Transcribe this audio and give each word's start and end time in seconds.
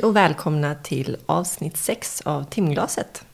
Hej 0.00 0.06
och 0.08 0.16
välkomna 0.16 0.74
till 0.74 1.16
avsnitt 1.26 1.76
6 1.76 2.20
av 2.20 2.44
Timglaset. 2.44 3.24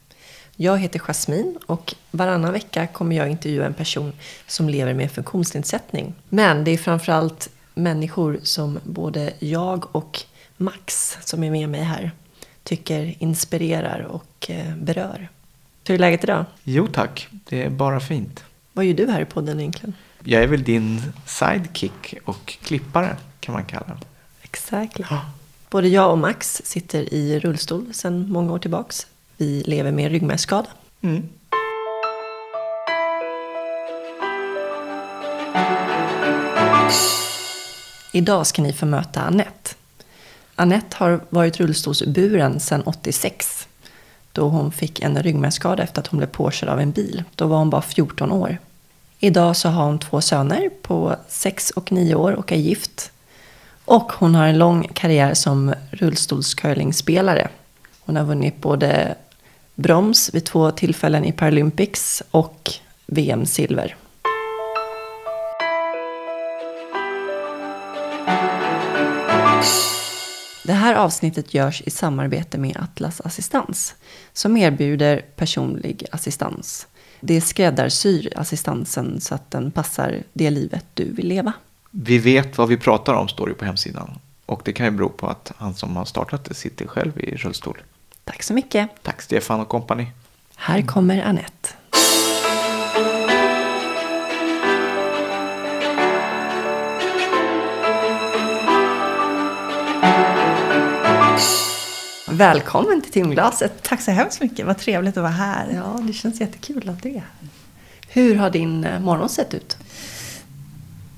Jag 0.56 0.78
heter 0.78 0.98
Jasmin 0.98 1.58
och 1.66 1.94
varannan 2.10 2.52
vecka 2.52 2.86
kommer 2.86 3.16
jag 3.16 3.28
intervjua 3.30 3.66
en 3.66 3.74
person 3.74 4.12
som 4.46 4.68
lever 4.68 4.94
med 4.94 5.12
funktionsnedsättning. 5.12 6.14
Men 6.28 6.64
det 6.64 6.70
är 6.70 6.78
framförallt 6.78 7.48
människor 7.74 8.38
som 8.42 8.78
både 8.84 9.32
jag 9.38 9.96
och 9.96 10.22
Max, 10.56 11.18
som 11.20 11.44
är 11.44 11.50
med 11.50 11.68
mig 11.68 11.82
här, 11.82 12.10
tycker 12.62 13.14
inspirerar 13.18 14.00
och 14.00 14.50
eh, 14.50 14.76
berör. 14.76 15.28
Hur 15.86 15.94
är 15.94 15.98
läget 15.98 16.24
idag? 16.24 16.44
Jo 16.62 16.86
tack, 16.86 17.28
det 17.30 17.62
är 17.62 17.70
bara 17.70 18.00
fint. 18.00 18.44
Vad 18.72 18.84
gör 18.84 18.94
du 18.94 19.10
här 19.10 19.20
i 19.20 19.24
podden 19.24 19.60
egentligen? 19.60 19.94
Jag 20.24 20.42
är 20.42 20.46
väl 20.46 20.62
din 20.62 21.02
sidekick 21.26 22.14
och 22.24 22.58
klippare 22.62 23.16
kan 23.40 23.52
man 23.52 23.64
kalla 23.64 23.86
det. 23.86 24.06
Exakt. 24.42 25.00
Både 25.76 25.88
jag 25.88 26.10
och 26.10 26.18
Max 26.18 26.62
sitter 26.64 27.14
i 27.14 27.38
rullstol 27.38 27.94
sedan 27.94 28.26
många 28.28 28.52
år 28.52 28.58
tillbaks. 28.58 29.06
Vi 29.36 29.62
lever 29.66 29.92
med 29.92 30.10
ryggmärgsskada. 30.10 30.68
Mm. 31.00 31.28
Idag 38.12 38.46
ska 38.46 38.62
ni 38.62 38.72
få 38.72 38.86
möta 38.86 39.20
Annette. 39.20 39.74
Annette 40.54 40.96
har 40.96 41.20
varit 41.28 41.60
rullstolsburen 41.60 42.60
sedan 42.60 42.82
86. 42.82 43.68
Då 44.32 44.48
hon 44.48 44.72
fick 44.72 45.00
en 45.00 45.22
ryggmärgsskada 45.22 45.82
efter 45.82 46.00
att 46.00 46.06
hon 46.06 46.18
blev 46.18 46.28
påkörd 46.28 46.68
av 46.68 46.80
en 46.80 46.90
bil. 46.90 47.24
Då 47.34 47.46
var 47.46 47.58
hon 47.58 47.70
bara 47.70 47.82
14 47.82 48.32
år. 48.32 48.58
Idag 49.18 49.56
så 49.56 49.68
har 49.68 49.84
hon 49.84 49.98
två 49.98 50.20
söner 50.20 50.70
på 50.82 51.16
6 51.28 51.70
och 51.70 51.92
9 51.92 52.14
år 52.14 52.32
och 52.32 52.52
är 52.52 52.56
gift. 52.56 53.12
Och 53.86 54.12
hon 54.12 54.34
har 54.34 54.46
en 54.46 54.58
lång 54.58 54.88
karriär 54.94 55.34
som 55.34 55.74
rullstolscurlingspelare. 55.90 57.48
Hon 58.00 58.16
har 58.16 58.24
vunnit 58.24 58.60
både 58.60 59.14
broms 59.74 60.34
vid 60.34 60.44
två 60.44 60.70
tillfällen 60.70 61.24
i 61.24 61.32
Paralympics 61.32 62.22
och 62.30 62.70
VM-silver. 63.06 63.96
Det 70.64 70.72
här 70.72 70.94
avsnittet 70.94 71.54
görs 71.54 71.82
i 71.86 71.90
samarbete 71.90 72.58
med 72.58 72.76
Atlas 72.76 73.20
Assistans 73.20 73.94
som 74.32 74.56
erbjuder 74.56 75.24
personlig 75.36 76.06
assistans. 76.12 76.86
Det 77.20 77.40
skräddarsyr 77.40 78.32
assistansen 78.36 79.20
så 79.20 79.34
att 79.34 79.50
den 79.50 79.70
passar 79.70 80.22
det 80.32 80.50
livet 80.50 80.84
du 80.94 81.12
vill 81.12 81.28
leva. 81.28 81.52
Vi 81.90 82.18
vet 82.18 82.58
vad 82.58 82.68
vi 82.68 82.76
pratar 82.76 83.14
om 83.14 83.28
står 83.28 83.46
det 83.46 83.54
på 83.54 83.64
hemsidan. 83.64 84.18
Och 84.46 84.62
det 84.64 84.72
kan 84.72 84.86
ju 84.86 84.92
bero 84.92 85.08
på 85.08 85.26
att 85.26 85.52
han 85.56 85.74
som 85.74 85.96
har 85.96 86.04
startat 86.04 86.44
det 86.44 86.54
sitter 86.54 86.86
själv 86.86 87.20
i 87.20 87.36
rullstol. 87.36 87.82
Tack 88.24 88.42
så 88.42 88.54
mycket. 88.54 88.90
Tack 89.02 89.22
Stefan 89.22 89.60
och 89.60 89.68
kompani. 89.68 90.06
Här 90.56 90.82
kommer 90.82 91.22
Annette. 91.22 91.68
Välkommen 102.28 103.02
till 103.02 103.12
timglaset. 103.12 103.82
Tack 103.82 104.00
så 104.00 104.10
hemskt 104.10 104.40
mycket, 104.40 104.66
vad 104.66 104.78
trevligt 104.78 105.16
att 105.16 105.22
vara 105.22 105.32
här. 105.32 105.72
Ja, 105.74 106.00
det 106.06 106.12
känns 106.12 106.40
jättekul 106.40 106.88
att 106.88 107.02
du 107.02 107.08
är 107.08 107.12
här. 107.12 107.48
Hur 108.08 108.36
har 108.36 108.50
din 108.50 108.84
eh, 108.84 109.00
morgon 109.00 109.28
sett 109.28 109.54
ut? 109.54 109.76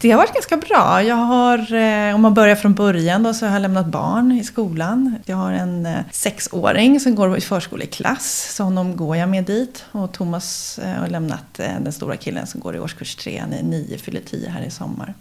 Det 0.01 0.11
har 0.11 0.19
varit 0.19 0.35
ganska 0.35 0.57
bra. 0.57 1.03
Jag 1.03 1.17
har, 1.17 1.75
eh, 1.75 2.15
om 2.15 2.23
man 2.23 2.35
börjar 2.35 2.57
från 2.57 2.75
början 2.75 3.23
då, 3.23 3.35
så 3.35 3.47
har 3.47 3.53
jag 3.53 3.63
lämnat 3.63 3.87
barn 3.87 4.33
i 4.33 4.45
skolan. 4.45 5.19
Jag 5.25 5.37
har 5.37 5.53
en 5.53 5.87
eh, 5.87 5.99
sexåring 6.13 7.01
som 7.01 7.15
går 7.15 7.37
i 7.37 7.41
förskoleklass, 7.41 8.55
så 8.57 8.65
honom 8.65 8.97
går 8.97 9.17
jag 9.17 9.29
med 9.29 9.45
dit. 9.45 9.85
Och 9.93 10.13
Thomas 10.13 10.79
eh, 10.79 11.01
har 11.01 11.09
lämnat 11.09 11.45
den 11.55 11.93
stora 11.93 12.17
killen 12.17 12.47
som 12.47 12.61
går 12.61 12.77
i 12.77 12.79
årskurs 12.79 13.17
tre, 13.17 13.39
han 13.39 13.53
är 13.53 13.63
nio, 13.63 13.99
fyller 13.99 14.21
tio 14.21 14.49
här 14.49 14.63
i 14.63 14.71
sommar. 14.71 15.15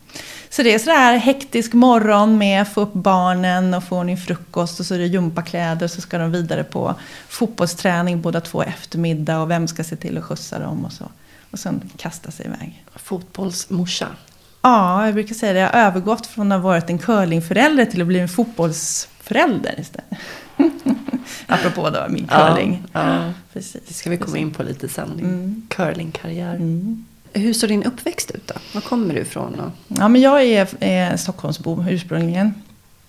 Så 0.49 0.63
det 0.63 0.73
är 0.73 0.79
sådär 0.79 1.17
hektisk 1.17 1.73
morgon 1.73 2.37
med 2.37 2.61
att 2.61 2.73
få 2.73 2.81
upp 2.81 2.93
barnen 2.93 3.73
och 3.73 3.83
få 3.83 3.97
ordning 3.97 4.17
frukost 4.17 4.79
och 4.79 4.85
så 4.85 4.93
är 4.93 4.99
det 4.99 5.05
gympakläder 5.07 5.87
så 5.87 6.01
ska 6.01 6.17
de 6.17 6.31
vidare 6.31 6.63
på 6.63 6.95
fotbollsträning 7.27 8.21
båda 8.21 8.41
två 8.41 8.63
eftermiddag 8.63 9.39
och 9.39 9.51
vem 9.51 9.67
ska 9.67 9.83
se 9.83 9.95
till 9.95 10.17
att 10.17 10.23
skjutsa 10.23 10.59
dem 10.59 10.85
och 10.85 10.93
så. 10.93 11.05
Och 11.51 11.59
sen 11.59 11.89
kasta 11.97 12.31
sig 12.31 12.45
iväg. 12.45 12.83
Fotbollsmorsa. 12.95 14.07
Ja, 14.67 15.05
jag 15.05 15.13
brukar 15.13 15.35
säga 15.35 15.53
det. 15.53 15.59
Jag 15.59 15.69
har 15.69 15.79
övergått 15.79 16.25
från 16.27 16.51
att 16.51 16.61
ha 16.61 16.69
varit 16.69 16.89
en 16.89 16.97
curlingförälder 16.97 17.85
till 17.85 18.01
att 18.01 18.07
bli 18.07 18.19
en 18.19 18.29
fotbollsförälder 18.29 19.79
istället. 19.79 20.07
Apropå 21.47 21.89
då 21.89 22.05
min 22.09 22.27
curling. 22.27 22.83
Ja, 22.93 23.13
ja. 23.25 23.33
Precis. 23.53 23.81
Det 23.87 23.93
ska 23.93 24.09
vi 24.09 24.17
komma 24.17 24.37
in 24.37 24.51
på 24.53 24.63
lite 24.63 24.89
sen. 24.89 25.17
Din 25.17 25.25
Mm. 25.25 25.61
curlingkarriär. 25.69 26.55
Mm. 26.55 27.05
Hur 27.33 27.53
såg 27.53 27.69
din 27.69 27.83
uppväxt 27.83 28.31
ut 28.31 28.47
då? 28.47 28.53
Var 28.73 28.81
kommer 28.81 29.13
du 29.13 29.19
ifrån? 29.21 29.71
Ja, 29.87 30.07
men 30.07 30.21
jag 30.21 30.43
är, 30.43 30.67
är 30.79 31.17
Stockholmsbo 31.17 31.85
ursprungligen. 31.89 32.53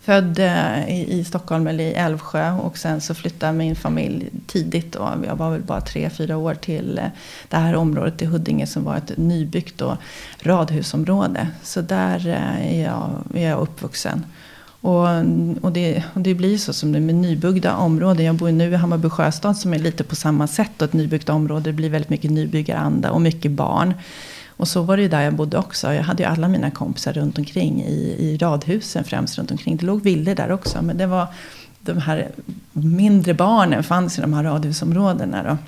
Född 0.08 0.38
eh, 0.38 0.88
i, 0.88 1.24
Stockholm 1.24 1.66
eller 1.66 1.84
i 1.84 1.92
Älvsjö 1.92 2.52
och 2.52 2.78
sen 2.78 3.00
så 3.00 3.14
flyttade 3.14 3.52
min 3.52 3.76
familj 3.76 4.28
tidigt. 4.46 4.92
Då. 4.92 5.12
Jag 5.26 5.36
var 5.36 5.50
väl 5.50 5.62
bara 5.62 5.80
tre, 5.80 6.10
fyra 6.10 6.36
år 6.36 6.54
till 6.54 6.98
eh, 6.98 7.04
det 7.48 7.56
här 7.56 7.74
området 7.74 8.22
i 8.22 8.24
Huddinge 8.24 8.66
som 8.66 8.84
var 8.84 8.96
ett 8.96 9.12
nybyggt 9.16 9.78
då, 9.78 9.96
radhusområde. 10.40 11.48
Så 11.62 11.80
där 11.80 12.28
eh, 12.28 12.78
är 12.78 12.84
jag, 12.84 13.10
är 13.34 13.48
jag 13.48 13.60
uppvuxen. 13.60 14.26
Och, 14.80 15.06
och, 15.60 15.72
det, 15.72 16.02
och 16.14 16.20
det 16.20 16.34
blir 16.34 16.58
så 16.58 16.72
som 16.72 16.92
det 16.92 16.98
är 16.98 17.00
med 17.00 17.14
nybyggda 17.14 17.76
områden. 17.76 18.26
Jag 18.26 18.34
bor 18.34 18.50
nu 18.50 18.72
i 18.72 18.76
Hammarby 18.76 19.08
sjöstad 19.08 19.56
som 19.56 19.74
är 19.74 19.78
lite 19.78 20.04
på 20.04 20.16
samma 20.16 20.46
sätt. 20.46 20.82
Och 20.82 20.88
ett 20.88 20.92
nybyggt 20.92 21.28
område 21.28 21.70
det 21.70 21.72
blir 21.72 21.90
väldigt 21.90 22.10
mycket 22.10 22.30
nybyggaranda 22.30 23.10
och 23.10 23.20
mycket 23.20 23.50
barn. 23.50 23.94
Och 24.58 24.68
så 24.68 24.82
var 24.82 24.96
det 24.96 25.02
ju 25.02 25.08
där 25.08 25.20
jag 25.20 25.34
bodde 25.34 25.58
också. 25.58 25.94
Jag 25.94 26.02
hade 26.02 26.22
ju 26.22 26.28
alla 26.28 26.48
mina 26.48 26.70
kompisar 26.70 27.12
runt 27.12 27.38
omkring 27.38 27.82
i, 27.82 28.16
i 28.18 28.36
radhusen 28.36 29.04
främst 29.04 29.38
runt 29.38 29.50
omkring. 29.50 29.76
Det 29.76 29.86
låg 29.86 30.02
villor 30.02 30.34
där 30.34 30.52
också. 30.52 30.82
Men 30.82 30.98
det 30.98 31.06
var 31.06 31.26
de 31.80 31.98
här 31.98 32.28
mindre 32.72 33.34
barnen 33.34 33.84
fanns 33.84 34.18
i 34.18 34.20
de 34.20 34.32
här 34.32 34.42
radhusområdena 34.42 35.42
då. 35.42 35.58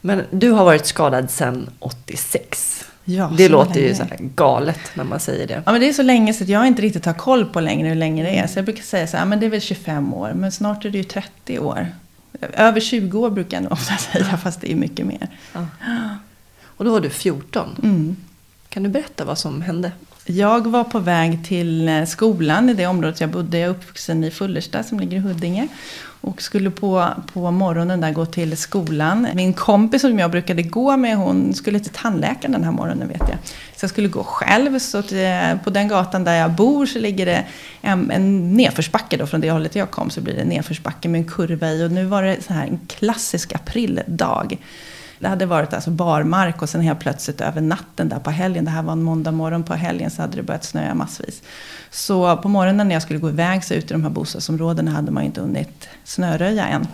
Men 0.00 0.22
du 0.30 0.50
har 0.50 0.64
varit 0.64 0.86
skadad 0.86 1.30
sedan 1.30 1.70
86. 1.78 2.84
Ja, 3.04 3.32
det 3.36 3.48
låter 3.48 3.80
ju 3.80 3.86
länge. 3.86 3.94
så 3.94 4.02
här 4.02 4.16
galet 4.20 4.80
när 4.94 5.04
man 5.04 5.20
säger 5.20 5.46
det. 5.46 5.62
Ja, 5.66 5.72
men 5.72 5.80
det 5.80 5.88
är 5.88 5.92
så 5.92 6.02
länge 6.02 6.34
så 6.34 6.44
att 6.44 6.48
jag 6.48 6.66
inte 6.66 6.82
riktigt 6.82 7.04
har 7.04 7.14
koll 7.14 7.44
på 7.44 7.60
längre 7.60 7.88
hur 7.88 7.94
länge 7.94 8.22
det 8.22 8.38
är. 8.38 8.46
Så 8.46 8.58
jag 8.58 8.64
brukar 8.64 8.82
säga 8.82 9.06
så 9.06 9.16
här, 9.16 9.24
men 9.24 9.40
det 9.40 9.46
är 9.46 9.50
väl 9.50 9.60
25 9.60 10.14
år. 10.14 10.32
Men 10.34 10.52
snart 10.52 10.84
är 10.84 10.90
det 10.90 10.98
ju 10.98 11.04
30 11.04 11.58
år. 11.58 11.86
Över 12.52 12.80
20 12.80 13.18
år 13.18 13.30
brukar 13.30 13.56
jag 13.56 13.62
nog 13.62 13.72
ofta 13.72 13.96
säga, 14.12 14.36
fast 14.36 14.60
det 14.60 14.72
är 14.72 14.76
mycket 14.76 15.06
mer. 15.06 15.28
Ja. 15.52 15.66
Och 16.82 16.86
då 16.86 16.92
var 16.92 17.00
du 17.00 17.10
14. 17.10 17.76
Mm. 17.82 18.16
Kan 18.68 18.82
du 18.82 18.88
berätta 18.88 19.24
vad 19.24 19.38
som 19.38 19.62
hände? 19.62 19.92
Jag 20.24 20.66
var 20.66 20.84
på 20.84 20.98
väg 20.98 21.44
till 21.44 21.88
eh, 21.88 22.04
skolan 22.04 22.70
i 22.70 22.74
det 22.74 22.86
området 22.86 23.20
jag 23.20 23.30
bodde. 23.30 23.58
Jag 23.58 23.66
är 23.66 23.70
uppvuxen 23.70 24.24
i 24.24 24.30
Fullersta 24.30 24.82
som 24.82 25.00
ligger 25.00 25.16
i 25.16 25.20
Huddinge. 25.20 25.68
Och 26.20 26.42
skulle 26.42 26.70
på, 26.70 27.08
på 27.32 27.50
morgonen 27.50 28.00
där 28.00 28.12
gå 28.12 28.26
till 28.26 28.56
skolan. 28.56 29.28
Min 29.34 29.52
kompis 29.52 30.00
som 30.02 30.18
jag 30.18 30.30
brukade 30.30 30.62
gå 30.62 30.96
med, 30.96 31.16
hon 31.16 31.54
skulle 31.54 31.80
till 31.80 31.92
tandläkaren 31.92 32.52
den 32.52 32.64
här 32.64 32.72
morgonen 32.72 33.08
vet 33.08 33.28
jag. 33.28 33.38
Så 33.76 33.84
jag 33.84 33.90
skulle 33.90 34.08
gå 34.08 34.24
själv. 34.24 34.78
Så 34.78 34.98
att, 34.98 35.12
eh, 35.12 35.62
på 35.64 35.70
den 35.70 35.88
gatan 35.88 36.24
där 36.24 36.34
jag 36.34 36.50
bor 36.50 36.86
så 36.86 36.98
ligger 36.98 37.26
det 37.26 37.44
en, 37.80 38.10
en 38.10 38.54
nedförsbacke 38.54 39.16
då. 39.16 39.26
Från 39.26 39.40
det 39.40 39.50
hållet 39.50 39.76
jag 39.76 39.90
kom 39.90 40.10
så 40.10 40.20
blir 40.20 40.34
det 40.34 40.40
en 40.40 40.48
nedförsbacke 40.48 41.08
med 41.08 41.18
en 41.18 41.28
kurva 41.28 41.70
i. 41.70 41.86
Och 41.86 41.90
nu 41.90 42.04
var 42.04 42.22
det 42.22 42.42
så 42.46 42.52
här 42.52 42.66
en 42.66 42.80
klassisk 42.86 43.52
aprildag. 43.52 44.56
Det 45.22 45.28
hade 45.28 45.46
varit 45.46 45.72
alltså 45.72 45.90
barmark 45.90 46.62
och 46.62 46.68
sen 46.68 46.80
helt 46.80 47.00
plötsligt 47.00 47.40
över 47.40 47.60
natten 47.60 48.08
där 48.08 48.18
på 48.18 48.30
helgen, 48.30 48.64
det 48.64 48.70
här 48.70 48.82
var 48.82 48.92
en 48.92 49.02
måndag 49.02 49.32
morgon 49.32 49.62
på 49.62 49.74
helgen, 49.74 50.10
så 50.10 50.22
hade 50.22 50.36
det 50.36 50.42
börjat 50.42 50.64
snöa 50.64 50.94
massvis. 50.94 51.42
Så 51.90 52.36
på 52.36 52.48
morgonen 52.48 52.88
när 52.88 52.94
jag 52.94 53.02
skulle 53.02 53.18
gå 53.18 53.28
iväg 53.28 53.64
så 53.64 53.74
ut 53.74 53.90
i 53.90 53.94
de 53.94 54.02
här 54.02 54.10
bostadsområdena 54.10 54.90
hade 54.90 55.10
man 55.10 55.22
ju 55.22 55.26
inte 55.26 55.40
hunnit 55.40 55.88
snöröja 56.04 56.66
än. 56.66 56.86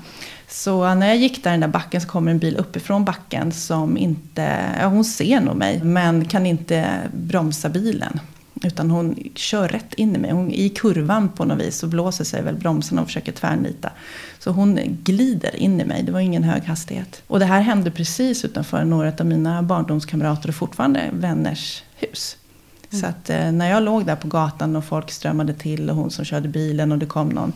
Så 0.48 0.94
när 0.94 1.06
jag 1.06 1.16
gick 1.16 1.44
där 1.44 1.50
i 1.50 1.52
den 1.52 1.60
där 1.60 1.68
backen 1.68 2.00
så 2.00 2.08
kommer 2.08 2.30
en 2.30 2.38
bil 2.38 2.56
uppifrån 2.56 3.04
backen 3.04 3.52
som 3.52 3.96
inte, 3.96 4.58
ja 4.80 4.86
hon 4.86 5.04
ser 5.04 5.40
nog 5.40 5.56
mig, 5.56 5.84
men 5.84 6.24
kan 6.24 6.46
inte 6.46 6.86
bromsa 7.12 7.68
bilen. 7.68 8.20
Utan 8.62 8.90
hon 8.90 9.16
kör 9.34 9.68
rätt 9.68 9.94
in 9.94 10.16
i 10.16 10.18
mig. 10.18 10.30
Hon, 10.30 10.50
I 10.50 10.68
kurvan 10.68 11.28
på 11.28 11.44
något 11.44 11.58
vis 11.58 11.78
så 11.78 11.86
blåser 11.86 12.24
sig 12.24 12.42
väl 12.42 12.54
bromsen 12.54 12.98
och 12.98 13.06
försöker 13.06 13.32
tvärnita. 13.32 13.90
Så 14.38 14.50
hon 14.50 14.78
glider 15.02 15.56
in 15.56 15.80
i 15.80 15.84
mig. 15.84 16.02
Det 16.02 16.12
var 16.12 16.20
ingen 16.20 16.44
hög 16.44 16.62
hastighet. 16.64 17.22
Och 17.26 17.38
det 17.38 17.44
här 17.44 17.60
hände 17.60 17.90
precis 17.90 18.44
utanför 18.44 18.84
några 18.84 19.12
av 19.20 19.26
mina 19.26 19.62
barndomskamrater 19.62 20.48
och 20.48 20.54
fortfarande 20.54 21.10
vänners 21.12 21.82
hus. 21.96 22.36
Så 22.90 23.06
att 23.06 23.30
eh, 23.30 23.52
när 23.52 23.70
jag 23.70 23.82
låg 23.82 24.06
där 24.06 24.16
på 24.16 24.28
gatan 24.28 24.76
och 24.76 24.84
folk 24.84 25.10
strömmade 25.10 25.54
till 25.54 25.90
och 25.90 25.96
hon 25.96 26.10
som 26.10 26.24
körde 26.24 26.48
bilen 26.48 26.92
och 26.92 26.98
det 26.98 27.06
kom 27.06 27.28
någon. 27.28 27.52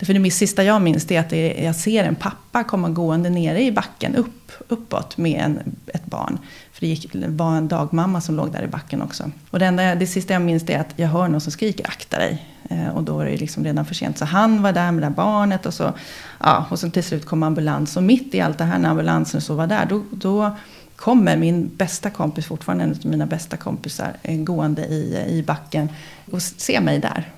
Därför 0.00 0.14
det 0.14 0.30
sista 0.30 0.64
jag 0.64 0.82
minns 0.82 1.04
det 1.04 1.16
är 1.16 1.20
att 1.20 1.62
jag 1.64 1.76
ser 1.76 2.04
en 2.04 2.14
pappa 2.14 2.64
komma 2.64 2.88
gående 2.88 3.30
nere 3.30 3.62
i 3.62 3.72
backen 3.72 4.16
upp, 4.16 4.52
uppåt 4.68 5.16
med 5.16 5.40
en, 5.40 5.76
ett 5.86 6.06
barn. 6.06 6.38
För 6.72 6.80
det, 6.80 6.86
gick, 6.86 7.10
var 7.14 7.56
en 7.56 7.68
dagmamma 7.68 8.20
som 8.20 8.36
låg 8.36 8.52
där 8.52 8.62
i 8.62 8.66
backen 8.66 9.02
också. 9.02 9.30
Och 9.50 9.58
det, 9.58 9.66
enda, 9.66 9.94
det 9.94 10.06
sista 10.06 10.32
jag 10.32 10.42
minns 10.42 10.70
är 10.70 10.78
att 10.78 10.92
jag 10.96 11.08
hör 11.08 11.28
någon 11.28 11.40
som 11.40 11.52
skriker 11.52 11.86
akta 11.88 12.18
dig. 12.18 12.46
Eh, 12.70 12.88
och 12.88 13.02
då 13.02 13.20
är 13.20 13.24
det 13.24 13.36
liksom 13.36 13.64
redan 13.64 13.84
för 13.84 13.94
sent. 13.94 14.18
Så 14.18 14.24
han 14.24 14.62
var 14.62 14.72
där 14.72 14.92
med 14.92 15.02
det 15.02 15.06
där 15.06 15.14
barnet 15.14 15.66
och 15.66 15.74
så, 15.74 15.92
ja, 16.38 16.66
och 16.70 16.78
så 16.78 16.90
till 16.90 17.04
slut 17.04 17.26
kom 17.26 17.42
ambulans. 17.42 17.96
Och 17.96 18.02
mitt 18.02 18.34
i 18.34 18.40
allt 18.40 18.58
det 18.58 18.64
här 18.64 18.78
när 18.78 18.88
ambulansen 18.88 19.40
så 19.40 19.54
var 19.54 19.66
där, 19.66 19.86
då, 19.86 20.02
då 20.10 20.56
kommer 20.96 21.36
min 21.36 21.70
bästa 21.76 22.10
kompis, 22.10 22.46
fortfarande 22.46 22.84
en 22.84 22.90
av 22.90 23.06
mina 23.06 23.26
bästa 23.26 23.56
kompisar, 23.56 24.12
eh, 24.22 24.38
gående 24.38 24.82
i, 24.86 25.24
i 25.28 25.42
backen 25.42 25.88
och 26.30 26.42
ser 26.42 26.80
mig 26.80 26.98
där. 26.98 27.32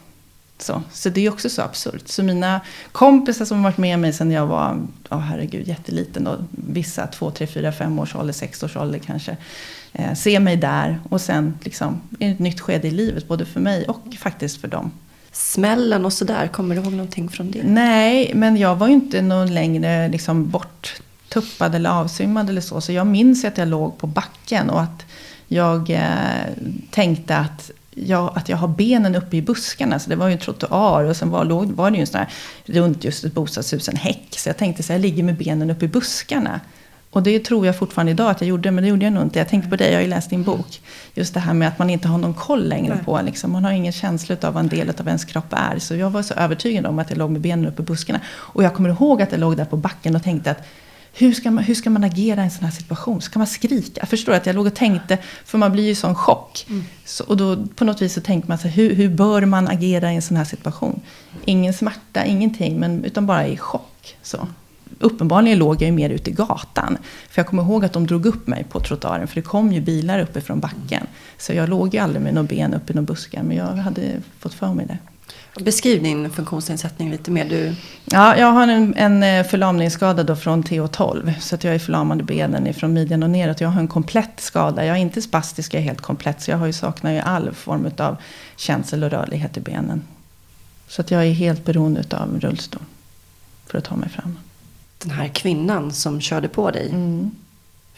Så, 0.63 0.83
så 0.93 1.09
det 1.09 1.27
är 1.27 1.31
också 1.31 1.49
så 1.49 1.63
absurt. 1.63 2.09
Så 2.09 2.23
mina 2.23 2.61
kompisar 2.93 3.45
som 3.45 3.57
har 3.57 3.65
varit 3.65 3.79
med 3.79 3.99
mig 3.99 4.13
sedan 4.13 4.31
jag 4.31 4.47
var, 4.47 4.79
oh, 5.11 5.19
herregud, 5.19 5.69
jätteliten. 5.69 6.25
Då, 6.25 6.37
vissa 6.51 7.07
två, 7.07 7.31
tre, 7.31 7.47
fyra, 7.47 7.73
fem 7.73 7.99
års 7.99 8.15
ålder, 8.15 8.33
sex 8.33 8.63
års 8.63 8.77
ålder 8.77 8.99
kanske. 8.99 9.37
Eh, 9.93 10.15
ser 10.15 10.41
mig 10.41 10.57
där 10.57 11.01
och 11.09 11.21
sen 11.21 11.59
liksom, 11.61 12.01
är 12.19 12.27
det 12.27 12.33
ett 12.33 12.39
nytt 12.39 12.61
skede 12.61 12.89
i 12.89 12.91
livet. 12.91 13.29
Både 13.29 13.45
för 13.45 13.61
mig 13.61 13.85
och 13.85 14.03
faktiskt 14.19 14.61
för 14.61 14.69
dem. 14.69 14.91
Smällen 15.33 16.05
och 16.05 16.13
sådär, 16.13 16.49
kommer 16.49 16.75
du 16.75 16.83
ihåg 16.83 16.93
någonting 16.93 17.29
från 17.29 17.51
det? 17.51 17.63
Nej, 17.63 18.33
men 18.35 18.57
jag 18.57 18.77
var 18.77 18.89
ju 18.89 18.95
inte 18.95 19.23
någon 19.23 19.55
längre 19.55 20.09
liksom, 20.09 20.51
borttuppad 20.51 21.75
eller 21.75 21.91
avsvimmad 21.91 22.51
eller 22.51 22.61
så. 22.61 22.81
Så 22.81 22.93
jag 22.93 23.07
minns 23.07 23.45
att 23.45 23.59
jag 23.59 23.69
låg 23.69 23.99
på 23.99 24.07
backen 24.07 24.71
och 24.71 24.81
att 24.81 25.05
jag 25.49 25.91
eh, 25.91 26.53
tänkte 26.91 27.37
att 27.37 27.71
jag, 27.95 28.33
att 28.35 28.49
jag 28.49 28.57
har 28.57 28.69
benen 28.69 29.15
uppe 29.15 29.37
i 29.37 29.43
buskarna. 29.43 29.99
Så 29.99 30.11
det 30.11 30.17
var 30.17 30.27
ju 30.27 30.33
en 30.33 30.39
trottoar 30.39 31.05
och 31.05 31.17
sen 31.17 31.31
var, 31.31 31.45
låg, 31.45 31.73
var 31.73 31.91
det 31.91 31.97
ju 31.97 32.01
en 32.01 32.07
sån 32.07 32.19
här, 32.19 32.29
runt 32.65 33.05
just 33.05 33.25
ett 33.25 33.33
bostadshus, 33.33 33.89
en 33.89 33.97
häck. 33.97 34.29
Så 34.31 34.49
jag 34.49 34.57
tänkte 34.57 34.83
så 34.83 34.93
här, 34.93 34.99
jag 34.99 35.03
ligger 35.03 35.23
med 35.23 35.37
benen 35.37 35.71
uppe 35.71 35.85
i 35.85 35.89
buskarna. 35.89 36.61
Och 37.11 37.23
det 37.23 37.45
tror 37.45 37.67
jag 37.67 37.77
fortfarande 37.77 38.13
idag 38.13 38.31
att 38.31 38.41
jag 38.41 38.49
gjorde, 38.49 38.71
men 38.71 38.85
det 38.85 38.91
gjorde 38.91 39.05
jag 39.05 39.13
nog 39.13 39.23
inte. 39.23 39.39
Jag 39.39 39.49
tänkte 39.49 39.71
på 39.71 39.77
det, 39.77 39.89
jag 39.89 39.95
har 39.95 40.03
ju 40.03 40.09
läst 40.09 40.31
din 40.31 40.43
bok. 40.43 40.81
Just 41.15 41.35
det 41.35 41.41
här 41.41 41.55
med 41.55 41.69
att 41.69 41.79
man 41.79 41.91
inte 41.91 42.09
har 42.09 42.19
någon 42.19 42.35
koll 42.35 42.69
längre 42.69 42.99
på, 43.05 43.21
liksom. 43.25 43.53
man 43.53 43.65
har 43.65 43.73
ingen 43.73 43.93
känsla 43.93 44.37
av 44.43 44.55
vad 44.55 44.63
en 44.63 44.69
del 44.69 44.91
av 44.91 45.07
ens 45.07 45.25
kropp 45.25 45.47
är. 45.51 45.79
Så 45.79 45.97
jag 45.97 46.11
var 46.11 46.23
så 46.23 46.35
övertygad 46.35 46.87
om 46.87 46.99
att 46.99 47.11
jag 47.11 47.19
låg 47.19 47.31
med 47.31 47.41
benen 47.41 47.67
uppe 47.67 47.83
i 47.83 47.85
buskarna. 47.85 48.21
Och 48.29 48.65
jag 48.65 48.75
kommer 48.75 48.89
ihåg 48.89 49.23
att 49.23 49.33
jag 49.33 49.41
låg 49.41 49.57
där 49.57 49.65
på 49.65 49.77
backen 49.77 50.17
och 50.17 50.23
tänkte 50.23 50.51
att 50.51 50.63
hur 51.15 51.33
ska, 51.33 51.51
man, 51.51 51.65
hur 51.65 51.75
ska 51.75 51.91
man 51.91 52.05
agera 52.05 52.41
i 52.41 52.45
en 52.45 52.51
sån 52.51 52.65
här 52.65 52.73
situation? 52.73 53.21
Ska 53.21 53.39
man 53.39 53.47
skrika? 53.47 54.01
Jag 54.01 54.09
förstår 54.09 54.33
att 54.33 54.47
jag 54.47 54.57
låg 54.57 54.67
och 54.67 54.75
tänkte, 54.75 55.19
för 55.45 55.59
man 55.59 55.73
blir 55.73 55.85
ju 55.85 55.91
i 55.91 55.95
sån 55.95 56.15
chock. 56.15 56.67
Mm. 56.69 56.85
Så, 57.05 57.25
och 57.25 57.37
då 57.37 57.67
på 57.67 57.85
något 57.85 58.03
vis 58.03 58.13
så 58.15 58.21
tänker 58.21 58.49
man 58.49 58.59
så 58.59 58.69
här, 58.69 58.75
hur, 58.75 58.95
hur 58.95 59.09
bör 59.09 59.45
man 59.45 59.69
agera 59.69 60.13
i 60.13 60.17
en 60.17 60.23
sån 60.23 60.37
här 60.37 60.45
situation? 60.45 61.01
Ingen 61.45 61.75
smärta, 61.75 62.25
ingenting, 62.25 62.79
men, 62.79 63.05
utan 63.05 63.27
bara 63.27 63.47
i 63.47 63.57
chock. 63.57 64.17
Så. 64.23 64.49
Uppenbarligen 64.99 65.59
låg 65.59 65.75
jag 65.75 65.83
ju 65.83 65.93
mer 65.93 66.11
ute 66.11 66.31
i 66.31 66.33
gatan. 66.33 66.99
För 67.29 67.41
jag 67.41 67.47
kommer 67.47 67.63
ihåg 67.63 67.85
att 67.85 67.93
de 67.93 68.07
drog 68.07 68.27
upp 68.27 68.47
mig 68.47 68.65
på 68.65 68.81
trottoaren, 68.81 69.29
för 69.29 69.35
det 69.35 69.43
kom 69.43 69.73
ju 69.73 69.81
bilar 69.81 70.21
uppifrån 70.21 70.61
backen. 70.61 71.07
Så 71.39 71.53
jag 71.53 71.69
låg 71.69 71.95
ju 71.95 72.01
aldrig 72.01 72.23
med 72.23 72.35
några 72.35 72.49
ben 72.49 72.75
uppe 72.75 72.93
i 72.93 72.97
några 72.97 73.07
buskar, 73.07 73.43
men 73.43 73.57
jag 73.57 73.67
hade 73.67 74.03
fått 74.39 74.55
för 74.55 74.75
mig 74.75 74.87
det. 74.87 74.99
Beskriv 75.61 76.03
din 76.03 76.31
funktionsnedsättning 76.31 77.11
lite 77.11 77.31
mer. 77.31 77.45
Du... 77.45 77.75
Ja, 78.05 78.37
jag 78.37 78.47
har 78.47 78.69
en, 78.69 78.95
en 78.97 79.23
eh, 79.23 79.47
förlamningsskada 79.47 80.23
då 80.23 80.37
från 80.37 80.65
TO12. 80.65 81.41
Så 81.41 81.55
att 81.55 81.65
jag 81.65 81.75
är 81.75 81.79
förlamad 81.79 82.21
i 82.21 82.23
benen 82.23 82.75
från 82.75 82.93
midjan 82.93 83.23
och 83.23 83.31
neråt. 83.31 83.61
Jag 83.61 83.69
har 83.69 83.81
en 83.81 83.89
komplett 83.89 84.41
skada. 84.41 84.85
Jag 84.85 84.97
är 84.97 85.01
inte 85.01 85.23
spastisk, 85.23 85.75
jag 85.75 85.81
är 85.81 85.85
helt 85.85 86.01
komplett. 86.01 86.43
Så 86.43 86.51
jag 86.51 86.59
har 86.59 86.67
ju, 86.67 86.73
saknar 86.73 87.13
ju 87.13 87.19
all 87.19 87.55
form 87.55 87.91
av 87.99 88.17
känsel 88.57 89.05
och 89.05 89.11
rörlighet 89.11 89.57
i 89.57 89.61
benen. 89.61 90.03
Så 90.89 91.01
att 91.01 91.11
jag 91.11 91.27
är 91.27 91.33
helt 91.33 91.65
beroende 91.65 92.05
av 92.11 92.41
rullstol 92.41 92.83
för 93.67 93.79
att 93.79 93.85
ta 93.85 93.97
mig 93.97 94.09
fram. 94.09 94.39
Den 94.99 95.11
här 95.11 95.29
kvinnan 95.29 95.93
som 95.93 96.21
körde 96.21 96.49
på 96.49 96.71
dig. 96.71 96.89
Mm. 96.91 97.31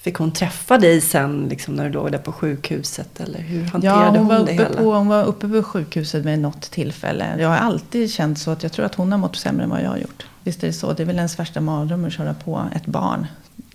Fick 0.04 0.16
hon 0.16 0.32
träffa 0.32 0.78
dig 0.78 1.00
sen 1.00 1.46
liksom, 1.50 1.74
när 1.74 1.84
du 1.84 1.90
låg 1.90 2.12
där 2.12 2.18
på 2.18 2.32
sjukhuset? 2.32 3.20
Eller 3.20 3.40
hur 3.40 3.64
hanterade 3.64 4.00
ja, 4.00 4.08
hon, 4.08 4.16
hon, 4.16 4.28
var 4.28 4.36
det 4.36 4.42
uppe 4.42 4.52
hela? 4.52 4.76
På, 4.76 4.94
hon 4.94 5.08
var 5.08 5.24
uppe 5.24 5.48
på 5.48 5.62
sjukhuset 5.62 6.24
med 6.24 6.38
något 6.38 6.62
tillfälle. 6.62 7.36
Jag 7.38 7.48
har 7.48 7.56
alltid 7.56 8.10
känt 8.10 8.38
så 8.38 8.50
att 8.50 8.62
jag 8.62 8.72
tror 8.72 8.86
att 8.86 8.94
hon 8.94 9.12
har 9.12 9.18
mått 9.18 9.36
sämre 9.36 9.64
än 9.64 9.70
vad 9.70 9.82
jag 9.82 9.90
har 9.90 9.96
gjort. 9.96 10.26
Visst 10.42 10.62
är 10.62 10.66
det 10.66 10.72
så. 10.72 10.92
Det 10.92 11.02
är 11.02 11.06
väl 11.06 11.16
ens 11.16 11.38
värsta 11.38 11.60
mardröm 11.60 12.04
att 12.04 12.12
köra 12.12 12.34
på 12.34 12.62
ett 12.76 12.86
barn. 12.86 13.26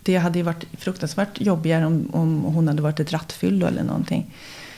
Det 0.04 0.18
hade 0.18 0.40
ju 0.40 0.44
varit 0.44 0.66
fruktansvärt 0.78 1.42
jobbigare 1.42 1.86
om, 1.86 2.10
om 2.14 2.42
hon 2.42 2.68
hade 2.68 2.82
varit 2.82 3.00
ett 3.00 3.14
rattfyllo 3.14 3.68
eller 3.68 3.84
någonting. 3.84 4.36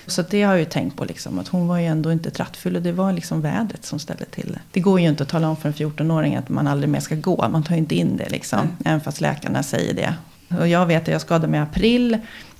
Så 0.07 0.21
det 0.21 0.43
har 0.43 0.53
jag 0.53 0.59
ju 0.59 0.65
tänkt 0.65 0.97
på, 0.97 1.05
liksom, 1.05 1.39
att 1.39 1.47
hon 1.47 1.67
var 1.67 1.77
ju 1.77 1.85
ändå 1.85 2.11
inte 2.11 2.29
ett 2.29 2.39
rattfyllo. 2.39 2.79
Det 2.79 2.91
var 2.91 3.13
liksom 3.13 3.41
vädret 3.41 3.85
som 3.85 3.99
ställde 3.99 4.25
till 4.25 4.51
det. 4.51 4.59
Det 4.71 4.79
går 4.79 4.99
ju 4.99 5.07
inte 5.07 5.23
att 5.23 5.29
tala 5.29 5.49
om 5.49 5.57
för 5.57 5.69
en 5.69 5.75
14-åring 5.75 6.35
att 6.35 6.49
man 6.49 6.67
aldrig 6.67 6.89
mer 6.89 6.99
ska 6.99 7.15
gå. 7.15 7.49
Man 7.49 7.63
tar 7.63 7.75
ju 7.75 7.79
inte 7.79 7.95
in 7.95 8.17
det 8.17 8.29
liksom. 8.29 8.59
Mm. 8.59 8.75
Även 8.85 9.01
fast 9.01 9.21
läkarna 9.21 9.63
säger 9.63 9.93
det. 9.93 10.13
Och 10.59 10.67
jag 10.67 10.85
vet 10.85 11.01
att 11.01 11.07
jag 11.07 11.21
skadade 11.21 11.47
mig 11.47 11.59
i 11.59 11.63
april. 11.63 12.17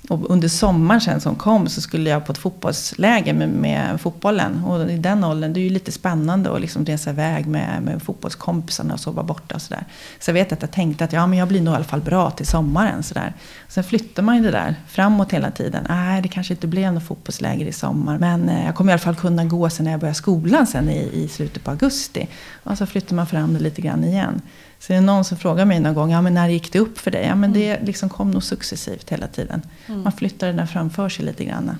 Och 0.08 0.30
under 0.30 0.48
sommaren 0.48 1.00
sen 1.00 1.20
som 1.20 1.34
kom 1.34 1.68
så 1.68 1.80
skulle 1.80 2.10
jag 2.10 2.26
på 2.26 2.32
ett 2.32 2.38
fotbollsläger 2.38 3.34
med, 3.34 3.48
med 3.48 4.00
fotbollen. 4.00 4.64
Och 4.64 4.90
i 4.90 4.96
den 4.96 5.24
åldern, 5.24 5.52
det 5.52 5.60
är 5.60 5.62
ju 5.62 5.70
lite 5.70 5.92
spännande 5.92 6.54
att 6.54 6.60
liksom 6.60 6.84
resa 6.84 7.10
iväg 7.10 7.46
med, 7.46 7.82
med 7.82 8.02
fotbollskompisarna 8.02 8.94
och 8.94 9.00
sova 9.00 9.22
borta 9.22 9.54
och 9.54 9.62
sådär. 9.62 9.84
Så 10.18 10.30
jag 10.30 10.34
vet 10.34 10.52
att 10.52 10.62
jag 10.62 10.70
tänkte 10.70 11.04
att 11.04 11.12
ja, 11.12 11.26
men 11.26 11.38
jag 11.38 11.48
blir 11.48 11.60
nog 11.60 11.74
i 11.74 11.76
alla 11.76 11.84
fall 11.84 12.00
bra 12.00 12.30
till 12.30 12.46
sommaren. 12.46 13.02
Sådär. 13.02 13.34
Sen 13.68 13.84
flyttar 13.84 14.22
man 14.22 14.36
ju 14.36 14.42
det 14.42 14.50
där 14.50 14.74
framåt 14.88 15.32
hela 15.32 15.50
tiden. 15.50 15.86
Nej, 15.88 16.22
det 16.22 16.28
kanske 16.28 16.54
inte 16.54 16.66
blev 16.66 16.92
något 16.92 17.06
fotbollsläger 17.06 17.66
i 17.66 17.72
sommar. 17.72 18.18
Men 18.18 18.48
eh, 18.48 18.66
jag 18.66 18.74
kommer 18.74 18.90
i 18.90 18.94
alla 18.94 19.00
fall 19.00 19.16
kunna 19.16 19.44
gå 19.44 19.70
sen 19.70 19.84
när 19.84 19.90
jag 19.90 20.00
börjar 20.00 20.14
skolan 20.14 20.66
sen 20.66 20.88
i, 20.88 21.10
i 21.12 21.28
slutet 21.28 21.64
på 21.64 21.70
augusti. 21.70 22.28
Och 22.62 22.78
så 22.78 22.86
flyttar 22.86 23.16
man 23.16 23.26
fram 23.26 23.54
det 23.54 23.60
lite 23.60 23.82
grann 23.82 24.04
igen. 24.04 24.42
Så 24.82 24.92
det 24.92 24.96
är 24.96 25.00
någon 25.00 25.24
som 25.24 25.38
frågar 25.38 25.64
mig 25.64 25.80
någon 25.80 25.94
gång, 25.94 26.10
ja 26.10 26.22
men 26.22 26.34
när 26.34 26.48
gick 26.48 26.72
det 26.72 26.78
upp 26.78 26.98
för 26.98 27.10
dig? 27.10 27.26
Ja 27.26 27.34
men 27.34 27.52
det 27.52 27.70
mm. 27.70 27.84
liksom 27.86 28.08
kom 28.08 28.30
nog 28.30 28.42
successivt 28.42 29.10
hela 29.10 29.26
tiden. 29.26 29.62
Mm. 29.86 30.02
Man 30.02 30.12
flyttar 30.12 30.46
det 30.46 30.52
där 30.52 30.66
framför 30.66 31.08
sig 31.08 31.24
lite 31.24 31.44
grann. 31.44 31.78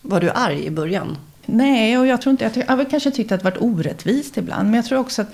Var 0.00 0.20
du 0.20 0.30
arg 0.30 0.64
i 0.64 0.70
början? 0.70 1.16
Nej, 1.46 1.98
och 1.98 2.06
jag 2.06 2.22
tror 2.22 2.30
inte, 2.30 2.44
jag, 2.44 2.64
jag, 2.68 2.80
jag 2.80 2.90
kanske 2.90 3.10
tyckte 3.10 3.34
att 3.34 3.40
det 3.40 3.44
varit 3.44 3.62
orättvist 3.62 4.36
ibland. 4.36 4.64
Men 4.64 4.74
jag 4.74 4.84
tror 4.84 4.98
också 4.98 5.22
att 5.22 5.28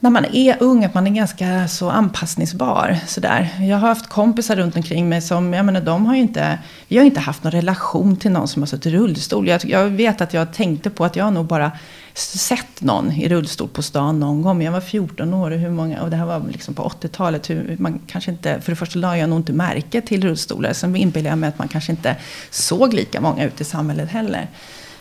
när 0.00 0.10
man 0.10 0.24
är 0.24 0.56
ung 0.60 0.84
att 0.84 0.94
man 0.94 1.06
är 1.06 1.10
ganska 1.10 1.68
så 1.68 1.90
anpassningsbar. 1.90 2.98
Sådär. 3.06 3.48
Jag 3.60 3.76
har 3.76 3.88
haft 3.88 4.08
kompisar 4.08 4.56
runt 4.56 4.76
omkring 4.76 5.08
mig 5.08 5.22
som, 5.22 5.52
jag 5.52 5.64
menar 5.64 5.80
de 5.80 6.06
har 6.06 6.14
ju 6.14 6.20
inte, 6.20 6.58
vi 6.88 6.98
har 6.98 7.04
inte 7.04 7.20
haft 7.20 7.44
någon 7.44 7.52
relation 7.52 8.16
till 8.16 8.30
någon 8.30 8.48
som 8.48 8.62
har 8.62 8.66
suttit 8.66 8.86
i 8.86 8.96
rullstol. 8.96 9.48
Jag, 9.48 9.64
jag 9.64 9.84
vet 9.84 10.20
att 10.20 10.34
jag 10.34 10.52
tänkte 10.52 10.90
på 10.90 11.04
att 11.04 11.16
jag 11.16 11.32
nog 11.32 11.46
bara 11.46 11.72
sett 12.18 12.80
någon 12.80 13.12
i 13.12 13.28
rullstol 13.28 13.68
på 13.68 13.82
stan 13.82 14.20
någon 14.20 14.42
gång. 14.42 14.62
Jag 14.62 14.72
var 14.72 14.80
14 14.80 15.34
år 15.34 15.50
och, 15.50 15.58
hur 15.58 15.70
många, 15.70 16.02
och 16.02 16.10
det 16.10 16.16
här 16.16 16.26
var 16.26 16.42
liksom 16.50 16.74
på 16.74 16.82
80-talet. 16.82 17.50
man 17.80 18.00
kanske 18.06 18.30
inte, 18.30 18.60
för 18.60 18.72
det 18.72 18.76
första 18.76 18.98
la 18.98 19.18
jag 19.18 19.30
nog 19.30 19.38
inte 19.38 19.52
märke 19.52 20.00
till 20.00 20.24
rullstolar. 20.24 20.72
Sen 20.72 20.96
inbillade 20.96 21.28
jag 21.28 21.38
mig 21.38 21.48
att 21.48 21.58
man 21.58 21.68
kanske 21.68 21.92
inte 21.92 22.16
såg 22.50 22.94
lika 22.94 23.20
många 23.20 23.44
ute 23.44 23.62
i 23.62 23.66
samhället 23.66 24.10
heller. 24.10 24.48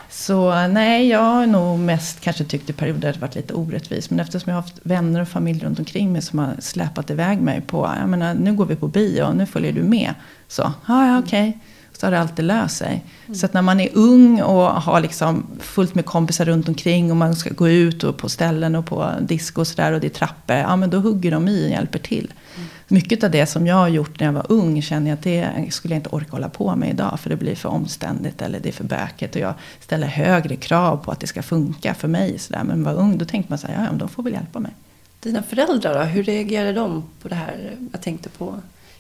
Så 0.10 0.68
nej, 0.68 1.08
jag 1.08 1.20
har 1.20 1.48
nog 1.48 1.80
mest 1.80 2.22
kanske 2.22 2.44
tyckt 2.44 2.70
i 2.70 2.74
perioder 2.74 3.10
att 3.10 3.16
det 3.16 3.22
varit 3.22 3.36
lite 3.36 3.54
orättvist. 3.54 4.10
Men 4.10 4.20
eftersom 4.20 4.50
jag 4.50 4.58
har 4.58 4.62
haft 4.62 4.80
vänner 4.84 5.22
och 5.22 5.28
familj 5.28 5.60
runt 5.64 5.80
omkring 5.80 6.12
mig 6.12 6.22
som 6.22 6.40
har 6.40 6.56
släpat 6.60 7.10
iväg 7.10 7.42
mig 7.42 7.62
på, 7.62 7.92
jag 8.00 8.10
menar, 8.10 8.34
nu 8.34 8.54
går 8.54 8.66
vi 8.66 8.76
på 8.76 8.88
bio, 8.88 9.34
nu 9.34 9.46
följer 9.46 9.72
du 9.72 9.84
med. 9.84 10.14
Så, 10.48 10.74
ja 10.88 11.20
okej. 11.20 11.50
Okay 11.50 11.60
så 11.98 12.06
har 12.06 12.12
det 12.12 12.20
alltid 12.20 12.46
löst 12.46 12.78
sig. 12.78 13.04
Mm. 13.26 13.36
Så 13.36 13.46
att 13.46 13.54
när 13.54 13.62
man 13.62 13.80
är 13.80 13.90
ung 13.94 14.42
och 14.42 14.64
har 14.82 15.00
liksom 15.00 15.46
fullt 15.60 15.96
med 15.96 16.06
kompisar 16.06 16.46
runt 16.46 16.68
omkring 16.68 17.12
och 17.12 17.18
man 17.18 17.36
ska 17.36 17.50
gå 17.50 17.70
ut 17.70 18.04
och 18.04 18.18
på 18.18 18.30
ställen 18.30 18.76
och 18.76 18.86
på 18.86 19.12
disco 19.22 19.62
och 19.62 19.68
sådär 19.68 19.92
och 19.92 20.00
det 20.00 20.08
är 20.08 20.10
trappor. 20.10 20.56
Ja 20.56 20.76
men 20.76 20.90
då 20.90 20.98
hugger 20.98 21.32
de 21.32 21.48
i 21.48 21.66
och 21.66 21.70
hjälper 21.70 22.00
till. 22.00 22.34
Mm. 22.56 22.68
Mycket 22.88 23.24
av 23.24 23.32
det 23.32 23.46
som 23.46 23.68
jag 23.68 23.76
har 23.76 23.88
gjort 23.88 24.20
när 24.20 24.28
jag 24.28 24.34
var 24.34 24.46
ung 24.50 24.82
känner 24.82 25.10
jag 25.10 25.18
att 25.18 25.24
det 25.24 25.68
skulle 25.70 25.94
jag 25.94 26.00
inte 26.00 26.10
orka 26.10 26.32
hålla 26.32 26.50
på 26.50 26.76
med 26.76 26.90
idag. 26.90 27.20
För 27.20 27.30
det 27.30 27.36
blir 27.36 27.56
för 27.56 27.70
omständigt 27.70 28.42
eller 28.42 28.60
det 28.60 28.70
är 28.70 28.74
för 28.74 28.84
bökigt. 28.84 29.36
Och 29.36 29.42
jag 29.42 29.54
ställer 29.80 30.08
högre 30.08 30.56
krav 30.56 30.98
på 30.98 31.12
att 31.12 31.20
det 31.20 31.28
ska 31.28 31.44
funka 31.44 31.94
för 31.94 32.08
mig. 32.08 32.40
Så 32.40 32.54
där. 32.54 32.64
Men 32.64 32.84
var 32.84 32.94
ung 32.94 33.18
då 33.18 33.26
tänkte 33.26 33.52
man 33.52 33.58
så 33.58 33.68
här, 33.68 33.74
ja, 33.74 33.90
men 33.90 33.98
de 33.98 34.10
får 34.10 34.24
väl 34.24 34.34
hjälpa 34.34 34.60
mig. 34.60 34.72
Dina 35.20 35.44
föräldrar 35.44 35.94
då, 35.94 36.00
hur 36.00 36.24
reagerade 36.24 36.74
de 36.74 37.04
på 37.22 37.28
det 37.28 37.36
här? 37.36 37.76
Jag 37.92 38.02
tänkte 38.02 38.30
på 38.30 38.56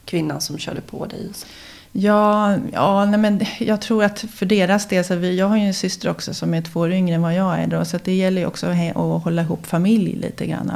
kvinnan 0.05 0.41
som 0.41 0.57
körde 0.57 0.81
på 0.81 1.05
dig. 1.05 1.29
Ja, 1.97 2.55
ja 2.73 3.05
nej 3.05 3.19
men 3.19 3.41
jag 3.59 3.81
tror 3.81 4.03
att 4.03 4.19
för 4.19 4.45
deras 4.45 4.87
del, 4.87 5.05
så 5.05 5.15
vi, 5.15 5.37
jag 5.37 5.47
har 5.47 5.57
ju 5.57 5.63
en 5.63 5.73
syster 5.73 6.09
också 6.09 6.33
som 6.33 6.53
är 6.53 6.61
två 6.61 6.79
år 6.79 6.91
yngre 6.91 7.15
än 7.15 7.21
vad 7.21 7.35
jag 7.35 7.59
är. 7.59 7.67
Då, 7.67 7.85
så 7.85 7.99
det 8.03 8.13
gäller 8.13 8.41
ju 8.41 8.47
också 8.47 8.67
att 8.67 9.23
hålla 9.23 9.41
ihop 9.41 9.65
familj 9.65 10.15
lite 10.15 10.45
grann. 10.45 10.71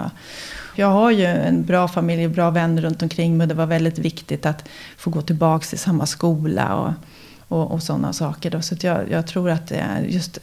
Jag 0.75 0.87
har 0.87 1.11
ju 1.11 1.25
en 1.25 1.65
bra 1.65 1.87
familj 1.87 2.25
och 2.25 2.31
bra 2.31 2.49
vänner 2.49 2.81
runt 2.81 3.01
omkring 3.01 3.37
mig. 3.37 3.45
och 3.45 3.47
Det 3.47 3.53
var 3.53 3.65
väldigt 3.65 3.99
viktigt 3.99 4.45
att 4.45 4.69
få 4.97 5.09
gå 5.09 5.21
tillbaka 5.21 5.65
till 5.65 5.79
samma 5.79 6.05
skola 6.05 6.75
och, 6.75 6.93
och, 7.49 7.71
och 7.71 7.83
sådana 7.83 8.13
saker. 8.13 8.51
Då. 8.51 8.61
Så 8.61 8.75
jag, 8.81 9.11
jag 9.11 9.27
tror 9.27 9.49
att 9.49 9.67
det 9.67 9.75
är 9.75 10.01
just 10.01 10.39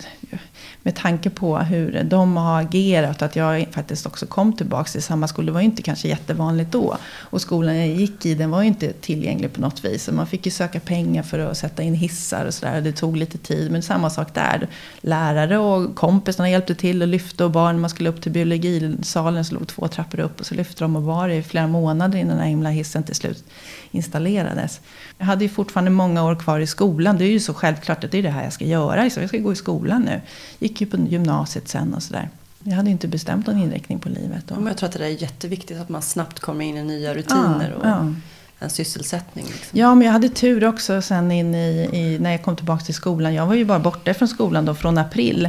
med 0.82 0.94
tanke 0.94 1.30
på 1.30 1.58
hur 1.58 2.02
de 2.04 2.36
har 2.36 2.60
agerat. 2.60 3.22
Att 3.22 3.36
jag 3.36 3.66
faktiskt 3.70 4.06
också 4.06 4.26
kom 4.26 4.52
tillbaka 4.52 4.90
till 4.90 5.02
samma 5.02 5.28
skola. 5.28 5.46
Det 5.46 5.52
var 5.52 5.60
ju 5.60 5.66
inte 5.66 5.82
kanske 5.82 6.08
jättevanligt 6.08 6.72
då. 6.72 6.96
Och 7.14 7.40
skolan 7.40 7.76
jag 7.76 7.88
gick 7.88 8.26
i 8.26 8.34
den 8.34 8.50
var 8.50 8.62
ju 8.62 8.68
inte 8.68 8.92
tillgänglig 8.92 9.52
på 9.52 9.60
något 9.60 9.84
vis. 9.84 10.08
man 10.12 10.26
fick 10.26 10.46
ju 10.46 10.52
söka 10.52 10.80
pengar 10.80 11.22
för 11.22 11.38
att 11.38 11.58
sätta 11.58 11.82
in 11.82 11.94
hissar 11.94 12.44
och 12.46 12.54
sådär. 12.54 12.80
Det 12.80 12.92
tog 12.92 13.16
lite 13.16 13.38
tid. 13.38 13.72
Men 13.72 13.82
samma 13.82 14.10
sak 14.10 14.34
där. 14.34 14.68
Lärare 15.00 15.58
och 15.58 15.94
kompisarna 15.94 16.50
hjälpte 16.50 16.75
till 16.75 17.02
och 17.02 17.08
lyfte. 17.08 17.44
Och 17.44 17.50
barn, 17.50 17.80
man 17.80 17.90
skulle 17.90 18.08
upp 18.08 18.22
till 18.22 18.32
biologisalen 18.32 19.44
så 19.44 19.54
låg 19.54 19.68
två 19.68 19.88
trappor 19.88 20.20
upp. 20.20 20.40
Och 20.40 20.46
så 20.46 20.54
lyfte 20.54 20.84
de 20.84 20.96
och 20.96 21.02
var 21.02 21.28
i 21.28 21.42
flera 21.42 21.66
månader 21.66 22.18
innan 22.18 22.30
den 22.30 22.38
här 22.38 22.50
himla 22.50 22.70
hissen 22.70 23.02
till 23.02 23.14
slut 23.14 23.44
installerades. 23.90 24.80
Jag 25.18 25.26
hade 25.26 25.44
ju 25.44 25.48
fortfarande 25.48 25.90
många 25.90 26.25
år 26.25 26.34
kvar 26.34 26.60
i 26.60 26.66
skolan 26.66 26.95
skolan. 26.96 27.18
Det 27.18 27.24
är 27.24 27.30
ju 27.30 27.40
så 27.40 27.54
självklart 27.54 28.04
att 28.04 28.10
det 28.10 28.18
är 28.18 28.22
det 28.22 28.30
här 28.30 28.44
jag 28.44 28.52
ska 28.52 28.64
göra. 28.64 29.02
Liksom. 29.04 29.22
Jag 29.22 29.28
ska 29.30 29.38
gå 29.38 29.52
i 29.52 29.56
skolan 29.56 30.02
nu. 30.02 30.20
Gick 30.58 30.80
ju 30.80 30.86
på 30.86 30.96
gymnasiet 30.96 31.68
sen 31.68 31.94
och 31.94 32.02
sådär. 32.02 32.28
Jag 32.62 32.76
hade 32.76 32.90
inte 32.90 33.08
bestämt 33.08 33.46
någon 33.46 33.58
inriktning 33.62 33.98
på 33.98 34.08
livet 34.08 34.44
då. 34.48 34.54
Men 34.54 34.66
jag 34.66 34.76
tror 34.76 34.88
att 34.88 34.98
det 34.98 35.04
är 35.04 35.22
jätteviktigt 35.22 35.80
att 35.80 35.88
man 35.88 36.02
snabbt 36.02 36.40
kommer 36.40 36.64
in 36.64 36.76
i 36.76 36.82
nya 36.84 37.14
rutiner 37.14 37.70
Ja, 37.70 37.76
och 37.80 37.86
ja. 37.86 38.14
en 38.58 38.70
sysselsättning. 38.70 39.44
Liksom. 39.44 39.78
Ja, 39.78 39.94
men 39.94 40.06
jag 40.06 40.12
hade 40.12 40.28
tur 40.28 40.64
också 40.64 41.02
sen 41.02 41.30
in 41.32 41.54
i, 41.54 41.88
i, 41.92 42.18
när 42.20 42.30
jag 42.30 42.42
kom 42.42 42.56
tillbaka 42.56 42.84
till 42.84 42.94
skolan. 42.94 43.34
Jag 43.34 43.46
var 43.46 43.54
ju 43.54 43.64
bara 43.64 43.78
borta 43.78 44.14
från 44.14 44.28
skolan 44.28 44.64
då 44.64 44.74
från 44.74 44.98
april. 44.98 45.48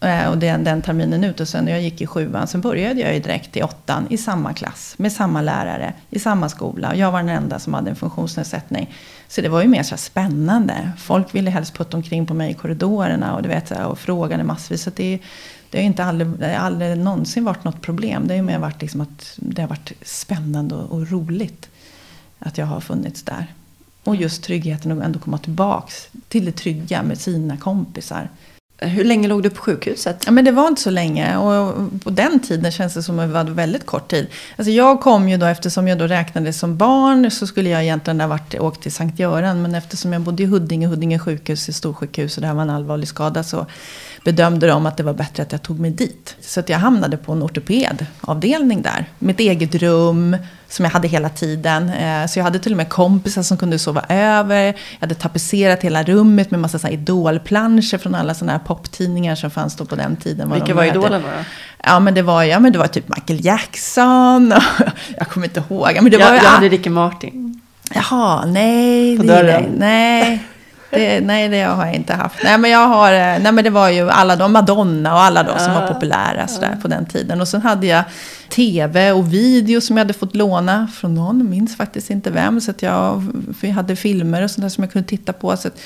Eh, 0.00 0.28
Och 0.30 0.38
den, 0.38 0.64
den 0.64 0.82
terminen 0.82 1.24
ut. 1.24 1.40
Och 1.40 1.48
sen 1.48 1.64
när 1.64 1.72
jag 1.72 1.82
gick 1.82 2.00
i 2.00 2.06
sjuan, 2.06 2.46
sen 2.46 2.60
började 2.60 3.00
jag 3.00 3.14
ju 3.14 3.20
direkt 3.20 3.56
i 3.56 3.62
åttan 3.62 4.06
i 4.10 4.18
samma 4.18 4.52
klass. 4.52 4.94
Med 4.98 5.12
samma 5.12 5.42
lärare, 5.42 5.92
i 6.10 6.18
samma 6.18 6.48
skola. 6.48 6.96
Jag 6.96 7.12
var 7.12 7.18
den 7.18 7.28
enda 7.28 7.58
som 7.58 7.74
hade 7.74 7.90
en 7.90 7.96
funktionsnedsättning. 7.96 8.94
Så 9.32 9.40
det 9.40 9.48
var 9.48 9.62
ju 9.62 9.68
mer 9.68 9.82
så 9.82 9.90
här 9.90 9.96
spännande. 9.96 10.92
Folk 10.98 11.34
ville 11.34 11.50
helst 11.50 11.74
putta 11.74 11.96
omkring 11.96 12.26
på 12.26 12.34
mig 12.34 12.50
i 12.50 12.54
korridorerna 12.54 13.36
och, 13.36 13.42
du 13.42 13.48
vet, 13.48 13.70
och 13.70 13.98
frågade 13.98 14.44
massvis. 14.44 14.82
Så 14.82 14.90
det, 14.96 15.18
det 15.70 15.78
har 15.78 15.82
ju 15.82 15.86
inte 15.86 16.04
aldrig, 16.04 16.28
det 16.28 16.46
har 16.46 16.54
aldrig 16.54 16.98
någonsin 16.98 17.44
varit 17.44 17.64
något 17.64 17.80
problem. 17.80 18.28
Det 18.28 18.34
har 18.34 18.36
ju 18.36 18.42
mer 18.42 18.58
varit 18.58 18.80
liksom 18.80 19.00
att 19.00 19.34
det 19.36 19.62
har 19.62 19.68
varit 19.68 19.92
spännande 20.02 20.74
och, 20.74 20.92
och 20.92 21.10
roligt 21.10 21.68
att 22.38 22.58
jag 22.58 22.66
har 22.66 22.80
funnits 22.80 23.22
där. 23.22 23.46
Och 24.04 24.16
just 24.16 24.42
tryggheten 24.42 24.92
att 24.92 25.04
ändå 25.04 25.18
komma 25.18 25.38
tillbaks 25.38 26.08
till 26.28 26.44
det 26.44 26.52
trygga 26.52 27.02
med 27.02 27.18
sina 27.18 27.56
kompisar. 27.56 28.28
Hur 28.82 29.04
länge 29.04 29.28
låg 29.28 29.42
du 29.42 29.50
på 29.50 29.62
sjukhuset? 29.62 30.22
Ja, 30.26 30.32
men 30.32 30.44
det 30.44 30.50
var 30.50 30.68
inte 30.68 30.82
så 30.82 30.90
länge. 30.90 31.36
Och 31.36 31.74
på 32.04 32.10
den 32.10 32.40
tiden 32.40 32.72
känns 32.72 32.94
det 32.94 33.02
som 33.02 33.18
att 33.18 33.28
det 33.28 33.32
var 33.32 33.44
väldigt 33.44 33.86
kort 33.86 34.10
tid. 34.10 34.26
Alltså 34.56 34.70
jag 34.70 35.00
kom 35.00 35.28
ju 35.28 35.36
då, 35.36 35.46
eftersom 35.46 35.88
jag 35.88 35.98
då 35.98 36.06
räknades 36.06 36.58
som 36.58 36.76
barn, 36.76 37.30
så 37.30 37.46
skulle 37.46 37.70
jag 37.70 37.82
egentligen 37.82 38.20
ha 38.20 38.28
varit, 38.28 38.54
åkt 38.54 38.82
till 38.82 38.92
Sankt 38.92 39.18
Göran. 39.18 39.62
Men 39.62 39.74
eftersom 39.74 40.12
jag 40.12 40.22
bodde 40.22 40.42
i 40.42 40.46
Huddinge, 40.46 40.86
Huddinge 40.86 41.18
sjukhus, 41.18 41.68
i 41.68 41.72
storsjukhus, 41.72 42.36
och 42.36 42.40
det 42.40 42.46
här 42.46 42.54
var 42.54 42.62
en 42.62 42.70
allvarlig 42.70 43.08
skada, 43.08 43.42
så 43.42 43.66
bedömde 44.24 44.66
de 44.66 44.86
att 44.86 44.96
det 44.96 45.02
var 45.02 45.12
bättre 45.14 45.42
att 45.42 45.52
jag 45.52 45.62
tog 45.62 45.80
mig 45.80 45.90
dit. 45.90 46.36
Så 46.40 46.60
att 46.60 46.68
jag 46.68 46.78
hamnade 46.78 47.16
på 47.16 47.32
en 47.32 47.42
ortopedavdelning 47.42 48.82
där. 48.82 49.06
Med 49.18 49.32
ett 49.34 49.40
eget 49.40 49.74
rum 49.74 50.36
som 50.68 50.84
jag 50.84 50.92
hade 50.92 51.08
hela 51.08 51.28
tiden. 51.28 51.88
Eh, 51.88 52.26
Så 52.26 52.38
jag 52.38 52.44
hade 52.44 52.58
till 52.58 52.72
och 52.72 52.76
med 52.76 52.88
kompisar 52.88 53.42
som 53.42 53.56
kunde 53.56 53.78
sova 53.78 54.04
över. 54.08 54.64
Jag 54.64 54.74
hade 55.00 55.14
tapetserat 55.14 55.82
hela 55.82 56.02
rummet 56.02 56.50
med 56.50 56.60
massa 56.60 56.90
idolplanscher 56.90 57.98
från 57.98 58.14
alla 58.14 58.34
såna 58.34 58.52
här 58.52 58.58
poptidningar 58.58 59.34
som 59.34 59.50
fanns 59.50 59.76
då 59.76 59.84
på 59.84 59.96
den 59.96 60.16
tiden. 60.16 60.52
Vilka 60.52 60.66
de 60.66 60.72
var 60.72 60.84
idolerna 60.84 61.18
då? 61.18 61.44
Ja 61.84 62.00
men 62.00 62.14
det 62.14 62.22
var, 62.22 62.42
ja, 62.42 62.58
men 62.58 62.72
det 62.72 62.78
var 62.78 62.86
typ 62.86 63.08
Michael 63.08 63.44
Jackson. 63.44 64.52
Och, 64.52 64.62
jag 65.18 65.28
kommer 65.28 65.46
inte 65.46 65.62
ihåg. 65.70 65.88
Men 65.94 66.04
det 66.10 66.18
jag, 66.18 66.26
var, 66.28 66.34
jag 66.34 66.42
hade 66.42 66.68
Ricky 66.68 66.90
Martin. 66.90 67.60
Jaha, 67.94 68.44
nej. 68.46 69.18
Dörren. 69.18 69.62
det. 69.62 69.68
Nej. 69.78 70.44
Det, 70.92 71.20
nej, 71.20 71.48
det 71.48 71.62
har 71.62 71.86
jag 71.86 71.94
inte 71.94 72.14
haft. 72.14 72.42
Nej, 72.44 72.58
men 72.58 72.70
jag 72.70 72.88
har, 72.88 73.12
eh, 73.12 73.18
nej, 73.18 73.52
men 73.52 73.64
det 73.64 73.70
var 73.70 73.88
ju 73.88 74.10
alla 74.10 74.36
de, 74.36 74.52
Madonna 74.52 75.14
och 75.14 75.20
alla 75.20 75.42
de 75.42 75.58
som 75.58 75.74
var 75.74 75.82
Ah, 75.82 75.94
populära 75.94 76.48
sådär, 76.48 76.78
på 76.82 76.88
den 76.88 77.06
tiden. 77.06 77.40
Och 77.40 77.48
sen 77.48 77.62
hade 77.62 77.86
jag 77.86 78.04
tv 78.48 79.12
och 79.12 79.32
video 79.32 79.80
som 79.80 79.96
jag 79.96 80.04
hade 80.04 80.14
fått 80.14 80.34
låna 80.34 80.88
från 80.94 81.14
någon, 81.14 81.50
minns 81.50 81.76
faktiskt 81.76 82.10
inte 82.10 82.30
vem. 82.30 82.60
Så 82.60 82.70
att 82.70 82.82
jag, 82.82 83.22
jag 83.60 83.70
hade 83.70 83.96
filmer 83.96 84.42
och 84.42 84.50
sånt 84.50 84.62
där 84.62 84.68
som 84.68 84.84
jag 84.84 84.92
kunde 84.92 85.08
titta 85.08 85.32
på. 85.32 85.56
Så 85.56 85.68
att 85.68 85.80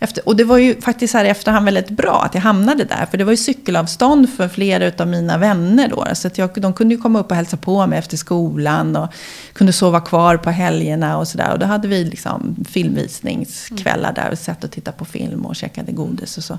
efter, 0.00 0.28
och 0.28 0.36
det 0.36 0.44
var 0.44 0.58
ju 0.58 0.80
faktiskt 0.80 1.14
här 1.14 1.24
i 1.24 1.28
efterhand 1.28 1.64
väldigt 1.64 1.90
bra 1.90 2.22
att 2.24 2.34
jag 2.34 2.42
hamnade 2.42 2.84
där. 2.84 3.06
För 3.10 3.18
det 3.18 3.24
var 3.24 3.30
ju 3.30 3.36
cykelavstånd 3.36 4.30
för 4.30 4.48
flera 4.48 4.92
av 4.98 5.08
mina 5.08 5.38
vänner 5.38 5.88
då. 5.88 6.06
Så 6.14 6.26
att 6.28 6.38
jag, 6.38 6.50
de 6.54 6.72
kunde 6.72 6.94
ju 6.94 7.00
komma 7.00 7.18
upp 7.18 7.30
och 7.30 7.36
hälsa 7.36 7.56
på 7.56 7.86
mig 7.86 7.98
efter 7.98 8.16
skolan. 8.16 8.96
Och 8.96 9.08
kunde 9.52 9.72
sova 9.72 10.00
kvar 10.00 10.36
på 10.36 10.50
helgerna 10.50 11.18
och 11.18 11.28
sådär. 11.28 11.52
Och 11.52 11.58
då 11.58 11.66
hade 11.66 11.88
vi 11.88 12.04
liksom 12.04 12.56
filmvisningskvällar 12.68 14.12
där. 14.12 14.30
Och 14.32 14.38
satt 14.38 14.64
och 14.64 14.70
tittade 14.70 14.96
på 14.96 15.04
film 15.04 15.46
och 15.46 15.56
käkade 15.56 15.92
godis 15.92 16.38
och 16.38 16.44
så. 16.44 16.58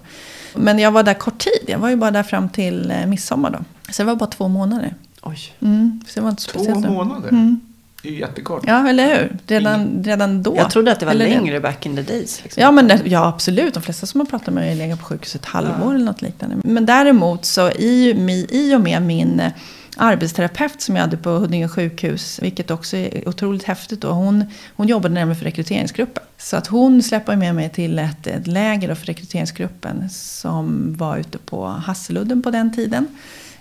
Men 0.55 0.79
jag 0.79 0.91
var 0.91 1.03
där 1.03 1.13
kort 1.13 1.37
tid. 1.39 1.63
Jag 1.67 1.79
var 1.79 1.89
ju 1.89 1.95
bara 1.95 2.11
där 2.11 2.23
fram 2.23 2.49
till 2.49 2.91
eh, 2.91 3.05
midsommar 3.05 3.49
då. 3.51 3.59
Så 3.91 4.01
det 4.01 4.05
var 4.07 4.15
bara 4.15 4.29
två 4.29 4.47
månader. 4.47 4.95
Oj. 5.21 5.39
Mm, 5.59 6.01
så 6.07 6.13
det 6.15 6.21
var 6.21 6.29
inte 6.29 6.43
Två 6.45 6.59
speciellt. 6.59 6.85
då. 6.85 6.91
månader? 6.93 7.29
Mm. 7.29 7.59
Det 8.01 8.09
är 8.09 8.13
ju 8.13 8.19
jättekort. 8.19 8.63
Ja, 8.67 8.89
eller 8.89 9.15
hur? 9.15 9.37
Redan, 9.47 10.03
redan 10.03 10.43
då. 10.43 10.55
Jag 10.57 10.71
trodde 10.71 10.91
att 10.91 10.99
det 10.99 11.05
var 11.05 11.13
Eller 11.13 11.25
det- 11.25 11.31
längre 11.35 11.59
back 11.59 11.85
in 11.85 11.95
the 11.95 12.01
days. 12.01 12.43
Liksom. 12.43 12.61
Ja, 12.63 12.71
men 12.71 12.87
det, 12.87 13.01
ja, 13.05 13.27
absolut. 13.27 13.73
De 13.73 13.83
flesta 13.83 14.05
som 14.05 14.19
har 14.19 14.25
pratat 14.25 14.45
med 14.53 14.53
mig 14.53 14.69
har 14.69 14.75
legat 14.77 14.99
på 14.99 15.05
sjukhus 15.05 15.35
ett 15.35 15.45
halvår 15.45 15.95
eller 15.95 16.05
något 16.05 16.21
liknande. 16.21 16.55
Men 16.63 16.85
däremot 16.85 17.45
så 17.45 17.71
i, 17.71 18.15
i 18.49 18.75
och 18.75 18.81
med 18.81 19.01
min 19.01 19.39
eh, 19.39 19.51
arbetsterapeut 19.97 20.81
som 20.81 20.95
jag 20.95 21.01
hade 21.03 21.17
på 21.17 21.29
Huddinge 21.29 21.67
sjukhus, 21.67 22.39
vilket 22.41 22.71
också 22.71 22.97
är 22.97 23.27
otroligt 23.29 23.63
häftigt 23.63 24.01
då, 24.01 24.07
hon, 24.11 24.45
hon 24.75 24.87
jobbade 24.87 25.13
nämligen 25.13 25.37
för 25.39 25.45
rekryteringsgruppen. 25.45 26.23
Så 26.37 26.57
att 26.57 26.67
hon 26.67 27.03
släppte 27.03 27.35
med 27.35 27.55
mig 27.55 27.69
till 27.69 27.99
ett, 27.99 28.27
ett 28.27 28.47
läger 28.47 28.87
då 28.87 28.95
för 28.95 29.05
rekryteringsgruppen 29.05 30.09
som 30.09 30.95
var 30.97 31.17
ute 31.17 31.37
på 31.37 31.65
Hasseludden 31.67 32.41
på 32.41 32.51
den 32.51 32.73
tiden. 32.73 33.07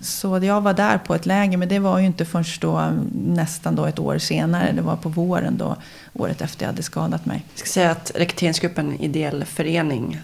Så 0.00 0.38
jag 0.43 0.61
var 0.61 0.75
där 0.75 0.99
på 0.99 1.14
ett 1.14 1.26
läger, 1.26 1.57
men 1.57 1.69
det 1.69 1.78
var 1.78 1.99
ju 1.99 2.07
inte 2.07 2.25
förrän 2.25 2.45
då 2.61 2.93
nästan 3.12 3.75
då 3.75 3.85
ett 3.85 3.99
år 3.99 4.19
senare. 4.19 4.73
Det 4.73 4.83
var 4.83 4.97
på 4.97 5.09
våren 5.09 5.57
då, 5.57 5.76
året 6.14 6.40
efter 6.40 6.64
jag 6.64 6.73
hade 6.73 6.83
skadat 6.83 7.26
mig. 7.26 7.45
Jag 7.52 7.59
ska 7.59 7.69
säga 7.69 7.90
att 7.90 8.12
rekryteringsgruppen 8.14 8.88
är 8.88 8.95
en 8.95 9.00
ideell 9.00 9.45
förening 9.45 10.21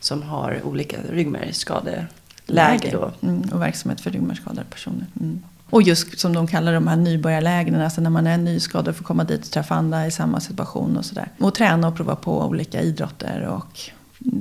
som 0.00 0.22
har 0.22 0.60
olika 0.64 0.96
ryggmärgsskadeläger. 1.10 3.12
Mm, 3.22 3.40
och 3.52 3.62
verksamhet 3.62 4.00
för 4.00 4.10
ryggmärgsskadade 4.10 4.64
personer. 4.70 5.06
Mm. 5.20 5.42
Och 5.70 5.82
just 5.82 6.18
som 6.18 6.32
de 6.32 6.46
kallar 6.46 6.74
de 6.74 6.86
här 6.86 6.96
nybörjarlägren, 6.96 7.80
alltså 7.80 8.00
när 8.00 8.10
man 8.10 8.26
är 8.26 8.38
nyskadad 8.38 8.88
och 8.88 8.96
får 8.96 9.04
komma 9.04 9.24
dit 9.24 9.44
och 9.44 9.50
träffa 9.50 9.74
andra 9.74 10.06
i 10.06 10.10
samma 10.10 10.40
situation 10.40 10.96
och 10.96 11.04
sådär. 11.04 11.28
Och 11.38 11.54
träna 11.54 11.88
och 11.88 11.96
prova 11.96 12.16
på 12.16 12.44
olika 12.44 12.80
idrotter 12.80 13.42
och 13.42 13.80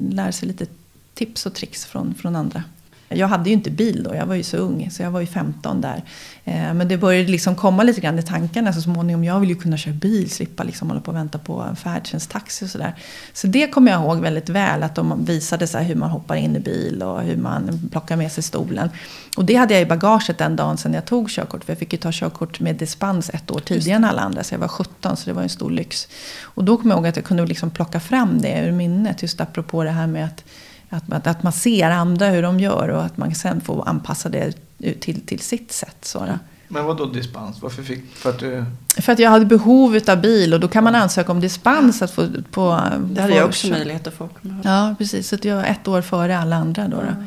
lära 0.10 0.32
sig 0.32 0.48
lite 0.48 0.66
tips 1.14 1.46
och 1.46 1.54
tricks 1.54 1.86
från, 1.86 2.14
från 2.14 2.36
andra. 2.36 2.64
Jag 3.10 3.28
hade 3.28 3.50
ju 3.50 3.54
inte 3.54 3.72
bil 3.72 4.04
då, 4.04 4.16
jag 4.16 4.26
var 4.26 4.36
ju 4.36 4.44
så 4.44 4.58
ung, 4.58 4.90
så 4.92 5.04
jag 5.04 5.12
var 5.12 5.20
ju 5.20 5.26
15 5.26 5.82
där. 5.82 6.04
Eh, 6.46 6.74
men 6.74 6.88
det 6.88 6.98
började 6.98 7.32
liksom 7.32 7.56
komma 7.56 7.84
lite 7.84 8.02
grann 8.02 8.20
i 8.20 8.24
tankarna 8.24 8.74
så 8.74 8.82
småningom. 8.82 9.24
Jag 9.24 9.40
vill 9.40 9.50
ju 9.50 9.56
kunna 9.56 9.78
köra 9.78 9.94
bil, 9.94 10.30
slippa 10.30 10.64
liksom 10.64 10.90
hålla 10.90 11.02
på 11.02 11.12
och 11.12 11.18
vänta 11.18 11.38
på 11.38 11.62
en 11.62 11.76
färdtjänst, 11.76 12.32
taxi 12.32 12.66
och 12.66 12.70
sådär. 12.70 12.96
Så 13.34 13.48
det 13.48 13.68
kommer 13.68 13.92
jag 13.92 14.02
ihåg 14.02 14.18
väldigt 14.18 14.50
väl, 14.50 14.84
att 14.84 14.96
de 14.96 15.26
visade 15.26 15.68
så 15.68 15.78
hur 15.78 15.96
man 15.96 16.10
hoppar 16.10 16.36
in 16.36 16.56
i 16.56 16.60
bil 16.60 17.04
och 17.04 17.22
hur 17.22 17.38
man 17.38 17.90
plockar 17.92 18.16
med 18.16 18.32
sig 18.32 18.44
stolen. 18.44 18.90
Och 19.38 19.46
det 19.46 19.56
hade 19.56 19.74
jag 19.74 19.82
i 19.82 19.86
bagaget 19.86 20.38
den 20.38 20.56
dagen 20.56 20.78
sedan 20.78 20.94
jag 20.94 21.06
tog 21.06 21.30
körkort. 21.30 21.64
För 21.64 21.72
jag 21.72 21.80
fick 21.80 21.94
ju 21.94 22.00
ta 22.00 22.10
körkort 22.12 22.60
med 22.60 22.76
dispens 22.76 23.30
ett 23.30 23.52
år 23.52 23.60
tidigare 23.60 23.98
än 23.98 24.06
alla 24.06 24.22
andra. 24.22 24.44
Så 24.44 24.54
jag 24.54 24.60
var 24.60 24.68
17, 24.68 25.18
så 25.18 25.30
det 25.30 25.34
var 25.34 25.42
en 25.42 25.50
stor 25.50 25.72
lyx. 25.72 26.08
Och 26.42 26.64
då 26.64 26.78
kommer 26.78 26.96
jag 26.96 26.98
ihåg 26.98 27.08
att 27.08 27.16
jag 27.16 27.26
kunde 27.26 27.46
liksom 27.46 27.70
plocka 27.70 28.00
fram 28.00 28.42
det 28.42 28.66
ur 28.68 28.72
minnet. 28.72 29.22
Just 29.22 29.42
apropå 29.42 29.84
det 29.84 29.92
här 29.92 30.08
med 30.08 30.26
att 30.26 30.44
att 30.90 31.08
man, 31.08 31.22
att 31.24 31.44
man 31.44 31.54
ser 31.54 31.92
andra 31.92 32.28
hur 32.28 32.42
de 32.42 32.60
gör 32.60 32.90
och 32.90 33.04
att 33.04 33.18
man 33.18 33.36
sen 33.36 33.62
får 33.62 33.90
anpassa 33.90 34.30
det 34.30 34.54
till, 35.00 35.22
till 35.22 35.40
sitt 35.40 35.72
sätt. 35.72 35.98
Så 36.02 36.20
då. 36.20 36.40
Men 36.68 36.86
vad 36.86 36.98
då 36.98 37.06
dispens? 37.06 37.62
Varför 37.62 37.84
fick... 37.84 38.16
För 38.16 38.30
att 38.30 38.40
du... 38.40 38.66
För 39.02 39.14
att 39.14 39.20
jag 39.20 39.30
hade 39.30 39.46
behov 39.46 40.00
av 40.08 40.22
bil 40.22 40.54
och 40.54 40.60
då 40.60 40.68
kan 40.68 40.84
man 40.84 40.96
ansöka 40.96 41.32
om 41.32 41.40
dispens 41.40 42.02
att 42.02 42.12
få... 42.12 42.28
På, 42.52 42.82
Det 43.10 43.22
hade 43.22 43.34
få 43.34 43.40
jag 43.40 43.48
också 43.48 43.68
möjlighet 43.68 44.08
att 44.08 44.14
få. 44.14 44.30
Ja, 44.64 44.96
precis. 44.98 45.28
Så 45.28 45.36
att 45.36 45.46
jag 45.46 45.56
var 45.56 45.64
ett 45.64 45.88
år 45.88 46.02
före 46.02 46.38
alla 46.38 46.56
andra 46.56 46.88
då. 46.88 46.98
då. 46.98 47.24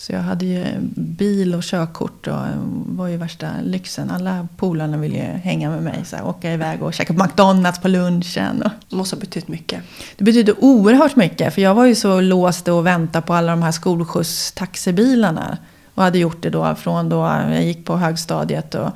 Så 0.00 0.12
jag 0.12 0.20
hade 0.20 0.44
ju 0.44 0.64
bil 0.96 1.54
och 1.54 1.62
körkort 1.62 2.26
och 2.26 2.38
var 2.86 3.06
ju 3.06 3.16
värsta 3.16 3.46
lyxen. 3.64 4.10
Alla 4.10 4.48
polarna 4.56 4.96
ville 4.96 5.16
ju 5.16 5.22
hänga 5.22 5.70
med 5.70 5.82
mig. 5.82 6.04
Så 6.04 6.16
här, 6.16 6.26
åka 6.26 6.52
iväg 6.52 6.82
och 6.82 6.94
käka 6.94 7.14
på 7.14 7.24
McDonalds 7.24 7.78
på 7.78 7.88
lunchen. 7.88 8.62
Och. 8.62 8.70
Det 8.88 8.96
måste 8.96 9.16
ha 9.16 9.20
betytt 9.20 9.48
mycket. 9.48 9.82
Det 10.16 10.24
betydde 10.24 10.52
oerhört 10.52 11.16
mycket. 11.16 11.54
För 11.54 11.62
jag 11.62 11.74
var 11.74 11.84
ju 11.84 11.94
så 11.94 12.20
låst 12.20 12.68
och 12.68 12.86
väntade 12.86 13.26
på 13.26 13.34
alla 13.34 13.50
de 13.50 13.62
här 13.62 13.72
skolskjutstaxibilarna. 13.72 15.58
Och 15.94 16.02
hade 16.02 16.18
gjort 16.18 16.42
det 16.42 16.50
då 16.50 16.74
från 16.74 17.08
då 17.08 17.16
jag 17.50 17.64
gick 17.64 17.84
på 17.84 17.96
högstadiet. 17.96 18.74
Och, 18.74 18.86
eh, 18.86 18.92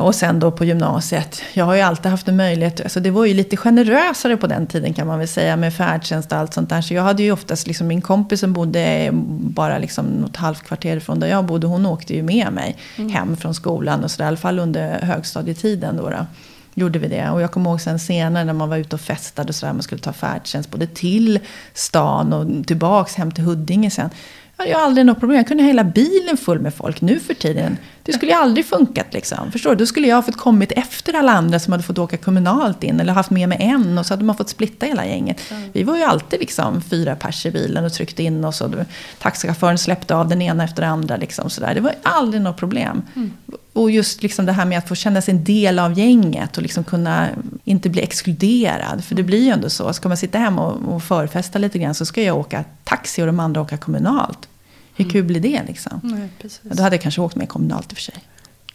och 0.00 0.14
sen 0.14 0.40
då 0.40 0.50
på 0.50 0.64
gymnasiet. 0.64 1.42
Jag 1.52 1.64
har 1.64 1.74
ju 1.74 1.80
alltid 1.80 2.10
haft 2.10 2.28
en 2.28 2.36
möjlighet. 2.36 2.80
Alltså 2.80 3.00
det 3.00 3.10
var 3.10 3.24
ju 3.24 3.34
lite 3.34 3.56
generösare 3.56 4.36
på 4.36 4.46
den 4.46 4.66
tiden 4.66 4.94
kan 4.94 5.06
man 5.06 5.18
väl 5.18 5.28
säga. 5.28 5.56
Med 5.56 5.74
färdtjänst 5.74 6.32
och 6.32 6.38
allt 6.38 6.54
sånt 6.54 6.68
där. 6.68 6.80
Så 6.80 6.94
jag 6.94 7.02
hade 7.02 7.22
ju 7.22 7.32
oftast 7.32 7.66
liksom 7.66 7.86
min 7.86 8.02
kompis 8.02 8.40
som 8.40 8.52
bodde 8.52 9.10
bara 9.40 9.78
liksom 9.78 10.06
något 10.06 10.36
halvt 10.36 10.62
kvarter 10.62 10.96
ifrån 10.96 11.20
där 11.20 11.26
jag 11.26 11.44
bodde. 11.44 11.66
Hon 11.66 11.86
åkte 11.86 12.14
ju 12.14 12.22
med 12.22 12.52
mig 12.52 12.76
hem 13.12 13.36
från 13.36 13.54
skolan. 13.54 14.04
Och 14.04 14.10
så 14.10 14.18
där, 14.18 14.24
I 14.24 14.28
alla 14.28 14.36
fall 14.36 14.58
under 14.58 15.00
högstadietiden 15.00 15.96
då. 15.96 16.10
då 16.10 16.26
gjorde 16.74 16.98
vi 16.98 17.08
det. 17.08 17.30
Och 17.30 17.40
jag 17.40 17.50
kommer 17.50 17.70
ihåg 17.70 17.80
sen 17.80 17.98
senare 17.98 18.44
när 18.44 18.52
man 18.52 18.68
var 18.68 18.76
ute 18.76 18.96
och 18.96 19.00
festade 19.00 19.48
och 19.48 19.54
sådär. 19.54 19.72
Man 19.72 19.82
skulle 19.82 20.00
ta 20.00 20.12
färdtjänst 20.12 20.70
både 20.70 20.86
till 20.86 21.38
stan 21.74 22.32
och 22.32 22.66
tillbaks 22.66 23.14
hem 23.14 23.32
till 23.32 23.44
Huddinge 23.44 23.90
sen. 23.90 24.10
Jag 24.56 24.64
hade 24.64 24.70
ju 24.70 24.76
aldrig 24.76 25.06
något 25.06 25.20
problem. 25.20 25.36
Jag 25.36 25.48
kunde 25.48 25.62
hela 25.62 25.84
bilen 25.84 26.36
full 26.36 26.60
med 26.60 26.74
folk. 26.74 27.00
Nu 27.00 27.20
för 27.20 27.34
tiden, 27.34 27.76
Det 28.04 28.12
skulle 28.12 28.32
ju 28.32 28.38
aldrig 28.38 28.66
funkat 28.66 29.06
liksom. 29.12 29.52
Förstår 29.52 29.70
du? 29.70 29.76
Då 29.76 29.86
skulle 29.86 30.08
jag 30.08 30.16
ha 30.16 30.22
fått 30.22 30.36
kommit 30.36 30.72
efter 30.72 31.14
alla 31.14 31.32
andra 31.32 31.58
som 31.58 31.72
hade 31.72 31.82
fått 31.82 31.98
åka 31.98 32.16
kommunalt 32.16 32.82
in. 32.82 33.00
Eller 33.00 33.12
haft 33.12 33.30
med 33.30 33.48
mig 33.48 33.58
en 33.60 33.98
och 33.98 34.06
så 34.06 34.14
hade 34.14 34.24
man 34.24 34.36
fått 34.36 34.48
splitta 34.48 34.86
hela 34.86 35.06
gänget. 35.06 35.50
Mm. 35.50 35.70
Vi 35.72 35.82
var 35.82 35.96
ju 35.96 36.02
alltid 36.02 36.40
liksom 36.40 36.82
fyra 36.82 37.16
pers 37.16 37.46
i 37.46 37.50
bilen 37.50 37.84
och 37.84 37.92
tryckte 37.92 38.22
in 38.22 38.44
oss. 38.44 38.60
Och 38.60 38.70
taxichauffören 39.18 39.78
släppte 39.78 40.14
av 40.14 40.28
den 40.28 40.42
ena 40.42 40.64
efter 40.64 40.82
den 40.82 40.90
andra. 40.90 41.16
Liksom, 41.16 41.50
så 41.50 41.60
där. 41.60 41.74
Det 41.74 41.80
var 41.80 41.94
aldrig 42.02 42.42
något 42.42 42.56
problem. 42.56 43.02
Mm. 43.16 43.32
Och 43.72 43.90
just 43.90 44.22
liksom 44.22 44.46
det 44.46 44.52
här 44.52 44.64
med 44.64 44.78
att 44.78 44.88
få 44.88 44.94
känna 44.94 45.22
sig 45.22 45.34
en 45.34 45.44
del 45.44 45.78
av 45.78 45.98
gänget 45.98 46.56
och 46.56 46.62
liksom 46.62 46.84
kunna 46.84 47.28
inte 47.64 47.88
bli 47.88 48.02
exkluderad. 48.02 49.04
För 49.04 49.14
det 49.14 49.22
blir 49.22 49.44
ju 49.44 49.50
ändå 49.50 49.70
så. 49.70 49.92
Ska 49.92 50.08
man 50.08 50.16
sitta 50.16 50.38
hemma 50.38 50.66
och, 50.66 50.94
och 50.94 51.02
förfesta 51.02 51.58
lite 51.58 51.78
grann 51.78 51.94
så 51.94 52.06
ska 52.06 52.22
jag 52.22 52.38
åka 52.38 52.64
taxi 52.84 53.22
och 53.22 53.26
de 53.26 53.40
andra 53.40 53.60
åka 53.60 53.76
kommunalt. 53.76 54.48
Hur 54.96 55.10
kul 55.10 55.24
blir 55.24 55.40
det 55.40 55.62
liksom? 55.66 56.00
Nej, 56.02 56.28
precis. 56.38 56.60
Då 56.62 56.82
hade 56.82 56.96
jag 56.96 57.02
kanske 57.02 57.20
åkt 57.20 57.36
med 57.36 57.48
kommunalt 57.48 57.92
i 57.92 57.94
och 57.94 57.96
för 57.96 58.02
sig. 58.02 58.24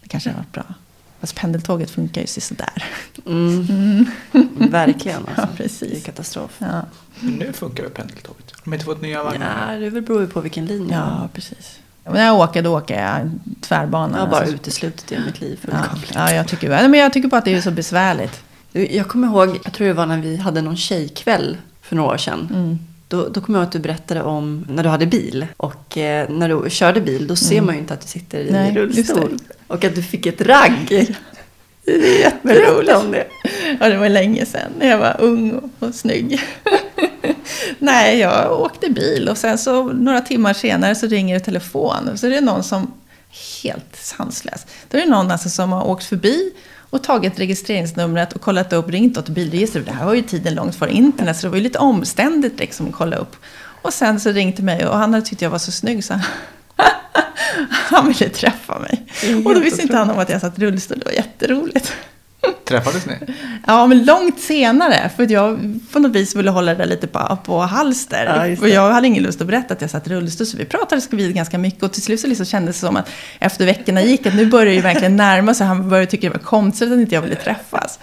Det 0.01 0.07
kanske 0.07 0.29
hade 0.29 0.39
varit 0.39 0.51
bra. 0.51 0.63
Fast 1.19 1.35
pendeltåget 1.35 1.89
funkar 1.89 2.21
ju 2.21 2.27
sådär. 2.27 2.83
Mm. 3.25 4.05
Mm. 4.33 4.71
Verkligen. 4.71 5.17
Alltså. 5.17 5.41
Ja, 5.41 5.47
precis. 5.57 5.91
Det 5.91 5.97
är 5.97 6.01
katastrof. 6.01 6.55
Ja. 6.57 6.81
Nu 7.19 7.53
funkar 7.53 7.83
väl 7.83 7.91
pendeltåget? 7.91 8.53
De 8.63 8.69
har 8.69 8.75
inte 8.75 8.85
fått 8.85 9.01
nya 9.01 9.23
vagnar? 9.23 9.73
Ja, 9.73 9.79
det 9.79 10.01
beror 10.01 10.21
ju 10.21 10.27
på 10.27 10.41
vilken 10.41 10.65
linje. 10.65 10.95
Ja, 10.95 11.29
precis. 11.33 11.79
När 12.03 12.25
jag 12.25 12.39
åker, 12.39 12.63
då 12.63 12.77
åker 12.77 13.01
jag 13.01 13.31
tvärbana. 13.61 14.17
Jag 14.17 14.23
har 14.23 14.31
bara 14.31 14.39
alltså. 14.39 14.55
uteslutit 14.55 15.11
i 15.11 15.19
mitt 15.25 15.41
liv 15.41 15.59
ja. 15.71 15.85
ja, 16.13 16.31
jag 16.31 16.47
tycker, 16.47 16.69
men 16.69 16.99
jag 16.99 17.13
tycker 17.13 17.29
bara 17.29 17.37
att 17.37 17.45
det 17.45 17.53
är 17.53 17.61
så 17.61 17.71
besvärligt. 17.71 18.43
Jag 18.71 19.07
kommer 19.07 19.27
ihåg, 19.27 19.59
jag 19.63 19.73
tror 19.73 19.87
det 19.87 19.93
var 19.93 20.05
när 20.05 20.21
vi 20.21 20.37
hade 20.37 20.61
någon 20.61 20.77
tjejkväll 20.77 21.57
för 21.81 21.95
några 21.95 22.13
år 22.13 22.17
sedan. 22.17 22.49
Mm. 22.53 22.79
Då, 23.09 23.29
då 23.29 23.41
kommer 23.41 23.59
jag 23.59 23.63
ihåg 23.63 23.67
att 23.67 23.71
du 23.71 23.79
berättade 23.79 24.21
om 24.21 24.65
när 24.69 24.83
du 24.83 24.89
hade 24.89 25.05
bil. 25.05 25.47
Och 25.57 25.97
eh, 25.97 26.29
när 26.29 26.49
du 26.49 26.69
körde 26.69 27.01
bil 27.01 27.27
då 27.27 27.35
ser 27.35 27.53
mm. 27.53 27.65
man 27.65 27.75
ju 27.75 27.81
inte 27.81 27.93
att 27.93 28.01
du 28.01 28.07
sitter 28.07 28.39
i 28.39 28.51
Nej, 28.51 28.75
rullstol. 28.75 29.37
Och 29.67 29.83
att 29.83 29.95
du 29.95 30.03
fick 30.03 30.25
ett 30.25 30.41
ragg. 30.41 30.87
Det 31.85 31.91
är 31.91 32.19
jätteroligt. 32.19 32.95
om 32.95 33.11
det. 33.11 33.27
Ja, 33.79 33.89
det 33.89 33.97
var 33.97 34.09
länge 34.09 34.45
sedan. 34.45 34.71
Jag 34.79 34.97
var 34.97 35.15
ung 35.19 35.51
och, 35.51 35.87
och 35.87 35.95
snygg. 35.95 36.41
Nej, 37.79 38.19
jag 38.19 38.61
åkte 38.61 38.89
bil 38.89 39.29
och 39.29 39.37
sen 39.37 39.57
så 39.57 39.83
några 39.83 40.21
timmar 40.21 40.53
senare 40.53 40.95
så 40.95 41.07
ringer 41.07 41.33
det 41.33 41.39
telefon. 41.39 42.17
Så 42.17 42.27
är 42.27 42.31
det 42.31 42.41
någon 42.41 42.63
som, 42.63 42.93
helt 43.63 43.95
sanslös. 43.95 44.65
Då 44.89 44.97
är 44.97 45.01
det 45.01 45.09
någon 45.09 45.31
alltså 45.31 45.49
som 45.49 45.71
har 45.71 45.87
åkt 45.87 46.05
förbi 46.05 46.51
och 46.89 47.03
tagit 47.03 47.39
registreringsnumret 47.39 48.33
och 48.33 48.41
kollat 48.41 48.73
upp, 48.73 48.89
ringt 48.89 49.17
åt 49.17 49.29
bilregistret. 49.29 49.85
Det 49.85 49.91
här 49.91 50.05
var 50.05 50.13
ju 50.13 50.21
tiden 50.21 50.55
långt 50.55 50.75
före 50.75 50.91
internet 50.91 51.37
så 51.37 51.47
det 51.47 51.49
var 51.49 51.57
ju 51.57 51.63
lite 51.63 51.79
omständigt 51.79 52.59
liksom 52.59 52.87
att 52.87 52.93
kolla 52.93 53.15
upp. 53.17 53.35
Och 53.81 53.93
sen 53.93 54.19
så 54.19 54.31
ringde 54.31 54.63
mig 54.63 54.85
och 54.85 54.97
han 54.97 55.13
hade 55.13 55.25
tyckt 55.25 55.41
jag 55.41 55.49
var 55.49 55.57
så 55.57 55.71
snygg 55.71 56.03
så 56.03 56.19
han, 57.89 58.07
ville 58.19 58.29
träffa 58.29 58.79
mig. 58.79 59.05
Och 59.45 59.53
då 59.53 59.59
visste 59.59 59.81
inte 59.81 59.97
han 59.97 60.09
om 60.09 60.19
att 60.19 60.29
jag 60.29 60.41
satt 60.41 60.59
i 60.59 60.61
rullstol. 60.61 60.99
Det 60.99 61.05
var 61.05 61.13
jätteroligt. 61.13 61.93
Träffades 62.69 63.05
ni? 63.05 63.13
Ja, 63.67 63.87
men 63.87 64.05
långt 64.05 64.39
senare. 64.39 65.09
För 65.15 65.23
att 65.23 65.29
jag 65.29 65.79
på 65.91 65.99
något 65.99 66.11
vis 66.11 66.35
ville 66.35 66.51
hålla 66.51 66.75
det 66.75 66.85
lite 66.85 67.07
på, 67.07 67.37
på 67.45 67.59
halster. 67.59 68.47
Ja, 68.47 68.61
och 68.61 68.69
jag 68.69 68.91
hade 68.91 69.07
ingen 69.07 69.23
lust 69.23 69.41
att 69.41 69.47
berätta 69.47 69.73
att 69.73 69.81
jag 69.81 69.89
satt 69.89 70.07
i 70.07 70.09
rullstol. 70.09 70.47
Så 70.47 70.57
vi 70.57 70.65
pratade 70.65 71.01
vid 71.09 71.35
ganska 71.35 71.57
mycket. 71.57 71.83
Och 71.83 71.91
till 71.91 72.01
slut 72.03 72.19
så 72.19 72.27
liksom 72.27 72.45
kändes 72.45 72.75
det 72.75 72.87
som 72.87 72.95
att 72.95 73.09
efter 73.39 73.65
veckorna 73.65 74.01
gick 74.01 74.25
att 74.25 74.35
nu 74.35 74.45
börjar 74.45 74.65
det 74.65 74.73
ju 74.73 74.81
verkligen 74.81 75.15
närma 75.15 75.53
sig. 75.53 75.67
Han 75.67 75.89
började 75.89 76.11
tycka 76.11 76.27
det 76.27 76.33
var 76.33 76.43
konstigt 76.43 76.91
att 76.91 76.97
inte 76.97 77.15
jag 77.15 77.21
ville 77.21 77.35
träffas. 77.35 77.99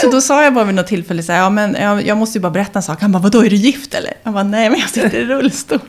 Så 0.00 0.10
då 0.10 0.20
sa 0.20 0.44
jag 0.44 0.54
bara 0.54 0.64
vid 0.64 0.74
något 0.74 0.86
tillfälle 0.86 1.22
så 1.22 1.32
här, 1.32 1.38
ja 1.38 1.50
men 1.50 1.76
jag, 1.80 2.06
jag 2.06 2.16
måste 2.16 2.38
ju 2.38 2.42
bara 2.42 2.52
berätta 2.52 2.78
en 2.78 2.82
sak. 2.82 3.00
Han 3.00 3.12
bara, 3.12 3.22
vadå 3.22 3.44
är 3.44 3.50
du 3.50 3.56
gift 3.56 3.94
eller? 3.94 4.12
Jag 4.22 4.32
bara, 4.32 4.44
nej 4.44 4.70
men 4.70 4.80
jag 4.80 4.88
sitter 4.88 5.14
i 5.14 5.24
rullstol. 5.24 5.80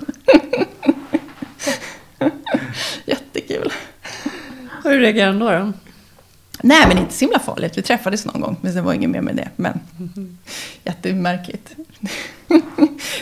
Jättekul. 3.05 3.73
Hur 4.83 4.99
reagerade 4.99 5.31
han 5.31 5.39
då? 5.39 5.51
då? 5.51 5.73
Nej, 6.61 6.87
men 6.87 6.97
inte 6.97 7.13
så 7.13 7.19
himla 7.19 7.39
farligt. 7.39 7.77
Vi 7.77 7.81
träffades 7.81 8.25
någon 8.25 8.41
gång, 8.41 8.57
men 8.61 8.75
det 8.75 8.81
var 8.81 8.93
inget 8.93 9.09
mer 9.09 9.21
med 9.21 9.35
det. 9.35 9.49
Men 9.55 9.79
mm. 9.99 10.37
jättemärkligt. 10.83 11.69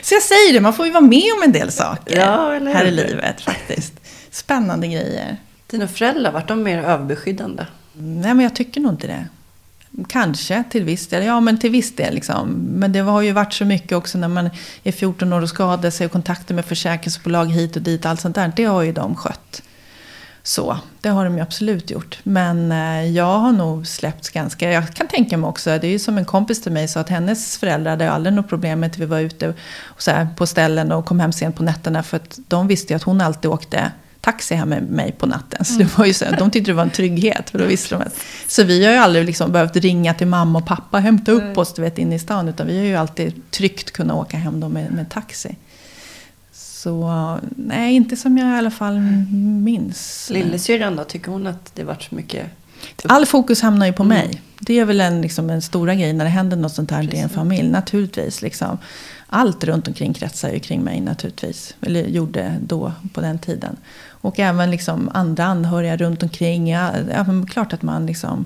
så 0.02 0.16
jag 0.16 0.24
säger 0.24 0.54
det, 0.54 0.60
man 0.60 0.74
får 0.74 0.86
ju 0.86 0.92
vara 0.92 1.04
med 1.04 1.34
om 1.38 1.44
en 1.44 1.52
del 1.52 1.72
saker 1.72 2.18
ja, 2.18 2.60
här 2.74 2.86
i 2.86 2.92
livet 2.92 3.42
faktiskt. 3.42 3.94
Spännande 4.32 4.88
grejer. 4.88 5.38
Dina 5.68 5.88
föräldrar, 5.88 6.32
vart 6.32 6.48
de 6.48 6.64
mer 6.64 6.78
överbeskyddande? 6.78 7.66
Nej, 7.94 8.34
men 8.34 8.40
jag 8.40 8.56
tycker 8.56 8.82
nog 8.82 8.94
inte 8.94 9.08
det. 9.08 9.28
Kanske 10.08 10.64
till 10.70 10.84
viss 10.84 11.08
del, 11.08 11.26
ja 11.26 11.40
men 11.40 11.60
till 11.60 11.72
viss 11.72 11.96
del 11.96 12.14
liksom. 12.14 12.50
Men 12.50 12.92
det 12.92 13.00
har 13.00 13.22
ju 13.22 13.32
varit 13.32 13.54
så 13.54 13.66
mycket 13.66 13.92
också 13.92 14.18
när 14.18 14.28
man 14.28 14.50
är 14.84 14.92
14 14.92 15.34
år 15.34 15.42
och 15.42 15.50
skadar 15.50 15.90
sig 15.90 16.06
och 16.06 16.12
kontakter 16.12 16.54
med 16.54 16.66
försäkringsbolag 16.66 17.46
hit 17.46 17.76
och 17.76 17.82
dit, 17.82 18.06
allt 18.06 18.22
sånt 18.22 18.36
där. 18.36 18.52
Det 18.56 18.64
har 18.64 18.82
ju 18.82 18.92
de 18.92 19.16
skött. 19.16 19.62
Så, 20.48 20.78
det 21.02 21.10
har 21.10 21.26
de 21.26 21.36
ju 21.36 21.42
absolut 21.42 21.90
gjort. 21.90 22.20
Men 22.24 22.72
eh, 22.72 23.12
jag 23.12 23.40
har 23.40 23.52
nog 23.52 23.88
släppts 23.88 24.30
ganska... 24.30 24.72
Jag 24.72 24.94
kan 24.94 25.08
tänka 25.08 25.38
mig 25.38 25.48
också, 25.48 25.70
det 25.70 25.88
är 25.88 25.92
ju 25.92 26.00
som 26.00 26.18
en 26.18 26.26
kompis 26.26 26.62
till 26.62 26.72
mig 26.72 26.88
sa 26.88 27.00
att 27.00 27.10
hennes 27.10 27.58
föräldrar 27.58 27.92
hade 27.92 28.12
aldrig 28.12 28.36
något 28.36 28.50
problem 28.50 28.80
med 28.80 28.92
att 28.92 28.98
vi 28.98 29.06
var 29.06 29.20
ute 29.20 29.54
och 29.84 30.02
så 30.02 30.12
här, 30.12 30.28
på 30.38 30.48
ställen 30.48 30.92
och 30.92 31.06
kom 31.06 31.20
hem 31.20 31.32
sent 31.32 31.56
på 31.56 31.64
nätterna. 31.64 32.04
För 32.04 32.18
att 32.18 32.40
de 32.48 32.68
visste 32.68 32.94
ju 32.94 32.98
att 32.98 33.04
hon 33.04 33.22
alltid 33.22 33.52
åkte 33.52 33.92
taxi 34.22 34.56
hem 34.56 34.70
med 34.70 34.84
mig 34.84 35.12
på 35.12 35.26
natten. 35.26 35.66
Så 35.66 35.80
det 35.80 35.98
var 35.98 36.06
ju 36.06 36.14
så, 36.14 36.26
de 36.40 36.52
tyckte 36.52 36.72
det 36.72 36.76
var 36.76 36.84
en 36.84 36.90
trygghet. 36.90 37.50
För 37.50 37.60
då 37.60 37.66
visste 37.66 37.96
de 37.96 38.02
att, 38.02 38.16
så 38.48 38.64
vi 38.64 38.86
har 38.86 38.92
ju 38.92 38.98
aldrig 38.98 39.26
liksom 39.26 39.52
behövt 39.52 39.76
ringa 39.76 40.14
till 40.14 40.28
mamma 40.28 40.60
och 40.60 40.66
pappa 40.66 40.98
och 40.98 41.04
hämta 41.04 41.32
upp 41.32 41.58
oss 41.58 41.74
du 41.74 41.82
vet, 41.82 41.98
inne 41.98 42.16
i 42.16 42.20
stan. 42.20 42.48
Utan 42.48 42.68
vi 42.68 42.78
har 42.78 42.86
ju 42.86 42.96
alltid 42.96 43.52
tryggt 43.52 43.92
kunnat 43.92 44.18
åka 44.18 44.38
hem 44.38 44.60
då 44.60 44.70
med, 44.70 44.92
med 44.92 45.10
taxi. 45.10 45.56
Så 46.78 47.40
nej, 47.56 47.96
inte 47.96 48.16
som 48.16 48.38
jag 48.38 48.56
i 48.56 48.58
alla 48.58 48.72
fall 48.72 49.00
minns. 49.00 50.30
Lillasyrran 50.34 50.96
då, 50.96 51.04
tycker 51.04 51.32
hon 51.32 51.48
att 51.48 51.76
det 51.76 51.84
varit 51.84 52.04
så 52.04 52.16
mycket? 52.16 52.46
All 53.04 53.26
fokus 53.26 53.62
hamnar 53.62 53.86
ju 53.86 53.94
på 53.94 54.04
mm. 54.04 54.18
mig. 54.18 54.42
Det 54.60 54.80
är 54.80 54.86
väl 54.86 55.02
en, 55.02 55.22
liksom, 55.22 55.50
en 55.50 55.62
stora 55.62 55.96
grej 55.96 56.14
när 56.14 56.26
det 56.26 56.32
händer 56.32 56.58
något 56.58 56.74
sånt 56.74 56.92
här 56.92 57.16
i 57.16 57.18
en 57.18 57.30
familj. 57.30 57.70
Naturligtvis. 57.70 58.42
Liksom. 58.42 58.78
Allt 59.28 59.64
runt 59.64 59.88
omkring 59.88 60.14
kretsar 60.14 60.50
ju 60.50 60.60
kring 60.60 60.82
mig 60.82 61.02
naturligtvis. 61.02 61.76
Eller 61.82 62.04
gjorde 62.08 62.56
då 62.62 62.92
på 63.14 63.22
den 63.22 63.40
tiden. 63.40 63.78
Och 64.08 64.40
även 64.40 64.72
liksom 64.72 65.10
andra 65.14 65.46
anhöriga 65.46 65.98
runt 65.98 66.24
omkring. 66.24 66.70
Ja, 66.70 66.92
ja, 67.12 67.26
klart 67.50 67.74
att 67.74 67.82
man 67.82 68.06
liksom, 68.06 68.46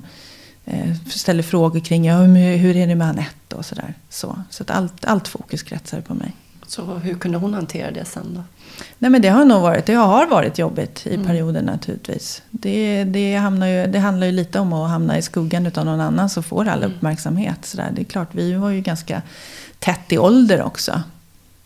eh, 0.66 0.96
ställer 1.10 1.44
frågor 1.44 1.80
kring 1.80 2.06
ja, 2.06 2.18
hur 2.22 2.76
är 2.76 2.88
det 2.88 2.96
med 2.96 3.08
Anette 3.08 3.56
och 3.56 3.66
sådär. 3.66 3.94
Så, 4.10 4.44
så 4.50 4.64
att 4.64 4.72
allt, 4.72 5.06
allt 5.06 5.28
fokus 5.28 5.64
kretsar 5.64 6.02
på 6.02 6.14
mig. 6.14 6.36
Så 6.72 6.84
hur 6.84 7.16
kunde 7.16 7.38
hon 7.38 7.54
hantera 7.54 7.92
det 7.92 8.06
sen 8.06 8.34
då? 8.34 8.44
Nej 9.00 9.12
men 9.12 9.22
det 9.22 9.30
har 9.30 9.46
nog 9.46 9.62
varit, 9.62 9.86
det 9.86 9.94
har 9.94 10.28
varit 10.28 10.58
jobbigt 10.58 11.08
i 11.08 11.14
mm. 11.16 11.28
perioder 11.28 11.62
naturligtvis. 11.62 12.42
Det, 12.52 13.04
det, 13.04 13.36
hamnar 13.36 13.68
ju, 13.68 13.88
det 13.88 14.00
handlar 14.00 14.28
ju 14.28 14.34
lite 14.34 14.60
om 14.60 14.74
att 14.74 14.90
hamna 14.90 15.18
i 15.18 15.22
skuggan 15.22 15.72
av 15.76 15.86
någon 15.86 16.02
annan 16.02 16.30
som 16.30 16.44
får 16.44 16.68
all 16.68 16.84
mm. 16.84 16.92
uppmärksamhet. 16.92 17.66
Så 17.66 17.78
där. 17.78 17.92
Det 17.96 18.02
är 18.02 18.06
klart, 18.06 18.28
vi 18.32 18.54
var 18.54 18.70
ju 18.70 18.82
ganska 18.82 19.22
tätt 19.80 20.12
i 20.12 20.18
ålder 20.18 20.62
också. 20.62 21.02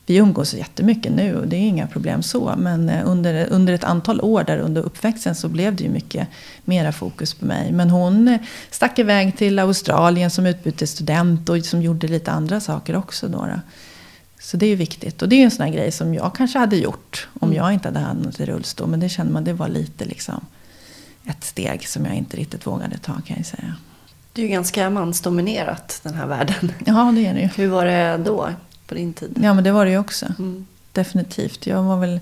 Vi 0.05 0.17
umgås 0.17 0.53
jättemycket 0.53 1.11
nu 1.11 1.35
och 1.35 1.47
det 1.47 1.55
är 1.55 1.67
inga 1.67 1.87
problem 1.87 2.23
så. 2.23 2.53
Men 2.57 2.89
eh, 2.89 3.01
under, 3.05 3.47
under 3.49 3.73
ett 3.73 3.83
antal 3.83 4.21
år 4.21 4.43
där 4.43 4.57
under 4.57 4.81
uppväxten 4.81 5.35
så 5.35 5.47
blev 5.47 5.75
det 5.75 5.83
ju 5.83 5.89
mycket 5.89 6.27
mera 6.63 6.91
fokus 6.91 7.33
på 7.33 7.45
mig. 7.45 7.71
Men 7.71 7.89
hon 7.89 8.27
eh, 8.27 8.39
stack 8.71 8.99
iväg 8.99 9.37
till 9.37 9.59
Australien 9.59 10.31
som 10.31 10.45
utbytesstudent 10.45 11.49
och 11.49 11.65
som 11.65 11.81
gjorde 11.81 12.07
lite 12.07 12.31
andra 12.31 12.59
saker 12.59 12.95
också. 12.95 13.27
Då, 13.27 13.37
då. 13.37 13.59
Så 14.45 14.57
det 14.57 14.65
är 14.65 14.67
ju 14.67 14.75
viktigt. 14.75 15.21
Och 15.21 15.29
det 15.29 15.35
är 15.35 15.43
en 15.43 15.51
sån 15.51 15.65
här 15.65 15.73
grej 15.73 15.91
som 15.91 16.13
jag 16.13 16.35
kanske 16.35 16.59
hade 16.59 16.75
gjort 16.75 17.27
om 17.39 17.49
mm. 17.49 17.57
jag 17.57 17.73
inte 17.73 17.87
hade 17.87 17.99
hamnat 17.99 18.39
i 18.39 18.45
rullstol. 18.45 18.87
Men 18.87 18.99
det 18.99 19.09
känner 19.09 19.31
man, 19.31 19.43
det 19.43 19.53
var 19.53 19.67
lite 19.67 20.05
liksom 20.05 20.45
ett 21.25 21.43
steg 21.43 21.87
som 21.87 22.05
jag 22.05 22.15
inte 22.15 22.37
riktigt 22.37 22.67
vågade 22.67 22.97
ta 22.97 23.13
kan 23.25 23.37
jag 23.37 23.45
säga. 23.45 23.75
Det 24.33 24.41
är 24.41 24.43
ju 24.43 24.51
ganska 24.51 24.89
mansdominerat 24.89 25.99
den 26.03 26.13
här 26.13 26.27
världen. 26.27 26.71
Ja, 26.85 27.11
det 27.15 27.25
är 27.25 27.33
det 27.33 27.41
ju. 27.41 27.49
Hur 27.55 27.67
var 27.67 27.85
det 27.85 28.17
då, 28.25 28.49
på 28.87 28.95
din 28.95 29.13
tid? 29.13 29.39
Ja, 29.41 29.53
men 29.53 29.63
det 29.63 29.71
var 29.71 29.85
det 29.85 29.91
ju 29.91 29.97
också. 29.97 30.25
Mm. 30.39 30.65
Definitivt. 30.91 31.67
Jag 31.67 31.83
var 31.83 31.97
väl 31.97 32.19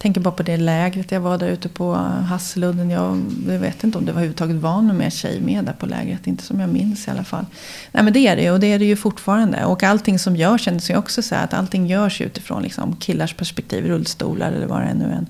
tänker 0.00 0.20
bara 0.20 0.34
på 0.34 0.42
det 0.42 0.56
lägret 0.56 1.10
jag 1.10 1.20
var 1.20 1.38
där 1.38 1.48
ute 1.48 1.68
på 1.68 1.94
Hasseludden. 2.28 2.90
Jag, 2.90 3.22
jag 3.48 3.58
vet 3.58 3.84
inte 3.84 3.98
om 3.98 4.04
det 4.04 4.12
var 4.12 4.18
överhuvudtaget 4.18 4.56
var 4.56 4.82
någon 4.82 4.98
mer 4.98 5.10
tjej 5.10 5.40
med 5.40 5.64
där 5.64 5.72
på 5.72 5.86
lägret. 5.86 6.26
Inte 6.26 6.44
som 6.44 6.60
jag 6.60 6.68
minns 6.68 7.08
i 7.08 7.10
alla 7.10 7.24
fall. 7.24 7.46
Nej 7.92 8.04
men 8.04 8.12
det 8.12 8.26
är 8.26 8.36
det 8.36 8.42
ju 8.42 8.50
och 8.50 8.60
det 8.60 8.66
är 8.66 8.78
det 8.78 8.84
ju 8.84 8.96
fortfarande. 8.96 9.64
Och 9.64 9.82
allting 9.82 10.18
som 10.18 10.36
görs 10.36 10.60
kändes 10.60 10.90
ju 10.90 10.96
också 10.96 11.22
så 11.22 11.34
här 11.34 11.44
att 11.44 11.54
allting 11.54 11.86
görs 11.86 12.20
utifrån 12.20 12.62
liksom, 12.62 12.96
killars 12.96 13.34
perspektiv. 13.34 13.86
Rullstolar 13.86 14.52
eller 14.52 14.66
vad 14.66 14.80
det 14.80 14.94
nu 14.94 15.04
än 15.04 15.26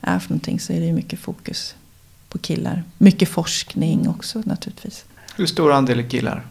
är 0.00 0.18
för 0.18 0.30
någonting. 0.30 0.60
Så 0.60 0.72
är 0.72 0.80
det 0.80 0.86
ju 0.86 0.92
mycket 0.92 1.18
fokus 1.18 1.74
på 2.28 2.38
killar. 2.38 2.82
Mycket 2.98 3.28
forskning 3.28 4.08
också 4.08 4.42
naturligtvis. 4.44 5.04
Hur 5.36 5.46
stor 5.46 5.72
andel 5.72 5.98
är 5.98 6.10
killar 6.10 6.46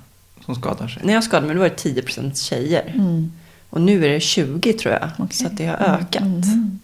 som 0.45 0.55
skadar 0.55 0.87
sig? 0.87 1.01
När 1.05 1.13
jag 1.13 1.23
skadade 1.23 1.47
mig 1.47 1.55
då 1.55 1.61
var 1.61 1.69
det 1.69 1.75
10 1.75 2.33
tjejer. 2.35 2.93
Mm. 2.95 3.31
Och 3.69 3.81
nu 3.81 4.05
är 4.05 4.09
det 4.09 4.19
20 4.19 4.73
tror 4.73 4.93
jag. 4.93 5.09
Okay. 5.17 5.37
Så 5.37 5.45
att 5.45 5.57
det 5.57 5.65
har 5.65 5.75
ökat. 5.75 6.21
Mm. 6.21 6.79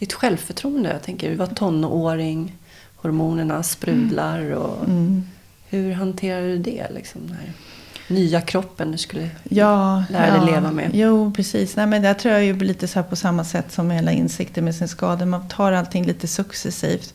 Mm 0.00 0.10
ditt 0.10 0.12
självförtroende? 0.12 0.92
Jag 0.92 1.02
tänker, 1.02 1.30
du 1.30 1.36
var 1.36 1.46
tonåring, 1.46 2.56
hormonerna 2.96 3.62
sprudlar. 3.62 4.50
Och 4.50 4.84
mm. 4.84 5.22
Hur 5.68 5.92
hanterar 5.92 6.42
du 6.42 6.58
det? 6.58 6.86
Liksom, 6.94 7.20
den 7.26 7.36
här 7.36 7.52
nya 8.08 8.40
kroppen 8.40 8.92
du 8.92 8.98
skulle 8.98 9.30
ja, 9.48 10.04
lära 10.10 10.38
dig 10.38 10.54
leva 10.54 10.72
med? 10.72 10.90
Jo, 10.94 11.32
precis. 11.36 11.76
Nej, 11.76 11.86
men 11.86 12.04
jag 12.04 12.18
tror 12.18 12.34
jag 12.34 12.44
är 12.44 12.54
lite 12.54 12.88
så 12.88 13.02
på 13.02 13.16
samma 13.16 13.44
sätt 13.44 13.72
som 13.72 13.90
hela 13.90 14.12
insikten 14.12 14.64
med 14.64 14.74
sin 14.74 14.88
skada. 14.88 15.26
Man 15.26 15.48
tar 15.48 15.72
allting 15.72 16.06
lite 16.06 16.28
successivt 16.28 17.14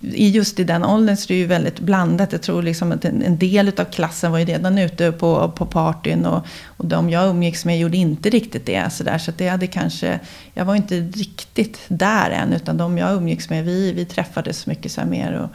i 0.00 0.30
just 0.30 0.60
i 0.60 0.64
den 0.64 0.84
åldern 0.84 1.16
så 1.16 1.24
är 1.24 1.28
det 1.28 1.40
ju 1.40 1.46
väldigt 1.46 1.80
blandat. 1.80 2.32
Jag 2.32 2.42
tror 2.42 2.62
liksom 2.62 2.92
att 2.92 3.04
en, 3.04 3.22
en 3.22 3.38
del 3.38 3.68
av 3.68 3.84
klassen 3.84 4.32
var 4.32 4.38
ju 4.38 4.44
redan 4.44 4.78
ute 4.78 5.12
på, 5.12 5.52
på 5.56 5.66
partyn 5.66 6.26
och, 6.26 6.46
och 6.66 6.86
de 6.86 7.10
jag 7.10 7.28
umgicks 7.28 7.64
med 7.64 7.78
gjorde 7.78 7.96
inte 7.96 8.30
riktigt 8.30 8.66
det. 8.66 8.92
Så, 8.92 9.04
där, 9.04 9.18
så 9.18 9.32
det 9.36 9.48
hade 9.48 9.66
kanske, 9.66 10.20
jag 10.54 10.64
var 10.64 10.74
inte 10.74 11.00
riktigt 11.00 11.80
där 11.88 12.30
än 12.30 12.52
utan 12.52 12.76
de 12.76 12.98
jag 12.98 13.16
umgicks 13.16 13.50
med, 13.50 13.64
vi, 13.64 13.92
vi 13.92 14.04
träffades 14.04 14.66
mycket 14.66 14.92
så 14.92 15.00
här 15.00 15.08
mer 15.08 15.32
och, 15.32 15.48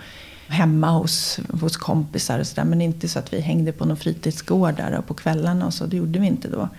hemma 0.52 0.90
hos, 0.90 1.40
hos 1.62 1.78
kompisar 1.78 2.40
och 2.40 2.48
sådär. 2.48 2.64
Men 2.64 2.82
inte 2.82 3.08
så 3.08 3.20
att 3.20 3.34
vi 3.34 3.42
hängde 3.42 3.72
på 3.72 3.86
någon 3.86 3.98
fritidsgård 3.98 4.76
där 4.76 5.02
på 5.08 5.14
kvällarna 5.14 5.66
och 5.66 5.74
så. 5.74 5.86
Det 5.86 5.98
gjorde 5.98 6.20
vi 6.20 6.28
inte 6.28 6.48
då. 6.48 6.70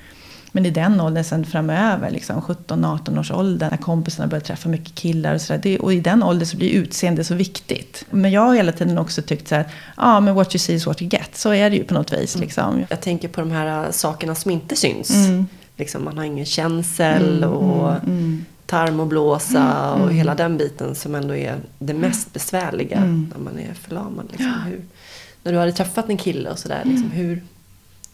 Men 0.54 0.66
i 0.66 0.70
den 0.70 1.00
åldern 1.00 1.24
sen 1.24 1.44
framöver, 1.44 2.10
liksom 2.10 2.40
17-18 2.40 3.20
års 3.20 3.30
ålder, 3.30 3.70
när 3.70 3.76
kompisarna 3.76 4.28
börjar 4.28 4.40
träffa 4.40 4.68
mycket 4.68 4.94
killar 4.94 5.34
och 5.34 5.40
sådär. 5.40 5.82
Och 5.82 5.92
i 5.92 6.00
den 6.00 6.22
åldern 6.22 6.46
så 6.46 6.56
blir 6.56 6.70
utseende 6.70 7.24
så 7.24 7.34
viktigt. 7.34 8.04
Men 8.10 8.30
jag 8.30 8.40
har 8.40 8.54
hela 8.54 8.72
tiden 8.72 8.98
också 8.98 9.22
tyckt 9.22 9.48
så 9.48 9.54
här, 9.54 9.64
ja 9.64 9.70
ah, 9.96 10.20
men 10.20 10.34
what 10.34 10.54
you 10.54 10.58
see 10.58 10.74
is 10.74 10.86
what 10.86 11.02
you 11.02 11.08
get. 11.08 11.36
Så 11.36 11.54
är 11.54 11.70
det 11.70 11.76
ju 11.76 11.84
på 11.84 11.94
något 11.94 12.12
vis 12.12 12.34
mm. 12.34 12.44
liksom. 12.46 12.84
Jag 12.90 13.00
tänker 13.00 13.28
på 13.28 13.40
de 13.40 13.50
här 13.50 13.84
äh, 13.84 13.90
sakerna 13.90 14.34
som 14.34 14.50
inte 14.50 14.76
syns. 14.76 15.10
Mm. 15.10 15.46
Liksom, 15.76 16.04
man 16.04 16.18
har 16.18 16.24
ingen 16.24 16.46
känsel 16.46 17.44
mm, 17.44 17.50
och 17.50 17.90
mm, 17.90 18.02
mm. 18.06 18.44
tarm 18.66 19.00
och 19.00 19.06
blåsa 19.06 19.92
och 19.92 20.02
mm. 20.02 20.16
hela 20.16 20.34
den 20.34 20.56
biten 20.56 20.94
som 20.94 21.14
ändå 21.14 21.36
är 21.36 21.56
det 21.78 21.94
mest 21.94 22.32
besvärliga 22.32 23.00
när 23.00 23.38
man 23.38 23.58
är 23.58 23.74
förlamad. 23.74 24.26
Liksom. 24.30 24.62
Hur, 24.66 24.80
när 25.42 25.52
du 25.52 25.58
hade 25.58 25.72
träffat 25.72 26.08
en 26.08 26.16
kille 26.16 26.50
och 26.50 26.58
sådär, 26.58 26.82
liksom, 26.84 27.10
hur, 27.10 27.42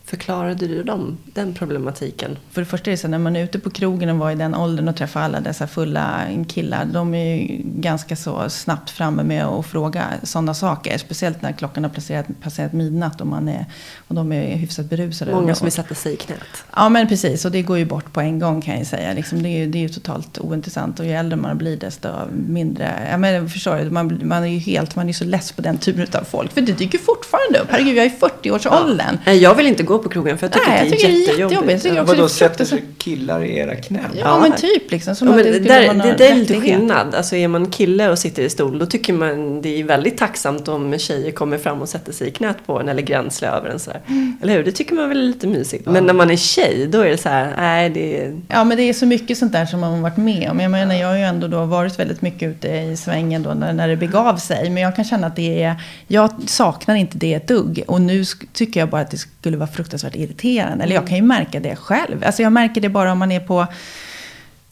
förklarade 0.09 0.67
du 0.67 0.83
dem 0.83 1.19
den 1.25 1.55
problematiken? 1.55 2.39
För 2.51 2.61
det 2.61 2.65
första 2.65 2.91
är 2.91 2.93
det 2.93 2.99
så 2.99 3.09
när 3.09 3.19
man 3.19 3.37
är 3.37 3.45
ute 3.45 3.59
på 3.59 3.71
krogen 3.71 4.09
och 4.09 4.17
var 4.17 4.31
i 4.31 4.35
den 4.35 4.55
åldern 4.55 4.89
och 4.89 4.97
träffar 4.97 5.21
alla 5.21 5.41
dessa 5.41 5.67
fulla 5.67 6.21
killar. 6.49 6.85
De 6.85 7.15
är 7.15 7.37
ju 7.37 7.63
ganska 7.65 8.17
så 8.17 8.51
snabbt 8.51 8.91
framme 8.91 9.23
med 9.23 9.45
att 9.45 9.67
fråga 9.67 10.05
sådana 10.23 10.55
saker. 10.55 10.99
Speciellt 10.99 11.43
när 11.43 11.53
klockan 11.53 11.85
har 11.85 11.91
passerat, 11.91 12.27
passerat 12.43 12.73
midnatt 12.73 13.21
och, 13.21 13.27
man 13.27 13.49
är, 13.49 13.67
och 14.09 14.15
de 14.15 14.33
är 14.33 14.57
hyfsat 14.57 14.87
berusade. 14.87 15.33
Många 15.33 15.55
som 15.55 15.65
vill 15.65 15.73
sätta 15.73 15.95
sig 15.95 16.13
i 16.13 16.17
knät. 16.17 16.39
Ja 16.77 16.89
men 16.89 17.09
precis 17.09 17.45
och 17.45 17.51
det 17.51 17.63
går 17.63 17.79
ju 17.79 17.85
bort 17.85 18.13
på 18.13 18.21
en 18.21 18.39
gång 18.39 18.61
kan 18.61 18.79
jag 18.79 18.87
säga. 18.87 19.13
Liksom, 19.13 19.43
det, 19.43 19.49
är 19.49 19.59
ju, 19.59 19.67
det 19.71 19.79
är 19.79 19.83
ju 19.83 19.89
totalt 19.89 20.39
ointressant 20.39 21.01
och 21.01 21.07
ju 21.07 21.13
äldre 21.13 21.37
man 21.37 21.59
blir 21.59 21.77
desto 21.77 22.09
mindre. 22.31 23.09
Ja, 23.11 23.19
men 23.19 23.49
förstår 23.49 23.77
du, 23.77 23.91
man, 23.91 24.21
man 24.25 24.43
är 24.43 24.49
ju 24.49 24.59
helt, 24.59 24.97
man 24.97 25.09
är 25.09 25.13
så 25.13 25.25
less 25.25 25.53
på 25.53 25.63
den 25.63 25.79
typen 25.79 26.07
av 26.21 26.25
folk. 26.25 26.53
För 26.53 26.61
det 26.61 26.73
dyker 26.73 26.99
fortfarande 26.99 27.59
upp. 27.59 27.69
Herregud 27.71 27.97
jag 27.97 28.05
är 28.05 28.11
i 28.11 28.15
40-årsåldern. 28.21 29.19
Ja. 29.25 29.33
Jag 29.33 29.55
vill 29.55 29.67
inte 29.67 29.83
gå 29.83 29.98
på 29.99 30.09
krogen 30.09 30.39
för 30.39 30.47
jag 30.47 30.53
tycker, 30.53 30.71
Nej, 30.71 30.79
jag 30.79 30.93
tycker 30.93 31.09
det 31.09 31.15
är 31.15 31.41
jättejobbigt. 31.41 31.85
Ja, 31.85 32.03
vadå, 32.03 32.29
sätter 32.29 32.65
sig 32.65 32.85
killar 32.99 33.45
i 33.45 33.59
era 33.59 33.77
knän? 33.77 34.05
Ja, 34.15 34.21
ja, 34.21 34.41
men 34.41 34.53
typ 34.53 34.91
liksom. 34.91 35.15
Som 35.15 35.29
ja, 35.29 35.35
men 35.35 35.45
det, 35.45 35.53
det, 35.53 35.59
där, 35.59 35.95
det, 35.95 36.15
det 36.19 36.29
är 36.29 36.35
lite 36.35 36.61
skillnad. 36.61 37.15
Alltså 37.15 37.37
är 37.37 37.49
man 37.49 37.71
kille 37.71 38.11
och 38.11 38.19
sitter 38.19 38.43
i 38.43 38.51
stol 38.51 38.79
då 38.79 38.87
tycker 38.87 39.13
man 39.13 39.63
det 39.63 39.81
är 39.81 39.85
väldigt 39.85 40.19
tacksamt 40.19 40.69
om 40.69 40.99
tjejer 40.99 41.33
kommer 41.33 41.59
fram 41.59 41.83
och 41.83 41.89
sätter 41.89 42.13
sig 42.13 42.29
i 42.29 42.31
knät 42.31 42.57
på 42.67 42.81
en 42.81 42.89
eller 42.89 43.03
gränslar 43.03 43.57
över 43.57 43.71
en 43.71 43.79
sådär. 43.79 44.01
Mm. 44.07 44.37
Eller 44.43 44.57
hur? 44.57 44.65
Det 44.65 44.73
tycker 44.73 44.95
man 44.95 45.09
väl 45.09 45.19
är 45.19 45.23
lite 45.23 45.47
mysigt. 45.47 45.83
Ja. 45.87 45.93
Men 45.93 46.05
när 46.05 46.15
man 46.15 46.31
är 46.31 46.37
tjej 46.37 46.89
då 46.91 47.01
är 47.01 47.09
det 47.09 47.19
så 47.19 47.29
här, 47.29 47.55
nej 47.57 47.91
det 47.91 48.21
är... 48.21 48.41
Ja 48.49 48.65
men 48.65 48.77
det 48.77 48.83
är 48.83 48.93
så 48.93 49.07
mycket 49.07 49.39
sånt 49.39 49.53
där 49.53 49.67
som 49.67 49.81
man 49.81 49.93
har 49.93 50.01
varit 50.01 50.17
med 50.17 50.51
om. 50.51 50.61
Jag 50.61 50.71
menar 50.71 50.95
jag 50.95 51.09
har 51.09 51.17
ju 51.17 51.23
ändå 51.23 51.49
då 51.49 51.65
varit 51.65 51.99
väldigt 51.99 52.23
mycket 52.23 52.49
ute 52.49 52.69
i 52.69 52.97
svängen 52.97 53.43
då 53.43 53.51
när, 53.51 53.73
när 53.73 53.89
det 53.89 53.97
begav 53.97 54.37
sig. 54.37 54.71
Men 54.71 54.83
jag 54.83 54.97
kan 54.97 55.05
känna 55.05 55.27
att 55.27 55.37
det 55.37 55.63
är, 55.63 55.75
jag 56.07 56.31
saknar 56.47 56.95
inte 56.95 57.19
det 57.19 57.35
ett 57.35 57.49
dugg. 57.49 57.85
Och 57.87 58.01
nu 58.01 58.25
tycker 58.53 58.81
jag 58.81 58.89
bara 58.89 59.01
att 59.01 59.11
det 59.11 59.19
skulle 59.19 59.57
vara 59.57 59.69
fruktansvärt 59.69 59.88
irriterande. 59.97 60.85
Eller 60.85 60.95
jag 60.95 61.07
kan 61.07 61.17
ju 61.17 61.23
märka 61.23 61.61
det 61.61 61.77
själv. 61.77 62.25
Alltså 62.25 62.43
jag 62.43 62.53
märker 62.53 62.81
det 62.81 62.89
bara 62.89 63.13
om 63.13 63.19
man 63.19 63.33
är 63.33 63.41
på 63.41 63.67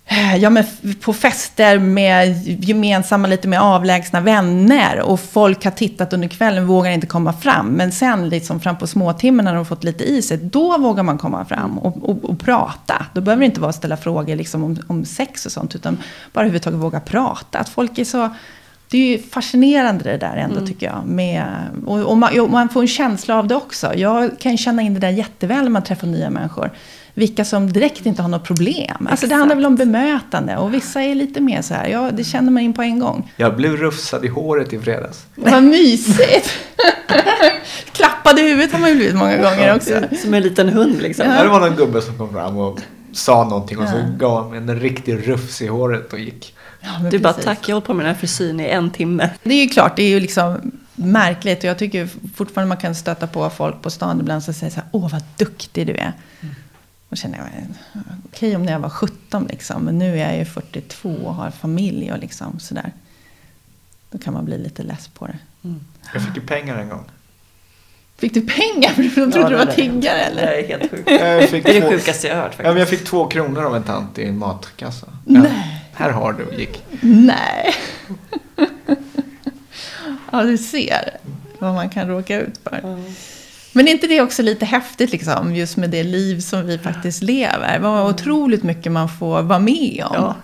eh, 0.07 0.37
Ja, 0.37 0.51
men 0.51 0.65
på 1.01 1.13
fester 1.13 1.79
med 1.79 2.47
gemensamma, 2.65 3.29
lite 3.29 3.49
mer 3.49 3.59
avlägsna 3.59 4.21
vänner. 4.21 5.01
Och 5.01 5.21
folk 5.21 5.65
har 5.65 5.71
tittat 5.71 6.13
under 6.13 6.29
kvällen, 6.29 6.67
vågar 6.67 6.91
inte 6.91 7.07
komma 7.07 7.33
fram. 7.33 7.67
Men 7.67 7.93
sen 7.93 8.29
liksom 8.29 8.61
fram 8.61 8.79
på 8.79 8.87
småtimmen 8.87 9.45
när 9.45 9.53
de 9.53 9.59
har 9.59 9.65
fått 9.65 9.85
lite 9.85 10.05
i 10.05 10.23
sig, 10.23 10.37
då 10.37 10.79
vågar 10.79 11.03
man 11.03 11.19
komma 11.19 11.45
fram 11.45 11.79
och, 11.79 12.11
och, 12.11 12.25
och 12.25 12.41
prata. 12.41 13.07
Då 13.15 13.21
behöver 13.21 13.41
det 13.41 13.47
inte 13.47 13.61
vara 13.61 13.71
att 13.71 13.77
ställa 13.77 13.97
frågor 13.97 14.37
liksom 14.37 14.65
om, 14.65 14.79
om 14.87 15.05
sex 15.05 15.47
och 15.47 15.53
sånt, 15.53 15.75
utan 15.75 15.99
bara 16.33 16.41
överhuvudtaget 16.41 16.81
våga 16.81 17.01
prata. 17.01 17.59
Att 17.59 17.69
folk 17.69 17.99
är 17.99 18.05
så 18.05 18.31
det 18.91 18.99
är 18.99 19.17
ju 19.17 19.19
fascinerande 19.19 20.05
det 20.05 20.17
där 20.17 20.37
ändå 20.37 20.57
mm. 20.57 20.67
tycker 20.67 20.87
jag. 20.87 21.07
Med, 21.07 21.45
och, 21.87 21.99
och, 21.99 22.17
man, 22.17 22.41
och, 22.41 22.51
man, 22.51 22.69
får 22.69 22.81
en 22.81 22.89
känsla 22.89 23.39
av 23.39 23.49
det 23.49 23.55
också. 23.55 23.95
Jag 23.95 24.39
kan 24.39 24.57
känna 24.57 24.83
in 24.83 24.95
det 24.95 25.01
där 25.01 25.11
jätteväl 25.11 25.63
när 25.63 25.71
man 25.71 25.85
träffar 25.85 26.07
nya 26.07 26.31
människor. 26.31 26.71
Vilka 27.15 27.45
som 27.45 27.73
direkt 27.73 28.07
inte 28.07 28.23
har 28.23 28.29
något 28.29 28.45
problem. 28.45 29.09
Alltså 29.11 29.27
det 29.27 29.35
handlar 29.35 29.57
väl 29.57 29.67
om 29.67 29.77
bemötande. 29.77 30.57
Och 30.57 30.75
vissa 30.75 31.03
är 31.03 31.15
lite 31.15 31.41
mer 31.41 31.63
så 31.63 31.75
här, 31.75 31.89
ja 31.89 32.11
det 32.11 32.25
känner 32.25 32.53
man 32.53 32.63
in 32.63 32.73
på 32.73 32.83
en 32.83 32.99
gång. 32.99 33.33
Jag 33.37 33.57
blev 33.57 33.77
rufsad 33.77 34.25
i 34.25 34.29
håret 34.29 34.73
i 34.73 34.79
fredags. 34.79 35.27
Vad 35.35 35.63
mysigt! 35.63 36.51
Klappade 37.93 38.41
i 38.41 38.49
huvudet 38.49 38.73
har 38.73 38.79
man 38.79 38.89
ju 38.89 38.97
blivit 38.97 39.17
många 39.17 39.37
gånger 39.37 39.75
också. 39.77 40.01
Som 40.23 40.35
en 40.35 40.43
liten 40.43 40.69
hund 40.69 41.03
liksom. 41.03 41.27
Ja. 41.27 41.43
Det 41.43 41.49
var 41.49 41.61
någon 41.61 41.77
gubbe 41.77 42.03
som 42.03 42.19
kom 42.19 42.33
fram 42.33 42.57
och 42.57 42.81
sa 43.17 43.45
någonting 43.45 43.79
och 43.79 43.89
så 43.89 44.05
gav 44.17 44.55
han 44.55 44.69
en 44.69 44.81
riktig 44.81 45.29
rufs 45.29 45.63
i 45.63 45.67
håret 45.67 46.13
och 46.13 46.19
gick. 46.19 46.55
Ja, 46.81 47.11
du 47.11 47.19
bara, 47.19 47.33
tack, 47.33 47.69
jag 47.69 47.69
har 47.69 47.73
hållit 47.75 47.87
på 47.87 47.95
med 47.95 48.07
den 48.07 48.15
här 48.15 48.21
frisyren 48.21 48.61
i 48.61 48.65
en 48.65 48.91
timme. 48.91 49.31
Det 49.43 49.55
är 49.55 49.63
ju 49.63 49.69
klart, 49.69 49.97
det 49.97 50.03
är 50.03 50.09
ju 50.09 50.21
liksom 50.21 50.73
märkligt. 50.95 51.59
Och 51.59 51.65
jag 51.65 51.79
tycker 51.79 52.09
fortfarande 52.35 52.69
man 52.69 52.77
kan 52.77 52.95
stöta 52.95 53.27
på 53.27 53.51
folk 53.51 53.83
på 53.83 53.91
stan 53.91 54.21
ibland 54.21 54.43
som 54.43 54.55
säger 54.55 54.73
så 54.73 54.81
här, 54.81 54.89
åh 54.93 55.11
vad 55.13 55.23
duktig 55.37 55.87
du 55.87 55.93
är. 55.93 56.13
Mm. 56.41 56.55
Och 57.09 57.17
känner 57.17 57.39
jag, 57.39 57.47
okej 57.47 58.09
okay, 58.33 58.57
om 58.57 58.63
när 58.63 58.73
jag 58.73 58.81
var 58.81 58.91
17 58.91 59.47
liksom, 59.51 59.83
men 59.83 59.99
nu 59.99 60.19
är 60.19 60.27
jag 60.27 60.39
ju 60.39 60.45
42 60.45 61.11
och 61.11 61.35
har 61.35 61.51
familj 61.51 62.13
och 62.13 62.19
liksom 62.19 62.59
sådär. 62.59 62.93
Då 64.11 64.19
kan 64.19 64.35
man 64.35 64.45
bli 64.45 64.59
lite 64.59 64.83
less 64.83 65.09
på 65.09 65.27
det. 65.27 65.39
Mm. 65.65 65.81
Jag 66.13 66.23
fick 66.23 66.37
ju 66.37 66.43
pengar 66.43 66.77
en 66.77 66.89
gång. 66.89 67.05
Fick 68.19 68.35
du 68.35 68.41
pengar? 68.41 68.91
För 69.11 69.21
de 69.21 69.33
trodde 69.33 69.39
ja, 69.41 69.49
du 69.49 69.57
var 69.57 69.67
tiggare 69.67 70.19
eller? 70.19 70.43
Det 70.43 70.63
är 70.63 70.69
helt 70.69 70.91
sjukt. 70.91 71.11
Jag 71.11 71.49
fick 71.49 71.65
det 71.65 71.77
är 71.77 71.81
det 71.81 71.89
sjukaste 71.89 72.27
jag 72.27 72.35
hört 72.35 72.45
faktiskt. 72.45 72.65
Ja, 72.65 72.71
men 72.71 72.79
jag 72.79 72.89
fick 72.89 73.05
två 73.05 73.27
kronor 73.27 73.65
av 73.65 73.77
en 73.77 73.83
tant 73.83 74.19
i 74.19 74.25
en 74.25 74.39
matkassa. 74.39 75.07
Ja. 75.25 75.41
Nej. 75.41 75.83
Här 75.95 76.11
har 76.11 76.33
du, 76.33 76.57
gick. 76.57 76.83
Nej. 77.01 77.75
ja, 80.33 80.43
du 80.43 80.59
ser 80.59 81.11
vad 81.59 81.75
man 81.75 81.91
kan 81.91 82.09
råka 82.09 82.41
ut 82.41 82.61
för. 82.65 82.81
Mm. 82.85 83.05
Men 83.73 83.89
är 83.89 83.93
inte 83.93 84.07
det 84.07 84.21
också 84.21 84.43
lite 84.43 84.65
häftigt 84.65 85.13
liksom, 85.13 85.55
just 85.55 85.77
med 85.77 85.91
det 85.91 86.03
liv 86.03 86.41
som 86.41 86.67
vi 86.67 86.79
faktiskt 86.79 87.23
lever? 87.23 87.79
Vad 87.79 88.11
otroligt 88.11 88.63
mycket 88.63 88.93
man 88.93 89.09
får 89.09 89.43
vara 89.43 89.59
med 89.59 90.05
om. 90.07 90.15
Ja. 90.15 90.35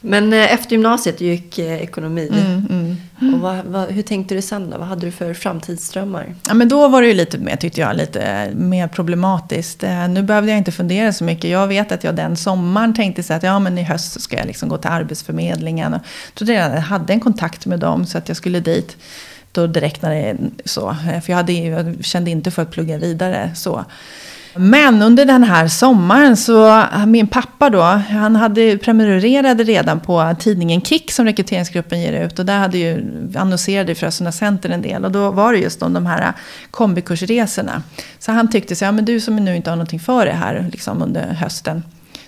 Men 0.00 0.32
eh, 0.32 0.54
efter 0.54 0.72
gymnasiet 0.72 1.20
gick 1.20 1.58
eh, 1.58 1.82
ekonomi. 1.82 2.28
Mm, 2.32 2.66
mm. 2.70 2.79
Och 3.20 3.40
vad, 3.40 3.64
vad, 3.64 3.90
hur 3.90 4.02
tänkte 4.02 4.34
du 4.34 4.42
sen 4.42 4.70
då? 4.70 4.78
Vad 4.78 4.88
hade 4.88 5.06
du 5.06 5.12
för 5.12 5.34
framtidsdrömmar? 5.34 6.34
Ja, 6.48 6.54
men 6.54 6.68
då 6.68 6.88
var 6.88 7.02
det 7.02 7.08
ju 7.08 7.14
lite 7.14 7.38
mer, 7.38 7.56
tyckte 7.56 7.80
jag, 7.80 7.96
lite 7.96 8.50
mer 8.54 8.88
problematiskt. 8.88 9.82
Eh, 9.82 10.08
nu 10.08 10.22
behövde 10.22 10.50
jag 10.50 10.58
inte 10.58 10.72
fundera 10.72 11.12
så 11.12 11.24
mycket. 11.24 11.50
Jag 11.50 11.66
vet 11.66 11.92
att 11.92 12.04
jag 12.04 12.16
den 12.16 12.36
sommaren 12.36 12.94
tänkte 12.94 13.22
så 13.22 13.34
att 13.34 13.42
ja, 13.42 13.58
men 13.58 13.78
i 13.78 13.82
höst 13.82 14.20
ska 14.20 14.36
jag 14.36 14.46
liksom 14.46 14.68
gå 14.68 14.78
till 14.78 14.90
Arbetsförmedlingen. 14.90 15.94
Och 15.94 16.00
trodde 16.34 16.52
jag 16.52 16.70
hade 16.70 17.12
en 17.12 17.20
kontakt 17.20 17.66
med 17.66 17.80
dem 17.80 18.06
så 18.06 18.18
att 18.18 18.28
jag 18.28 18.36
skulle 18.36 18.60
dit 18.60 18.96
då 19.52 19.66
direkt 19.66 20.02
när 20.02 20.10
det 20.10 20.36
så. 20.64 20.96
För 21.22 21.30
jag, 21.32 21.36
hade, 21.36 21.52
jag 21.52 22.04
kände 22.04 22.30
inte 22.30 22.50
för 22.50 22.62
att 22.62 22.70
plugga 22.70 22.98
vidare 22.98 23.50
så. 23.54 23.84
Men 24.54 25.02
under 25.02 25.24
den 25.24 25.42
här 25.42 25.68
sommaren 25.68 26.36
så, 26.36 26.82
min 27.06 27.26
pappa 27.26 27.70
då, 27.70 27.82
han 27.82 28.36
hade 28.36 28.78
prenumererade 28.78 29.64
redan 29.64 30.00
på 30.00 30.34
tidningen 30.38 30.80
Kick 30.80 31.12
som 31.12 31.24
rekryteringsgruppen 31.24 32.00
ger 32.00 32.12
ut. 32.12 32.38
Och 32.38 32.46
där 32.46 32.58
hade 32.58 32.78
ju, 32.78 33.04
annonserade 33.36 33.94
Frösunda 33.94 34.32
Center 34.32 34.70
en 34.70 34.82
del. 34.82 35.04
Och 35.04 35.10
då 35.10 35.30
var 35.30 35.52
det 35.52 35.58
just 35.58 35.82
om 35.82 35.92
de 35.92 36.06
här 36.06 36.32
kombikursresorna. 36.70 37.82
Så 38.18 38.32
han 38.32 38.50
tyckte 38.50 38.76
så 38.76 38.84
ja 38.84 38.92
men 38.92 39.04
du 39.04 39.20
som 39.20 39.36
nu 39.36 39.56
inte 39.56 39.70
har 39.70 39.76
någonting 39.76 40.00
för 40.00 40.26
det 40.26 40.32
här 40.32 40.68
liksom 40.72 41.02
under 41.02 41.26
hösten. 41.26 41.82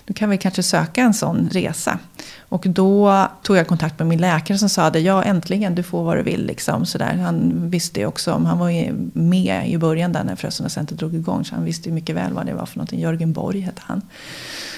Du 0.05 0.13
kan 0.13 0.29
väl 0.29 0.37
kanske 0.37 0.63
söka 0.63 1.01
en 1.01 1.13
sån 1.13 1.49
resa. 1.51 1.99
Och 2.39 2.63
då 2.67 3.27
tog 3.43 3.57
jag 3.57 3.67
kontakt 3.67 3.99
med 3.99 4.07
min 4.07 4.21
läkare 4.21 4.57
som 4.57 4.69
sa 4.69 4.83
att 4.83 5.01
ja 5.01 5.23
äntligen, 5.23 5.75
du 5.75 5.83
får 5.83 6.03
vad 6.03 6.17
du 6.17 6.23
vill. 6.23 6.45
Liksom, 6.45 6.85
sådär. 6.85 7.15
Han 7.15 7.69
visste 7.69 7.99
ju 7.99 8.05
också, 8.05 8.31
han 8.31 8.59
var 8.59 8.69
ju 8.69 8.93
med 9.13 9.69
i 9.69 9.77
början 9.77 10.11
där 10.11 10.23
när 10.23 10.35
Frösunda 10.35 10.69
Center 10.69 10.95
drog 10.95 11.15
igång. 11.15 11.45
Så 11.45 11.55
han 11.55 11.63
visste 11.63 11.89
ju 11.89 11.95
mycket 11.95 12.15
väl 12.15 12.33
vad 12.33 12.45
det 12.45 12.53
var 12.53 12.65
för 12.65 12.77
någonting. 12.77 12.99
Jörgen 12.99 13.33
Borg 13.33 13.59
hette 13.59 13.81
han. 13.85 14.01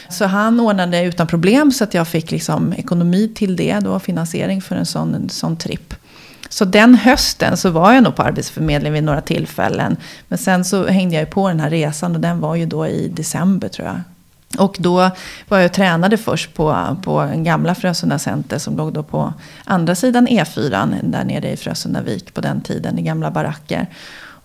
Så 0.10 0.26
han 0.26 0.60
ordnade 0.60 1.04
utan 1.04 1.28
problem 1.28 1.72
så 1.72 1.84
att 1.84 1.94
jag 1.94 2.08
fick 2.08 2.32
liksom 2.32 2.74
ekonomi 2.74 3.32
till 3.36 3.56
det. 3.56 3.80
Då, 3.80 4.00
finansiering 4.00 4.62
för 4.62 4.76
en 4.76 4.86
sån, 4.86 5.16
en 5.16 5.30
sån 5.30 5.58
tripp. 5.58 5.94
Så 6.50 6.66
den 6.66 6.96
hösten 6.96 7.58
så 7.58 7.70
var 7.70 7.94
jag 7.94 8.04
nog 8.04 8.16
på 8.16 8.24
Arbetsförmedlingen 8.24 8.94
vid 8.94 9.04
några 9.04 9.22
tillfällen. 9.22 9.98
Men 10.28 10.38
sen 10.38 10.66
så 10.66 10.88
hängde 10.88 11.16
jag 11.16 11.22
ju 11.22 11.32
på 11.32 11.48
den 11.48 11.60
här 11.60 11.70
resan 11.70 12.16
och 12.16 12.22
den 12.22 12.40
var 12.40 12.56
ju 12.56 12.66
då 12.66 12.88
i 12.88 13.08
december 13.08 13.68
tror 13.68 13.88
jag. 13.88 14.00
Och 14.58 14.76
då 14.80 15.12
var 15.48 15.58
jag 15.58 15.66
och 15.66 15.74
tränade 15.74 16.18
först 16.18 16.54
på, 16.54 16.98
på 17.04 17.20
en 17.20 17.44
gamla 17.44 17.76
Frösunda 17.76 18.20
Center 18.20 18.58
som 18.58 18.78
låg 18.78 18.94
då 18.94 19.04
på 19.04 19.34
andra 19.64 19.96
sidan 19.96 20.28
E4 20.28 21.00
där 21.04 21.24
nere 21.24 21.52
i 21.52 21.58
Frösundavik 21.58 22.34
på 22.34 22.42
den 22.42 22.62
tiden 22.62 23.00
i 23.00 23.02
gamla 23.02 23.32
baracker. 23.32 23.88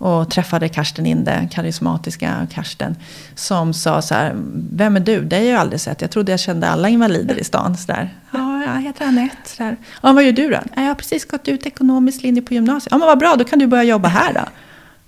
Och 0.01 0.31
träffade 0.31 0.69
Karsten 0.69 1.07
Inde, 1.07 1.49
karismatiska 1.53 2.47
Karsten. 2.53 2.97
Som 3.35 3.75
sa 3.75 4.03
så 4.03 4.15
här, 4.15 4.37
vem 4.73 4.97
är 4.97 5.01
du? 5.01 5.21
Det 5.21 5.37
har 5.37 5.43
jag 5.43 5.61
aldrig 5.61 5.81
sett. 5.81 6.01
Jag 6.01 6.11
trodde 6.11 6.33
jag 6.33 6.41
kände 6.41 6.69
alla 6.69 6.89
invalider 6.89 7.39
i 7.39 7.45
stan. 7.45 7.77
Så 7.77 7.93
där. 7.93 8.15
Ja, 8.33 8.65
ja, 8.67 8.75
jag 8.75 8.83
heter 8.83 9.07
Anette. 9.07 9.37
Så 9.45 9.63
här. 9.63 9.77
Ja, 10.03 10.13
vad 10.13 10.25
gör 10.25 10.33
du 10.33 10.51
då? 10.51 10.59
Jag 10.75 10.83
har 10.83 10.95
precis 10.95 11.25
gått 11.25 11.49
ut 11.49 11.67
ekonomisk 11.67 12.23
linje 12.23 12.43
på 12.43 12.55
gymnasiet. 12.55 12.89
Ja, 12.91 12.99
men 12.99 13.07
vad 13.07 13.19
bra, 13.19 13.37
då 13.37 13.45
kan 13.45 13.59
du 13.59 13.67
börja 13.67 13.85
jobba 13.85 14.09
här 14.09 14.33
då. 14.33 14.41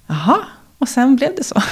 Jaha, 0.06 0.38
och 0.78 0.88
sen 0.88 1.16
blev 1.16 1.30
det 1.36 1.44
så. 1.44 1.62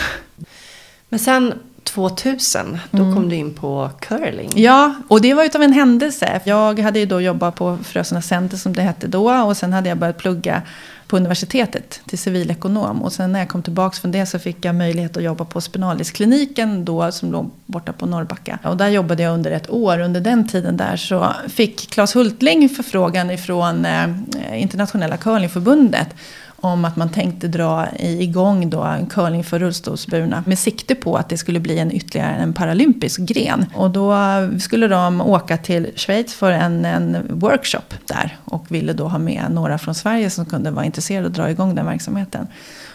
Men 1.09 1.19
sen 1.19 1.55
2000, 1.95 2.79
då 2.91 2.99
kom 2.99 3.29
du 3.29 3.37
in 3.37 3.55
på 3.55 3.91
curling. 4.01 4.51
Ja, 4.55 4.95
och 5.09 5.21
det 5.21 5.35
var 5.35 5.45
utav 5.45 5.63
en 5.63 5.73
händelse. 5.73 6.41
Jag 6.45 6.79
hade 6.79 6.99
ju 6.99 7.07
då 7.07 7.21
jobbat 7.21 7.55
på 7.55 7.79
Frösunda 7.85 8.23
Center 8.23 8.57
som 8.57 8.73
det 8.73 8.83
hette 8.83 9.07
då. 9.07 9.33
Och 9.33 9.57
sen 9.57 9.73
hade 9.73 9.89
jag 9.89 9.99
börjat 9.99 10.19
plugga 10.19 10.63
på 11.07 11.17
universitetet 11.17 12.01
till 12.07 12.19
civilekonom. 12.19 13.03
Och 13.03 13.13
sen 13.13 13.33
när 13.33 13.39
jag 13.39 13.49
kom 13.49 13.63
tillbaka 13.63 13.97
från 13.97 14.13
det 14.13 14.27
så 14.27 14.39
fick 14.39 14.65
jag 14.65 14.75
möjlighet 14.75 15.17
att 15.17 15.23
jobba 15.23 15.45
på 15.45 15.61
Spinaliskliniken 15.61 16.85
då 16.85 17.13
som 17.13 17.33
låg 17.33 17.51
borta 17.67 17.93
på 17.93 18.07
Norrbacka. 18.07 18.59
Och 18.65 18.77
där 18.77 18.89
jobbade 18.89 19.23
jag 19.23 19.35
under 19.35 19.51
ett 19.51 19.71
år. 19.71 20.01
Under 20.01 20.21
den 20.21 20.49
tiden 20.49 20.77
där 20.77 20.97
så 20.97 21.35
fick 21.49 21.91
Claes 21.91 22.17
Hultling 22.17 22.69
förfrågan 22.69 23.31
ifrån 23.31 23.85
eh, 23.85 24.09
Internationella 24.55 25.17
curlingförbundet 25.17 26.09
om 26.61 26.85
att 26.85 26.97
man 26.97 27.09
tänkte 27.09 27.49
dra 27.49 27.89
igång 27.99 28.71
då 28.71 28.83
en 28.83 29.07
curling 29.07 29.45
för 29.45 29.59
rullstolsburna 29.59 30.45
med 30.47 30.59
sikte 30.59 30.95
på 30.95 31.17
att 31.17 31.29
det 31.29 31.39
skulle 31.39 31.61
bli 31.61 31.79
en 31.79 31.93
ytterligare 31.93 32.35
en 32.35 32.53
paralympisk 32.53 33.21
gren. 33.21 33.67
Och 33.75 33.91
då 33.91 34.17
skulle 34.61 34.89
de 34.89 35.21
åka 35.21 35.57
till 35.57 35.91
Schweiz 35.97 36.35
för 36.35 36.53
en, 36.53 36.85
en 36.85 37.17
workshop 37.31 37.95
där 38.07 38.37
och 38.45 38.65
ville 38.69 38.93
då 38.93 39.09
ha 39.09 39.19
med 39.19 39.45
några 39.51 39.79
från 39.79 39.95
Sverige 39.95 40.31
som 40.31 40.47
kunde 40.47 40.71
vara 40.71 40.85
intresserade 40.85 41.27
och 41.27 41.33
dra 41.33 41.51
igång 41.51 41.75
den 41.75 41.87
verksamheten. 41.87 42.47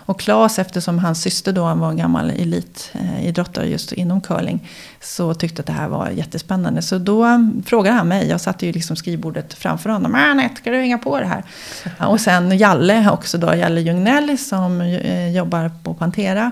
Och 0.05 0.19
Claes, 0.19 0.59
eftersom 0.59 0.99
hans 0.99 1.21
syster 1.21 1.53
då 1.53 1.61
var 1.61 1.89
en 1.89 1.97
gammal 1.97 2.29
elitidrottare 2.29 3.67
just 3.67 3.91
inom 3.91 4.21
curling, 4.21 4.67
så 5.01 5.33
tyckte 5.33 5.61
att 5.61 5.65
det 5.65 5.73
här 5.73 5.87
var 5.87 6.09
jättespännande. 6.09 6.81
Så 6.81 6.97
då 6.97 7.49
frågade 7.65 7.95
han 7.95 8.07
mig, 8.07 8.27
jag 8.27 8.41
satte 8.41 8.65
ju 8.65 8.71
liksom 8.71 8.95
skrivbordet 8.95 9.53
framför 9.53 9.89
honom, 9.89 10.15
Anette, 10.15 10.55
ska 10.55 10.71
du 10.71 10.77
hänga 10.77 10.97
på 10.97 11.19
det 11.19 11.25
här? 11.25 11.43
Och 12.07 12.21
sen 12.21 12.57
Jalle 12.57 13.09
också 13.11 13.37
då, 13.37 13.55
Jalle 13.55 13.81
Ljungnell 13.81 14.37
som 14.37 14.81
eh, 14.81 15.29
jobbar 15.29 15.71
på 15.83 15.93
Pantera. 15.93 16.51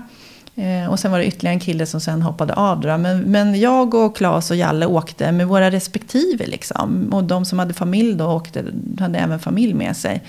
Eh, 0.56 0.92
och 0.92 1.00
sen 1.00 1.12
var 1.12 1.20
det 1.20 1.26
ytterligare 1.26 1.54
en 1.56 1.60
kille 1.60 1.86
som 1.86 2.02
sen 2.02 2.22
hoppade 2.22 2.54
av. 2.54 2.82
Då. 2.82 2.98
Men, 2.98 3.20
men 3.20 3.60
jag 3.60 3.94
och 3.94 4.18
Claes 4.18 4.52
och 4.52 4.58
Jalle 4.58 4.86
åkte 4.86 5.32
med 5.32 5.48
våra 5.48 5.72
respektive. 5.72 6.46
Liksom. 6.46 7.10
Och 7.14 7.24
de 7.24 7.46
som 7.46 7.60
hade 7.60 7.74
familj 7.74 8.16
då 8.16 8.26
åkte, 8.26 8.66
hade 9.00 9.20
även 9.20 9.40
familj 9.40 9.74
med 9.74 9.98
sig. 9.98 10.24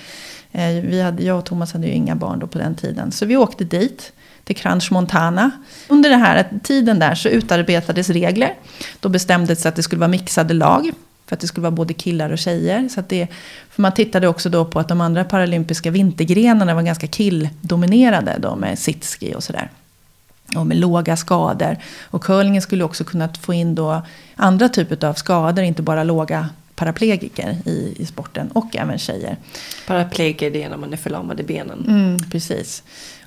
Eh, 0.55 0.83
vi 0.83 1.01
hade, 1.01 1.23
jag 1.23 1.37
och 1.37 1.45
Thomas 1.45 1.73
hade 1.73 1.87
ju 1.87 1.93
inga 1.93 2.15
barn 2.15 2.39
då 2.39 2.47
på 2.47 2.57
den 2.57 2.75
tiden. 2.75 3.11
Så 3.11 3.25
vi 3.25 3.37
åkte 3.37 3.63
dit, 3.63 4.13
till 4.43 4.55
Crunch 4.55 4.91
Montana. 4.91 5.51
Under 5.87 6.09
den 6.09 6.19
här 6.19 6.49
tiden 6.63 6.99
där 6.99 7.15
så 7.15 7.29
utarbetades 7.29 8.09
regler. 8.09 8.53
Då 8.99 9.09
bestämdes 9.09 9.65
att 9.65 9.75
det 9.75 9.83
skulle 9.83 9.99
vara 9.99 10.07
mixade 10.07 10.53
lag. 10.53 10.91
För 11.25 11.35
att 11.35 11.39
det 11.39 11.47
skulle 11.47 11.61
vara 11.61 11.71
både 11.71 11.93
killar 11.93 12.29
och 12.29 12.37
tjejer. 12.37 12.89
Så 12.89 12.99
att 12.99 13.09
det, 13.09 13.27
för 13.69 13.81
man 13.81 13.91
tittade 13.91 14.27
också 14.27 14.49
då 14.49 14.65
på 14.65 14.79
att 14.79 14.87
de 14.87 15.01
andra 15.01 15.23
paralympiska 15.23 15.91
vintergrenarna 15.91 16.73
var 16.73 16.81
ganska 16.81 17.07
killdominerade. 17.07 18.35
Då 18.39 18.55
med 18.55 18.79
sitski 18.79 19.35
och 19.35 19.43
sådär. 19.43 19.69
Och 20.55 20.67
med 20.67 20.77
låga 20.77 21.17
skador. 21.17 21.77
Och 22.03 22.23
curlingen 22.23 22.61
skulle 22.61 22.83
också 22.83 23.03
kunna 23.03 23.29
få 23.41 23.53
in 23.53 23.75
då 23.75 24.01
andra 24.35 24.69
typer 24.69 25.07
av 25.07 25.13
skador. 25.13 25.63
Inte 25.63 25.81
bara 25.81 26.03
låga 26.03 26.49
paraplegiker 26.75 27.57
i, 27.65 27.95
i 27.97 28.05
sporten 28.05 28.51
och 28.53 28.75
även 28.75 28.97
tjejer. 28.97 29.37
Paraplegiker 29.87 30.51
det 30.51 30.63
är 30.63 30.69
när 30.69 30.77
man 30.77 30.93
är 30.93 30.97
förlamad 30.97 31.39
i 31.39 31.43
benen. 31.43 31.85
Mm, 31.87 32.29
precis. 32.31 32.83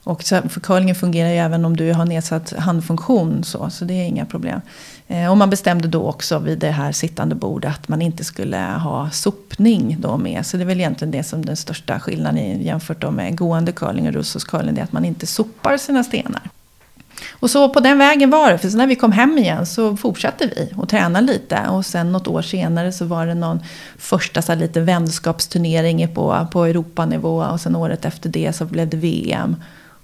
Och 0.09 0.23
för 0.23 0.61
curlingen 0.61 0.95
fungerar 0.95 1.29
ju 1.29 1.37
även 1.37 1.65
om 1.65 1.77
du 1.77 1.93
har 1.93 2.05
nedsatt 2.05 2.53
handfunktion 2.53 3.45
så, 3.45 3.71
så 3.71 3.85
det 3.85 3.95
är 3.95 4.05
inga 4.05 4.27
problem. 4.27 4.61
Eh, 5.09 5.31
och 5.31 5.37
man 5.37 5.51
bestämde 5.51 5.89
då 5.89 6.09
också 6.09 6.39
vid 6.39 6.59
det 6.59 6.71
här 6.71 6.93
sittande 6.93 7.35
bordet 7.35 7.71
att 7.71 7.89
man 7.89 8.03
inte 8.03 8.25
skulle 8.25 8.59
ha 8.59 9.11
sopning 9.11 9.97
då 9.99 10.17
med. 10.17 10.47
Så 10.47 10.57
det 10.57 10.63
är 10.63 10.67
väl 10.67 10.81
egentligen 10.81 11.13
det 11.13 11.25
som 11.25 11.45
den 11.45 11.57
största 11.57 12.01
skillnaden 12.01 12.63
jämfört 12.63 13.13
med 13.13 13.37
gående 13.37 13.73
curling 13.73 14.09
och 14.09 14.13
russos 14.15 14.45
curling. 14.45 14.75
Det 14.75 14.81
är 14.81 14.85
att 14.85 14.93
man 14.93 15.05
inte 15.05 15.27
sopar 15.27 15.77
sina 15.77 16.05
stenar. 16.05 16.43
Och 17.40 17.51
så 17.51 17.68
på 17.68 17.81
den 17.81 17.98
vägen 17.98 18.31
var 18.31 18.53
det. 18.53 18.59
För 18.59 18.77
när 18.77 18.87
vi 18.87 18.96
kom 18.96 19.12
hem 19.12 19.38
igen 19.38 19.66
så 19.66 19.96
fortsatte 19.96 20.46
vi 20.46 20.72
och 20.77 20.88
träna 20.88 21.20
lite. 21.20 21.68
Och 21.68 21.87
sen 21.87 22.12
något 22.12 22.29
år 22.29 22.42
senare 22.42 22.92
så 22.92 23.05
var 23.05 23.27
det 23.27 23.35
någon 23.35 23.61
första 23.98 24.42
så 24.42 24.53
här, 24.53 24.59
lite 24.59 24.81
vänskapsturnering 24.81 26.14
på, 26.14 26.46
på 26.53 26.64
Europanivå. 26.64 27.42
Och 27.42 27.61
sen 27.61 27.77
året 27.77 28.05
efter 28.05 28.29
det 28.29 28.53
så 28.53 28.64
blev 28.64 28.88
det 28.88 28.96
VM. 28.96 29.57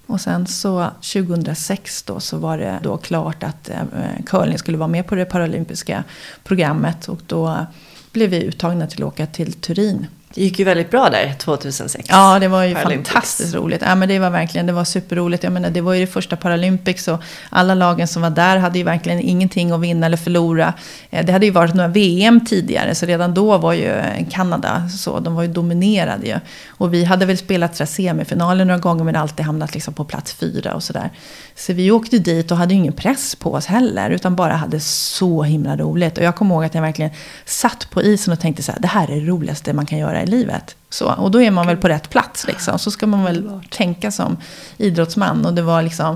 Och 0.07 0.21
sen 0.21 0.47
så 0.47 0.89
2006 1.13 2.03
då 2.03 2.19
så 2.19 2.37
var 2.37 2.57
det 2.57 2.79
då 2.83 2.97
klart 2.97 3.43
att 3.43 3.69
eh, 3.69 4.23
curling 4.25 4.57
skulle 4.57 4.77
vara 4.77 4.87
med 4.87 5.07
på 5.07 5.15
det 5.15 5.25
paralympiska 5.25 6.03
programmet. 6.43 7.07
Och 7.07 7.19
då 7.27 7.65
blev 8.11 8.29
vi 8.29 8.43
uttagna 8.43 8.87
till 8.87 9.03
att 9.03 9.07
åka 9.07 9.25
till 9.25 9.53
Turin 9.53 10.07
det 10.35 10.41
gick 10.41 10.59
ju 10.59 10.65
väldigt 10.65 10.91
bra 10.91 11.09
där 11.09 11.33
2006. 11.39 12.05
Ja, 12.09 12.39
det 12.39 12.47
var 12.47 12.63
ju 12.63 12.75
fantastiskt 12.75 13.55
roligt. 13.55 13.81
Ja, 13.85 13.95
men 13.95 14.09
det 14.09 14.19
var 14.19 14.29
verkligen, 14.29 14.65
det 14.65 14.73
var 14.73 14.83
superroligt. 14.83 15.43
Jag 15.43 15.53
menar, 15.53 15.69
det 15.69 15.81
var 15.81 15.93
ju 15.93 16.05
det 16.05 16.11
första 16.11 16.35
Paralympics 16.35 17.07
och 17.07 17.19
alla 17.49 17.75
lagen 17.75 18.07
som 18.07 18.21
var 18.21 18.29
där 18.29 18.57
hade 18.57 18.77
ju 18.77 18.83
verkligen 18.83 19.19
ingenting 19.19 19.71
att 19.71 19.79
vinna 19.79 20.05
eller 20.05 20.17
förlora. 20.17 20.73
Eh, 21.09 21.25
det 21.25 21.31
hade 21.31 21.45
ju 21.45 21.51
varit 21.51 21.73
några 21.73 21.87
VM 21.87 22.45
tidigare, 22.45 22.95
så 22.95 23.05
redan 23.05 23.33
då 23.33 23.57
var 23.57 23.73
ju 23.73 24.01
Kanada 24.31 24.89
så, 24.89 25.19
de 25.19 25.35
var 25.35 25.43
ju 25.43 25.47
dominerade 25.47 26.27
ju. 26.27 26.39
Och 26.69 26.93
vi 26.93 27.03
hade 27.03 27.25
väl 27.25 27.37
spelat 27.37 27.89
semifinaler 27.89 28.65
några 28.65 28.79
gånger 28.79 29.03
men 29.03 29.15
alltid 29.15 29.45
hamnat 29.45 29.73
liksom 29.73 29.93
på 29.93 30.03
plats 30.03 30.33
fyra 30.33 30.73
och 30.73 30.83
sådär. 30.83 31.09
Så 31.55 31.73
vi 31.73 31.91
åkte 31.91 32.19
dit 32.19 32.51
och 32.51 32.57
hade 32.57 32.73
ingen 32.73 32.93
press 32.93 33.35
på 33.35 33.53
oss 33.53 33.65
heller, 33.65 34.09
utan 34.09 34.35
bara 34.35 34.53
hade 34.53 34.79
så 34.79 35.43
himla 35.43 35.77
roligt. 35.77 36.17
Och 36.17 36.23
jag 36.23 36.35
kommer 36.35 36.55
ihåg 36.55 36.63
att 36.63 36.75
jag 36.75 36.81
verkligen 36.81 37.11
satt 37.45 37.89
på 37.89 38.01
isen 38.01 38.33
och 38.33 38.39
tänkte 38.39 38.63
så 38.63 38.71
här, 38.71 38.79
det 38.79 38.87
här 38.87 39.11
är 39.11 39.15
det 39.15 39.27
roligaste 39.27 39.73
man 39.73 39.85
kan 39.85 39.99
göra 39.99 40.24
i 40.25 40.27
livet. 40.31 40.75
Så, 40.89 41.11
och 41.11 41.31
då 41.31 41.41
är 41.41 41.51
man 41.51 41.67
väl 41.67 41.77
på 41.77 41.87
rätt 41.87 42.09
plats 42.09 42.47
liksom. 42.47 42.79
Så 42.79 42.91
ska 42.91 43.07
man 43.07 43.23
väl 43.23 43.61
tänka 43.69 44.11
som 44.11 44.37
idrottsman. 44.77 45.45
Och 45.45 45.53
det 45.53 45.61
var 45.61 45.81
liksom, 45.81 46.15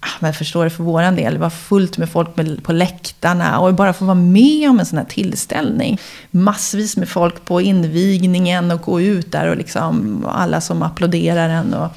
ah, 0.00 0.16
men 0.20 0.34
förstår 0.34 0.64
det 0.64 0.70
för 0.70 0.84
våran 0.84 1.16
del, 1.16 1.34
det 1.34 1.40
var 1.40 1.50
fullt 1.50 1.98
med 1.98 2.10
folk 2.10 2.28
på 2.62 2.72
läktarna. 2.72 3.58
Och 3.58 3.74
bara 3.74 3.92
få 3.92 4.04
vara 4.04 4.14
med 4.14 4.70
om 4.70 4.80
en 4.80 4.86
sån 4.86 4.98
här 4.98 5.06
tillställning. 5.06 6.00
Massvis 6.30 6.96
med 6.96 7.08
folk 7.08 7.44
på 7.44 7.60
invigningen 7.60 8.70
och 8.70 8.80
gå 8.80 9.00
ut 9.00 9.32
där 9.32 9.48
och 9.48 9.56
liksom 9.56 10.24
alla 10.28 10.60
som 10.60 10.82
applåderar 10.82 11.48
en. 11.48 11.74
Och, 11.74 11.90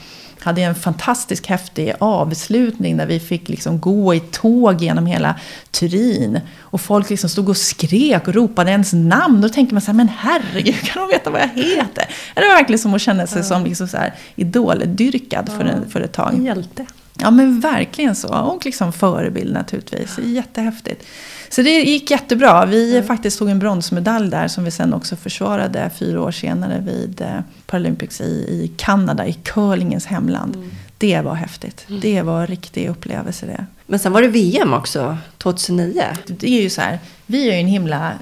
hade 0.43 0.61
en 0.61 0.75
fantastisk 0.75 1.47
häftig 1.47 1.93
avslutning 1.99 2.97
där 2.97 3.05
vi 3.05 3.19
fick 3.19 3.49
liksom 3.49 3.79
gå 3.79 4.13
i 4.13 4.19
tåg 4.19 4.81
genom 4.81 5.05
hela 5.05 5.35
Turin. 5.71 6.39
Och 6.59 6.81
folk 6.81 7.09
liksom 7.09 7.29
stod 7.29 7.49
och 7.49 7.57
skrek 7.57 8.27
och 8.27 8.33
ropade 8.33 8.71
ens 8.71 8.93
namn. 8.93 9.41
Då 9.41 9.49
tänker 9.49 9.73
man 9.73 9.81
så 9.81 9.91
här, 9.91 9.97
men 9.97 10.09
herregud, 10.17 10.81
kan 10.83 11.01
de 11.01 11.13
veta 11.13 11.29
vad 11.29 11.41
jag 11.41 11.47
heter? 11.47 12.05
Det 12.35 12.41
var 12.41 12.53
verkligen 12.53 12.79
som 12.79 12.93
att 12.93 13.01
känna 13.01 13.27
sig 13.27 13.43
som 13.43 13.63
liksom 13.63 13.87
så 13.87 13.97
här 13.97 14.13
idoldyrkad 14.35 15.49
för, 15.57 15.65
en, 15.65 15.89
för 15.89 16.01
ett 16.01 16.13
tag. 16.13 16.33
En 16.33 16.45
hjälte. 16.45 16.85
Ja 17.21 17.31
men 17.31 17.59
verkligen 17.59 18.15
så. 18.15 18.35
Och 18.35 18.65
liksom 18.65 18.93
förebild 18.93 19.53
naturligtvis. 19.53 20.19
Jättehäftigt. 20.23 21.05
Så 21.49 21.61
det 21.61 21.69
gick 21.69 22.11
jättebra. 22.11 22.65
Vi 22.65 22.95
mm. 22.95 23.07
faktiskt 23.07 23.39
tog 23.39 23.49
en 23.49 23.59
bronsmedalj 23.59 24.29
där 24.29 24.47
som 24.47 24.63
vi 24.63 24.71
sen 24.71 24.93
också 24.93 25.15
försvarade 25.15 25.89
fyra 25.95 26.21
år 26.21 26.31
senare 26.31 26.83
vid 26.85 27.21
eh, 27.21 27.39
Paralympics 27.65 28.21
i, 28.21 28.23
i 28.23 28.71
Kanada, 28.77 29.27
i 29.27 29.33
curlingens 29.33 30.05
hemland. 30.05 30.55
Mm. 30.55 30.69
Det 30.97 31.21
var 31.21 31.33
häftigt. 31.33 31.85
Mm. 31.89 32.01
Det 32.01 32.21
var 32.21 32.41
en 32.41 32.47
riktig 32.47 32.89
upplevelse 32.89 33.45
det. 33.45 33.65
Men 33.85 33.99
sen 33.99 34.11
var 34.11 34.21
det 34.21 34.27
VM 34.27 34.73
också, 34.73 35.17
2009. 35.37 36.03
Det 36.27 36.47
är 36.47 36.61
ju 36.61 36.69
så 36.69 36.81
här, 36.81 36.99
vi 37.25 37.49
är 37.49 37.53
ju 37.53 37.59
en 37.59 37.67
himla 37.67 38.13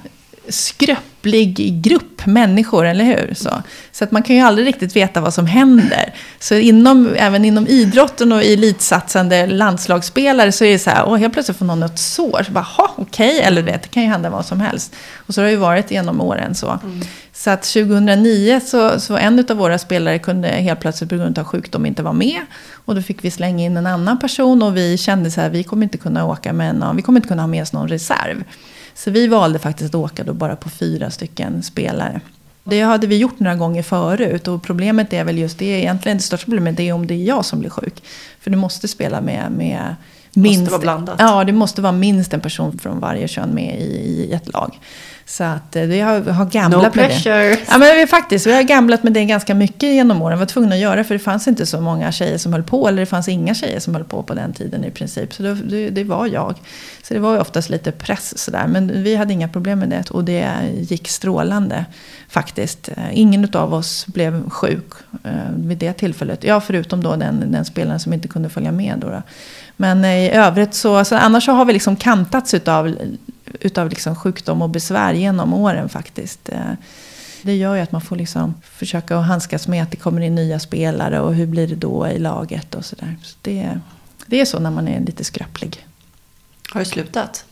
skröplig 1.18 1.82
grupp 1.82 2.26
människor, 2.26 2.86
eller 2.86 3.04
hur? 3.04 3.34
Så, 3.34 3.62
så 3.92 4.04
att 4.04 4.12
man 4.12 4.22
kan 4.22 4.36
ju 4.36 4.42
aldrig 4.42 4.66
riktigt 4.66 4.96
veta 4.96 5.20
vad 5.20 5.34
som 5.34 5.46
händer. 5.46 6.14
Så 6.40 6.54
inom, 6.54 7.14
även 7.16 7.44
inom 7.44 7.66
idrotten 7.66 8.32
och 8.32 8.42
elitsatsande 8.42 9.46
landslagsspelare 9.46 10.52
så 10.52 10.64
är 10.64 10.72
det 10.72 10.78
så 10.78 10.90
här, 10.90 11.04
åh, 11.06 11.16
helt 11.16 11.32
plötsligt 11.32 11.58
får 11.58 11.64
någon 11.64 11.82
ett 11.82 11.98
sår. 11.98 12.42
Så 12.46 12.52
bara, 12.52 12.66
okej, 12.96 13.28
okay. 13.28 13.46
eller 13.46 13.62
det, 13.62 13.78
det 13.82 13.88
kan 13.88 14.02
ju 14.02 14.08
hända 14.08 14.30
vad 14.30 14.46
som 14.46 14.60
helst. 14.60 14.94
Och 15.26 15.34
så 15.34 15.40
har 15.40 15.46
det 15.46 15.50
ju 15.50 15.56
varit 15.56 15.90
genom 15.90 16.20
åren 16.20 16.54
så. 16.54 16.78
Mm. 16.82 17.00
Så 17.32 17.50
att 17.50 17.62
2009 17.62 18.60
så, 18.66 19.00
så 19.00 19.16
en 19.16 19.46
av 19.48 19.56
våra 19.56 19.78
spelare 19.78 20.18
kunde 20.18 20.48
helt 20.48 20.80
plötsligt 20.80 21.10
på 21.10 21.16
grund 21.16 21.38
av 21.38 21.44
sjukdom 21.44 21.86
inte 21.86 22.02
vara 22.02 22.12
med. 22.12 22.40
Och 22.84 22.94
då 22.94 23.02
fick 23.02 23.24
vi 23.24 23.30
slänga 23.30 23.64
in 23.64 23.76
en 23.76 23.86
annan 23.86 24.18
person 24.18 24.62
och 24.62 24.76
vi 24.76 24.98
kände 24.98 25.30
så 25.30 25.40
här, 25.40 25.50
vi 25.50 25.64
kommer 25.64 25.82
inte 25.82 25.98
kunna 25.98 26.26
åka 26.26 26.52
med 26.52 26.74
någon, 26.74 26.96
vi 26.96 27.02
kommer 27.02 27.18
inte 27.18 27.28
kunna 27.28 27.42
ha 27.42 27.46
med 27.46 27.62
oss 27.62 27.72
någon 27.72 27.88
reserv. 27.88 28.44
Så 28.98 29.10
vi 29.10 29.26
valde 29.26 29.58
faktiskt 29.58 29.94
att 29.94 30.00
åka 30.00 30.24
då 30.24 30.32
bara 30.32 30.56
på 30.56 30.70
fyra 30.70 31.10
stycken 31.10 31.62
spelare. 31.62 32.20
Det 32.64 32.80
hade 32.80 33.06
vi 33.06 33.16
gjort 33.16 33.40
några 33.40 33.56
gånger 33.56 33.82
förut 33.82 34.48
och 34.48 34.62
problemet 34.62 35.12
är 35.12 35.24
väl 35.24 35.38
just 35.38 35.58
det, 35.58 35.64
egentligen 35.64 36.18
det 36.18 36.22
största 36.22 36.44
problemet 36.44 36.80
är 36.80 36.92
om 36.92 37.06
det 37.06 37.14
är 37.14 37.24
jag 37.24 37.44
som 37.44 37.60
blir 37.60 37.70
sjuk. 37.70 38.02
För 38.40 38.50
du 38.50 38.56
måste 38.56 38.88
spela 38.88 39.20
med, 39.20 39.52
med 39.52 39.96
minst, 40.34 40.60
måste 40.60 40.70
vara 40.70 40.80
blandat. 40.80 41.16
Ja, 41.18 41.44
det 41.44 41.52
måste 41.52 41.82
vara 41.82 41.92
minst 41.92 42.34
en 42.34 42.40
person 42.40 42.78
från 42.78 43.00
varje 43.00 43.28
kön 43.28 43.50
med 43.50 43.80
i, 43.80 43.84
i 43.84 44.32
ett 44.32 44.52
lag. 44.52 44.78
Så 45.28 45.44
att 45.44 45.76
eh, 45.76 45.82
vi 45.82 46.00
har, 46.00 46.20
har 46.20 46.44
gamlat 46.44 46.72
No 46.72 46.82
med 46.82 46.92
det. 46.92 47.08
pressure. 47.08 47.56
Ja, 47.68 47.78
men 47.78 47.96
vi, 47.96 48.06
faktiskt, 48.06 48.46
vi 48.46 48.54
har 48.54 48.62
gamlat 48.62 49.02
med 49.02 49.12
det 49.12 49.24
ganska 49.24 49.54
mycket 49.54 49.82
genom 49.82 50.22
åren. 50.22 50.38
Vi 50.38 50.40
var 50.40 50.46
tvungna 50.46 50.74
att 50.74 50.80
göra 50.80 50.96
det 50.96 51.04
för 51.04 51.14
det 51.14 51.20
fanns 51.20 51.48
inte 51.48 51.66
så 51.66 51.80
många 51.80 52.12
tjejer 52.12 52.38
som 52.38 52.52
höll 52.52 52.62
på. 52.62 52.88
Eller 52.88 53.00
det 53.00 53.06
fanns 53.06 53.28
inga 53.28 53.54
tjejer 53.54 53.80
som 53.80 53.94
höll 53.94 54.04
på 54.04 54.22
på 54.22 54.34
den 54.34 54.52
tiden 54.52 54.84
i 54.84 54.90
princip. 54.90 55.34
Så 55.34 55.42
det, 55.42 55.54
det, 55.54 55.90
det 55.90 56.04
var 56.04 56.26
jag. 56.26 56.54
Så 57.02 57.14
det 57.14 57.20
var 57.20 57.34
ju 57.34 57.40
oftast 57.40 57.70
lite 57.70 57.92
press 57.92 58.38
sådär. 58.38 58.66
Men 58.66 59.02
vi 59.02 59.16
hade 59.16 59.32
inga 59.32 59.48
problem 59.48 59.78
med 59.78 59.88
det. 59.88 60.10
Och 60.10 60.24
det 60.24 60.50
gick 60.74 61.08
strålande 61.08 61.84
faktiskt. 62.28 62.88
Ingen 63.12 63.48
av 63.54 63.74
oss 63.74 64.06
blev 64.06 64.50
sjuk 64.50 64.92
eh, 65.24 65.30
vid 65.56 65.78
det 65.78 65.92
tillfället. 65.92 66.44
Ja, 66.44 66.60
förutom 66.60 67.02
då 67.02 67.16
den, 67.16 67.52
den 67.52 67.64
spelaren 67.64 68.00
som 68.00 68.12
inte 68.12 68.28
kunde 68.28 68.48
följa 68.48 68.72
med. 68.72 68.94
Då, 68.98 69.10
då. 69.10 69.22
Men 69.76 70.04
eh, 70.04 70.18
i 70.18 70.30
övrigt 70.30 70.74
så, 70.74 71.04
så 71.04 71.16
annars 71.16 71.44
så 71.44 71.52
har 71.52 71.64
vi 71.64 71.72
liksom 71.72 71.96
kantats 71.96 72.54
utav, 72.54 72.96
utav 73.60 73.88
liksom 73.88 74.16
sjukdom 74.16 74.62
och 74.62 74.70
besvär 74.70 75.12
genom 75.12 75.54
åren 75.54 75.88
faktiskt. 75.88 76.48
Eh, 76.48 76.72
Det 77.42 77.56
gör 77.56 77.74
ju 77.74 77.80
att 77.80 77.92
man 77.92 78.00
får 78.00 78.16
liksom 78.16 78.54
försöka 78.62 79.18
att 79.18 79.26
handskas 79.26 79.68
med 79.68 79.82
att 79.82 79.90
det 79.90 79.96
kommer 79.96 80.20
in 80.20 80.34
nya 80.34 80.58
spelare 80.58 81.20
och 81.20 81.34
hur 81.34 81.46
blir 81.46 81.66
det 81.66 81.74
då 81.74 82.08
i 82.08 82.18
laget 82.18 82.74
och 82.74 82.84
sådär. 82.84 83.16
Så 83.22 83.36
det, 83.42 83.80
det 84.26 84.40
är 84.40 84.44
så 84.44 84.58
när 84.58 84.70
man 84.70 84.88
är 84.88 85.00
lite 85.00 85.24
skröplig. 85.24 85.86
Har 86.70 86.80
du 86.80 86.84
slutat? 86.84 87.44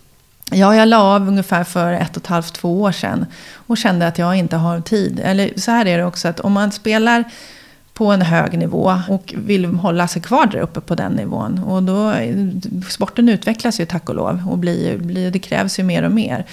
Ja, 0.50 0.74
jag 0.76 0.88
la 0.88 0.98
av 0.98 1.28
ungefär 1.28 1.64
för 1.64 1.92
ett 1.92 2.16
och 2.16 2.22
ett 2.22 2.26
halvt, 2.26 2.54
två 2.54 2.82
år 2.82 2.92
sedan. 2.92 3.26
Och 3.52 3.76
kände 3.78 4.06
att 4.06 4.18
jag 4.18 4.36
inte 4.36 4.56
har 4.56 4.80
tid. 4.80 5.20
Eller 5.24 5.50
så 5.56 5.70
här 5.70 5.86
är 5.86 5.98
det 5.98 6.04
också 6.04 6.28
att 6.28 6.40
om 6.40 6.52
man 6.52 6.72
spelar 6.72 7.24
på 7.96 8.06
en 8.12 8.22
hög 8.22 8.58
nivå 8.58 9.00
och 9.08 9.34
vill 9.36 9.64
hålla 9.64 10.08
sig 10.08 10.22
kvar 10.22 10.46
där 10.46 10.58
uppe 10.58 10.80
på 10.80 10.94
den 10.94 11.12
nivån. 11.12 11.58
Och 11.58 11.82
då, 11.82 12.14
sporten 12.88 13.28
utvecklas 13.28 13.80
ju 13.80 13.86
tack 13.86 14.08
och 14.08 14.14
lov 14.14 14.42
och 14.50 14.58
blir, 14.58 14.98
blir, 14.98 15.30
det 15.30 15.38
krävs 15.38 15.78
ju 15.78 15.82
mer 15.82 16.02
och 16.02 16.12
mer. 16.12 16.44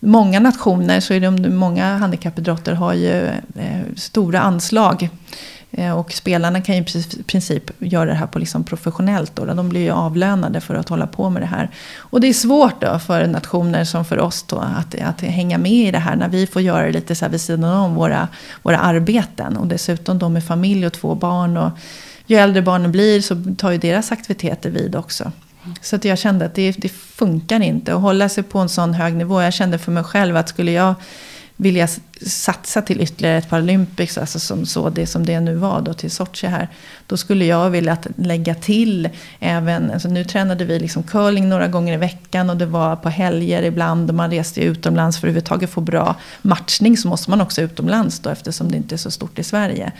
Många 0.00 0.40
nationer, 0.40 1.00
så 1.00 1.14
är 1.14 1.20
det, 1.20 1.50
många 1.50 1.96
handikappidrotter 1.96 2.72
har 2.72 2.94
ju 2.94 3.26
eh, 3.56 3.80
stora 3.96 4.40
anslag. 4.40 5.08
Eh, 5.70 5.98
och 5.98 6.12
spelarna 6.12 6.60
kan 6.60 6.76
ju 6.76 6.82
i 6.82 7.22
princip 7.22 7.70
göra 7.78 8.04
det 8.04 8.14
här 8.14 8.26
på 8.26 8.38
liksom 8.38 8.64
professionellt. 8.64 9.36
Då. 9.36 9.44
De 9.44 9.68
blir 9.68 9.80
ju 9.80 9.90
avlönade 9.90 10.60
för 10.60 10.74
att 10.74 10.88
hålla 10.88 11.06
på 11.06 11.30
med 11.30 11.42
det 11.42 11.46
här. 11.46 11.70
Och 11.96 12.20
det 12.20 12.28
är 12.28 12.32
svårt 12.32 12.80
då 12.80 12.98
för 12.98 13.26
nationer 13.26 13.84
som 13.84 14.04
för 14.04 14.18
oss 14.18 14.42
då 14.42 14.56
att, 14.56 14.94
att 15.00 15.20
hänga 15.20 15.58
med 15.58 15.72
i 15.72 15.90
det 15.90 15.98
här. 15.98 16.16
När 16.16 16.28
vi 16.28 16.46
får 16.46 16.62
göra 16.62 16.86
det 16.86 16.92
lite 16.92 17.14
så 17.14 17.24
här 17.24 17.32
vid 17.32 17.40
sidan 17.40 17.64
om 17.64 17.94
våra, 17.94 18.28
våra 18.62 18.78
arbeten. 18.78 19.56
Och 19.56 19.66
dessutom 19.66 20.18
de 20.18 20.32
med 20.32 20.44
familj 20.44 20.86
och 20.86 20.92
två 20.92 21.14
barn. 21.14 21.56
Och 21.56 21.70
ju 22.26 22.36
äldre 22.36 22.62
barnen 22.62 22.92
blir 22.92 23.20
så 23.20 23.54
tar 23.58 23.70
ju 23.70 23.78
deras 23.78 24.12
aktiviteter 24.12 24.70
vid 24.70 24.96
också. 24.96 25.32
Så 25.82 25.96
att 25.96 26.04
jag 26.04 26.18
kände 26.18 26.44
att 26.44 26.54
det, 26.54 26.72
det 26.72 26.88
funkar 26.88 27.60
inte 27.60 27.94
att 27.94 28.00
hålla 28.00 28.28
sig 28.28 28.42
på 28.44 28.58
en 28.58 28.68
sån 28.68 28.94
hög 28.94 29.14
nivå. 29.14 29.42
Jag 29.42 29.54
kände 29.54 29.78
för 29.78 29.92
mig 29.92 30.04
själv 30.04 30.36
att 30.36 30.48
skulle 30.48 30.72
jag 30.72 30.94
vilja 31.60 31.88
satsa 32.26 32.82
till 32.82 33.00
ytterligare 33.00 33.38
ett 33.38 33.50
Paralympics, 33.50 34.18
alltså 34.18 34.38
som 34.38 34.66
så 34.66 34.90
det 34.90 35.06
som 35.06 35.26
det 35.26 35.40
nu 35.40 35.54
var 35.54 35.80
då 35.80 35.94
till 35.94 36.10
Sochi 36.10 36.46
här. 36.46 36.68
Då 37.06 37.16
skulle 37.16 37.44
jag 37.44 37.70
vilja 37.70 37.98
lägga 38.16 38.54
till 38.54 39.08
även, 39.40 39.90
alltså 39.90 40.08
nu 40.08 40.24
tränade 40.24 40.64
vi 40.64 40.78
liksom 40.78 41.02
curling 41.02 41.48
några 41.48 41.68
gånger 41.68 41.94
i 41.94 41.96
veckan 41.96 42.50
och 42.50 42.56
det 42.56 42.66
var 42.66 42.96
på 42.96 43.08
helger 43.08 43.62
ibland 43.62 44.10
och 44.10 44.14
man 44.14 44.30
reste 44.30 44.60
utomlands 44.60 45.16
för 45.16 45.20
att 45.20 45.24
överhuvudtaget 45.24 45.70
få 45.70 45.80
bra 45.80 46.14
matchning 46.42 46.96
så 46.96 47.08
måste 47.08 47.30
man 47.30 47.40
också 47.40 47.62
utomlands 47.62 48.20
då 48.20 48.30
eftersom 48.30 48.70
det 48.70 48.76
inte 48.76 48.94
är 48.94 48.96
så 48.96 49.10
stort 49.10 49.38
i 49.38 49.42
Sverige. 49.42 49.92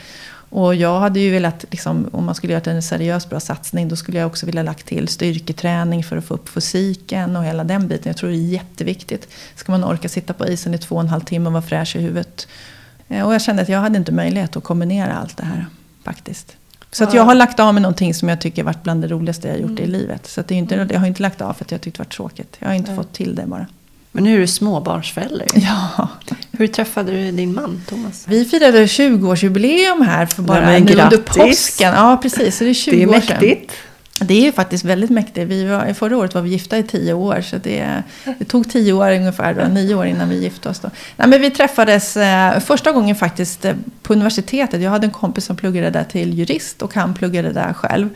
Och 0.49 0.75
jag 0.75 0.99
hade 0.99 1.19
ju 1.19 1.31
velat, 1.31 1.65
liksom, 1.69 2.09
om 2.11 2.25
man 2.25 2.35
skulle 2.35 2.53
göra 2.53 2.71
en 2.71 2.81
seriös 2.81 3.29
bra 3.29 3.39
satsning, 3.39 3.87
då 3.87 3.95
skulle 3.95 4.19
jag 4.19 4.27
också 4.27 4.45
vilja 4.45 4.63
lagt 4.63 4.85
till 4.85 5.07
styrketräning 5.07 6.03
för 6.03 6.17
att 6.17 6.25
få 6.25 6.33
upp 6.33 6.49
fysiken 6.49 7.35
och 7.35 7.43
hela 7.43 7.63
den 7.63 7.87
biten. 7.87 8.03
Jag 8.05 8.17
tror 8.17 8.29
det 8.29 8.35
är 8.35 8.37
jätteviktigt. 8.37 9.27
Ska 9.55 9.71
man 9.71 9.83
orka 9.83 10.09
sitta 10.09 10.33
på 10.33 10.47
isen 10.47 10.73
i 10.73 10.77
två 10.77 10.95
och 10.95 11.01
en 11.01 11.07
halv 11.07 11.21
timme 11.21 11.47
och 11.47 11.53
vara 11.53 11.61
fräsch 11.61 11.95
i 11.95 11.99
huvudet. 11.99 12.47
Eh, 13.07 13.27
och 13.27 13.33
jag 13.33 13.41
kände 13.41 13.61
att 13.61 13.69
jag 13.69 13.79
hade 13.79 13.97
inte 13.97 14.11
möjlighet 14.11 14.57
att 14.57 14.63
kombinera 14.63 15.13
allt 15.13 15.37
det 15.37 15.45
här 15.45 15.65
faktiskt. 16.03 16.55
Så 16.91 17.03
att 17.03 17.13
jag 17.13 17.23
har 17.23 17.35
lagt 17.35 17.59
av 17.59 17.73
med 17.73 17.81
någonting 17.81 18.13
som 18.13 18.29
jag 18.29 18.41
tycker 18.41 18.63
varit 18.63 18.83
bland 18.83 19.01
det 19.01 19.07
roligaste 19.07 19.47
jag 19.47 19.59
gjort 19.59 19.69
mm. 19.69 19.83
i 19.83 19.87
livet. 19.87 20.27
Så 20.27 20.41
att 20.41 20.47
det 20.47 20.55
är 20.55 20.57
inte, 20.57 20.87
jag 20.91 20.99
har 20.99 21.07
inte 21.07 21.21
lagt 21.21 21.41
av 21.41 21.53
för 21.53 21.65
att 21.65 21.71
jag 21.71 21.81
tyckte 21.81 21.97
det 21.97 22.03
var 22.03 22.09
tråkigt. 22.09 22.57
Jag 22.59 22.67
har 22.67 22.75
inte 22.75 22.91
Nej. 22.91 22.97
fått 22.97 23.13
till 23.13 23.35
det 23.35 23.45
bara. 23.45 23.67
Men 24.11 24.23
nu 24.23 24.35
är 24.35 24.39
du 24.39 24.47
småbarnsförälder. 24.47 25.47
Ja. 25.55 26.07
Hur 26.51 26.67
träffade 26.67 27.11
du 27.11 27.31
din 27.31 27.53
man 27.53 27.81
Thomas? 27.89 28.25
Vi 28.27 28.45
firade 28.45 28.85
20-årsjubileum 28.85 30.03
här 30.05 30.25
för 30.25 30.41
bara 30.41 30.61
Nej, 30.61 30.81
nu 30.81 30.91
under 30.91 31.17
påsken. 31.17 31.93
Ja, 31.93 32.19
precis. 32.21 32.57
Så 32.57 32.63
det 32.63 32.69
är 32.69 32.73
20 32.73 32.95
det 32.95 33.03
är 33.03 33.07
år 33.07 33.21
sedan. 33.21 33.37
mäktigt. 33.41 33.73
Det 34.21 34.33
är 34.33 34.41
ju 34.41 34.51
faktiskt 34.51 34.85
väldigt 34.85 35.09
mäktigt. 35.09 35.47
Vi 35.49 35.65
var, 35.65 35.93
förra 35.93 36.17
året 36.17 36.35
var 36.35 36.41
vi 36.41 36.49
gifta 36.49 36.77
i 36.77 36.83
tio 36.83 37.13
år. 37.13 37.41
Så 37.41 37.57
det, 37.57 38.03
det 38.39 38.45
tog 38.45 38.69
tio 38.69 38.93
år 38.93 39.11
ungefär, 39.11 39.53
då, 39.53 39.67
nio 39.73 39.95
år 39.95 40.05
innan 40.05 40.29
vi 40.29 40.43
gifte 40.43 40.69
oss. 40.69 40.79
Då. 40.79 40.89
Nej, 41.17 41.27
men 41.27 41.41
vi 41.41 41.51
träffades 41.51 42.17
eh, 42.17 42.59
första 42.59 42.91
gången 42.91 43.15
faktiskt 43.15 43.65
eh, 43.65 43.73
på 44.03 44.13
universitetet. 44.13 44.81
Jag 44.81 44.91
hade 44.91 45.07
en 45.07 45.11
kompis 45.11 45.45
som 45.45 45.55
pluggade 45.55 45.89
där 45.89 46.03
till 46.03 46.33
jurist 46.33 46.81
och 46.81 46.93
han 46.95 47.13
pluggade 47.13 47.51
där 47.53 47.73
själv. 47.73 48.09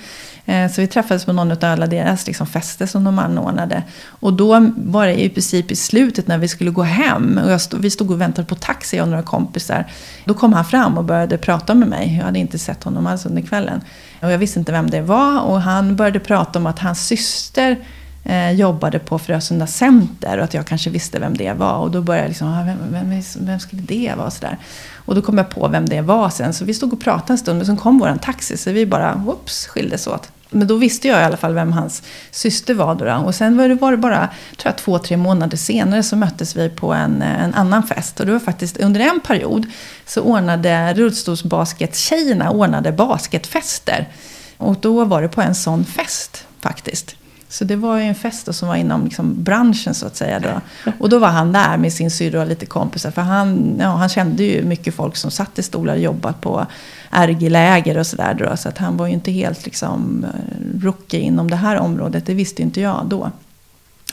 Eh, 0.45 0.71
så 0.71 0.81
vi 0.81 0.87
träffades 0.87 1.25
på 1.25 1.33
någon 1.33 1.51
av 1.51 1.57
alla 1.61 1.87
deras 1.87 2.27
liksom, 2.27 2.47
fester 2.47 2.85
som 2.85 3.03
de 3.03 3.19
anordnade. 3.19 3.83
Och 4.05 4.33
då 4.33 4.71
var 4.75 5.05
det 5.05 5.23
i 5.23 5.29
princip 5.29 5.71
i 5.71 5.75
slutet 5.75 6.27
när 6.27 6.37
vi 6.37 6.47
skulle 6.47 6.71
gå 6.71 6.83
hem. 6.83 7.39
Och 7.43 7.61
stod, 7.61 7.81
vi 7.81 7.89
stod 7.89 8.11
och 8.11 8.21
väntade 8.21 8.47
på 8.47 8.55
taxi, 8.55 8.97
jag 8.97 9.03
och 9.03 9.09
några 9.09 9.23
kompisar. 9.23 9.87
Då 10.25 10.33
kom 10.33 10.53
han 10.53 10.65
fram 10.65 10.97
och 10.97 11.03
började 11.03 11.37
prata 11.37 11.73
med 11.73 11.87
mig. 11.87 12.17
Jag 12.17 12.25
hade 12.25 12.39
inte 12.39 12.59
sett 12.59 12.83
honom 12.83 13.07
alls 13.07 13.25
under 13.25 13.41
kvällen. 13.41 13.81
Och 14.21 14.31
jag 14.31 14.37
visste 14.37 14.59
inte 14.59 14.71
vem 14.71 14.89
det 14.89 15.01
var. 15.01 15.41
Och 15.41 15.61
han 15.61 15.95
började 15.95 16.19
prata 16.19 16.59
om 16.59 16.65
att 16.65 16.79
hans 16.79 17.07
syster 17.07 17.77
eh, 18.23 18.51
jobbade 18.51 18.99
på 18.99 19.19
Frösunda 19.19 19.67
Center 19.67 20.37
och 20.37 20.43
att 20.43 20.53
jag 20.53 20.65
kanske 20.65 20.89
visste 20.89 21.19
vem 21.19 21.37
det 21.37 21.53
var. 21.53 21.77
Och 21.77 21.91
då 21.91 22.01
började 22.01 22.23
jag 22.23 22.29
liksom, 22.29 22.47
ah, 22.47 22.63
vem, 22.63 22.77
vem, 22.91 23.21
vem 23.39 23.59
skulle 23.59 23.81
det 23.81 24.13
vara? 24.17 24.31
Så 24.31 24.41
där. 24.41 24.57
Och 25.05 25.15
då 25.15 25.21
kom 25.21 25.37
jag 25.37 25.49
på 25.49 25.67
vem 25.67 25.89
det 25.89 26.01
var 26.01 26.29
sen. 26.29 26.53
Så 26.53 26.65
vi 26.65 26.73
stod 26.73 26.93
och 26.93 27.01
pratade 27.01 27.33
en 27.33 27.37
stund, 27.37 27.57
men 27.57 27.65
sen 27.65 27.77
kom 27.77 27.99
vår 27.99 28.17
taxi. 28.21 28.57
Så 28.57 28.71
vi 28.71 28.85
bara, 28.85 29.15
whoops, 29.15 29.67
skildes 29.67 30.07
åt. 30.07 30.31
Men 30.49 30.67
då 30.67 30.75
visste 30.75 31.07
jag 31.07 31.21
i 31.21 31.23
alla 31.23 31.37
fall 31.37 31.53
vem 31.53 31.71
hans 31.71 32.03
syster 32.31 32.73
var. 32.73 32.95
Då, 32.95 33.25
Och 33.25 33.35
sen 33.35 33.57
var 33.57 33.67
det, 33.67 33.75
var 33.75 33.91
det 33.91 33.97
bara, 33.97 34.29
tror 34.57 34.71
jag, 34.71 34.77
två, 34.77 34.99
tre 34.99 35.17
månader 35.17 35.57
senare 35.57 36.03
så 36.03 36.15
möttes 36.15 36.55
vi 36.55 36.69
på 36.69 36.93
en, 36.93 37.21
eh, 37.21 37.43
en 37.43 37.53
annan 37.53 37.83
fest. 37.83 38.19
Och 38.19 38.25
det 38.25 38.31
var 38.31 38.39
faktiskt 38.39 38.77
under 38.77 38.99
en 38.99 39.19
period 39.19 39.65
så 40.05 40.21
ordnade 40.21 40.93
rullstolsbaskettjejerna 40.93 42.51
ordnade 42.51 42.91
basketfester. 42.91 44.09
Och 44.57 44.77
då 44.79 45.05
var 45.05 45.21
det 45.21 45.29
på 45.29 45.41
en 45.41 45.55
sån 45.55 45.85
fest 45.85 46.45
faktiskt. 46.61 47.15
Så 47.53 47.63
det 47.63 47.75
var 47.75 47.97
ju 47.97 48.03
en 48.03 48.15
fest 48.15 48.55
som 48.55 48.67
var 48.67 48.75
inom 48.75 49.03
liksom 49.03 49.43
branschen 49.43 49.93
så 49.93 50.07
att 50.07 50.15
säga. 50.15 50.39
Då. 50.39 50.61
Och 50.99 51.09
då 51.09 51.19
var 51.19 51.27
han 51.27 51.51
där 51.51 51.77
med 51.77 51.93
sin 51.93 52.11
syrra 52.11 52.41
och 52.41 52.47
lite 52.47 52.65
kompisar. 52.65 53.11
För 53.11 53.21
han, 53.21 53.75
ja, 53.79 53.87
han 53.87 54.09
kände 54.09 54.43
ju 54.43 54.63
mycket 54.63 54.95
folk 54.95 55.15
som 55.15 55.31
satt 55.31 55.59
i 55.59 55.63
stolar 55.63 55.93
och 55.93 55.99
jobbat 55.99 56.41
på 56.41 56.65
RG-läger 57.09 57.97
och 57.97 58.07
sådär. 58.07 58.55
Så 58.55 58.69
att 58.69 58.77
han 58.77 58.97
var 58.97 59.07
ju 59.07 59.13
inte 59.13 59.31
helt 59.31 59.65
liksom 59.65 60.25
eh, 60.25 60.83
rookie 60.83 61.19
inom 61.19 61.49
det 61.49 61.55
här 61.55 61.77
området. 61.77 62.25
Det 62.25 62.33
visste 62.33 62.61
inte 62.61 62.81
jag 62.81 63.05
då. 63.05 63.31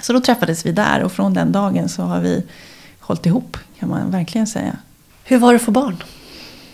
Så 0.01 0.13
då 0.13 0.21
träffades 0.21 0.67
vi 0.67 0.73
där 0.73 1.03
och 1.03 1.13
från 1.13 1.35
den 1.35 1.53
dagen 1.53 1.89
så 1.89 2.03
har 2.03 2.21
vi 2.21 2.45
hållit 3.01 3.27
ihop 3.27 3.57
kan 3.79 3.89
man 3.89 4.11
verkligen 4.11 4.47
säga. 4.47 4.77
Hur 5.25 5.39
var 5.39 5.53
det 5.53 5.57
att 5.57 5.63
få 5.63 5.71
barn? 5.71 5.97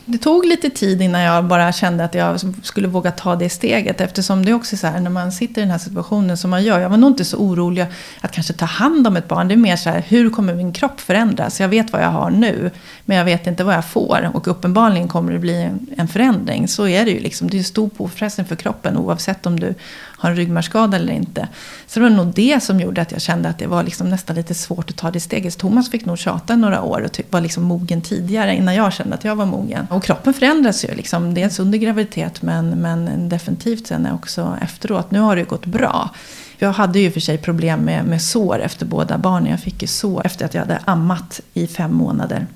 Det 0.09 0.19
tog 0.19 0.45
lite 0.45 0.71
tid 0.71 1.03
innan 1.03 1.21
jag 1.21 1.45
bara 1.45 1.73
kände 1.73 2.05
att 2.05 2.15
jag 2.15 2.41
skulle 2.63 2.89
våga 2.89 3.11
ta 3.11 3.37
det 3.37 3.49
steget. 3.49 4.01
Eftersom 4.01 4.45
det 4.45 4.55
också 4.55 4.77
är 4.77 4.79
så 4.79 4.87
här, 4.87 5.01
när 5.01 5.11
man 5.11 5.33
sitter 5.33 5.61
i 5.61 5.65
den 5.65 5.71
här 5.71 5.79
situationen 5.79 6.37
som 6.37 6.51
man 6.51 6.65
gör. 6.65 6.81
Jag 6.81 6.91
var 6.91 6.97
nog 6.97 7.11
inte 7.11 7.25
så 7.25 7.37
orolig 7.37 7.87
att 8.21 8.33
kanske 8.33 8.53
ta 8.53 8.65
hand 8.65 9.07
om 9.07 9.17
ett 9.17 9.29
barn. 9.29 9.49
Det 9.49 9.55
är 9.55 9.57
mer 9.57 9.77
så 9.77 9.91
här, 9.91 10.05
hur 10.09 10.31
kommer 10.31 10.55
min 10.55 10.73
kropp 10.73 11.01
förändras? 11.01 11.61
Jag 11.61 11.69
vet 11.69 11.93
vad 11.93 12.03
jag 12.03 12.09
har 12.09 12.31
nu, 12.31 12.71
men 13.05 13.17
jag 13.17 13.25
vet 13.25 13.47
inte 13.47 13.65
vad 13.65 13.75
jag 13.75 13.85
får. 13.85 14.31
Och 14.35 14.49
uppenbarligen 14.49 15.09
kommer 15.09 15.33
det 15.33 15.39
bli 15.39 15.71
en 15.97 16.09
förändring. 16.09 16.69
Så 16.69 16.89
är 16.89 17.05
det 17.05 17.11
ju 17.11 17.21
liksom. 17.21 17.51
Det 17.51 17.59
är 17.59 17.63
stor 17.63 17.89
påfrestning 17.89 18.47
för 18.47 18.57
kroppen 18.57 18.97
oavsett 18.97 19.47
om 19.47 19.61
du 19.61 19.75
har 20.17 20.31
en 20.31 20.37
ryggmärgsskada 20.37 20.97
eller 20.97 21.13
inte. 21.13 21.49
Så 21.87 22.01
det 22.01 22.09
var 22.09 22.17
nog 22.17 22.35
det 22.35 22.63
som 22.63 22.81
gjorde 22.81 23.03
att 23.03 23.13
jag 23.13 23.21
kände 23.21 23.49
att 23.49 23.59
det 23.59 23.67
var 23.67 23.83
liksom 23.83 24.11
nästan 24.11 24.37
lite 24.37 24.55
svårt 24.55 24.91
att 24.91 24.97
ta 24.97 25.11
det 25.11 25.21
steget. 25.21 25.53
Så 25.53 25.59
Thomas 25.59 25.91
fick 25.91 26.05
nog 26.05 26.19
tjata 26.19 26.57
några 26.57 26.83
år 26.83 27.01
och 27.01 27.13
typ 27.13 27.33
var 27.33 27.41
liksom 27.41 27.63
mogen 27.63 28.03
tidigare 28.03 28.55
innan 28.55 28.75
jag 28.75 28.93
kände 28.93 29.15
att 29.15 29.25
jag 29.25 29.37
var 29.37 29.47
mogen. 29.47 29.87
Och 29.91 30.05
kroppen 30.05 30.35
förändras 30.35 30.85
ju, 30.85 30.95
liksom, 30.95 31.35
dels 31.35 31.59
under 31.59 31.79
graviditet 31.79 32.43
men, 32.43 32.71
men 32.71 33.29
definitivt 33.29 33.87
sen 33.87 34.09
också 34.13 34.57
efteråt. 34.63 35.11
Nu 35.11 35.21
har 35.21 35.37
det 35.37 35.45
gått 35.45 35.67
bra. 35.67 36.11
Jag 36.59 36.73
hade 36.73 36.99
ju 36.99 37.11
för 37.11 37.21
sig 37.21 37.39
problem 37.39 37.81
med, 37.81 38.05
med 38.05 38.23
sår 38.23 38.59
efter 38.59 38.87
båda 38.87 39.19
barnen. 39.19 39.51
Jag 39.51 39.61
fick 39.61 39.83
ju 39.83 39.89
sår 39.89 40.27
efter 40.27 40.45
att 40.45 40.55
jag 40.55 40.61
hade 40.61 40.81
ammat 40.85 41.41
i 41.55 41.67
fem 41.67 41.95
månader. 41.95 42.47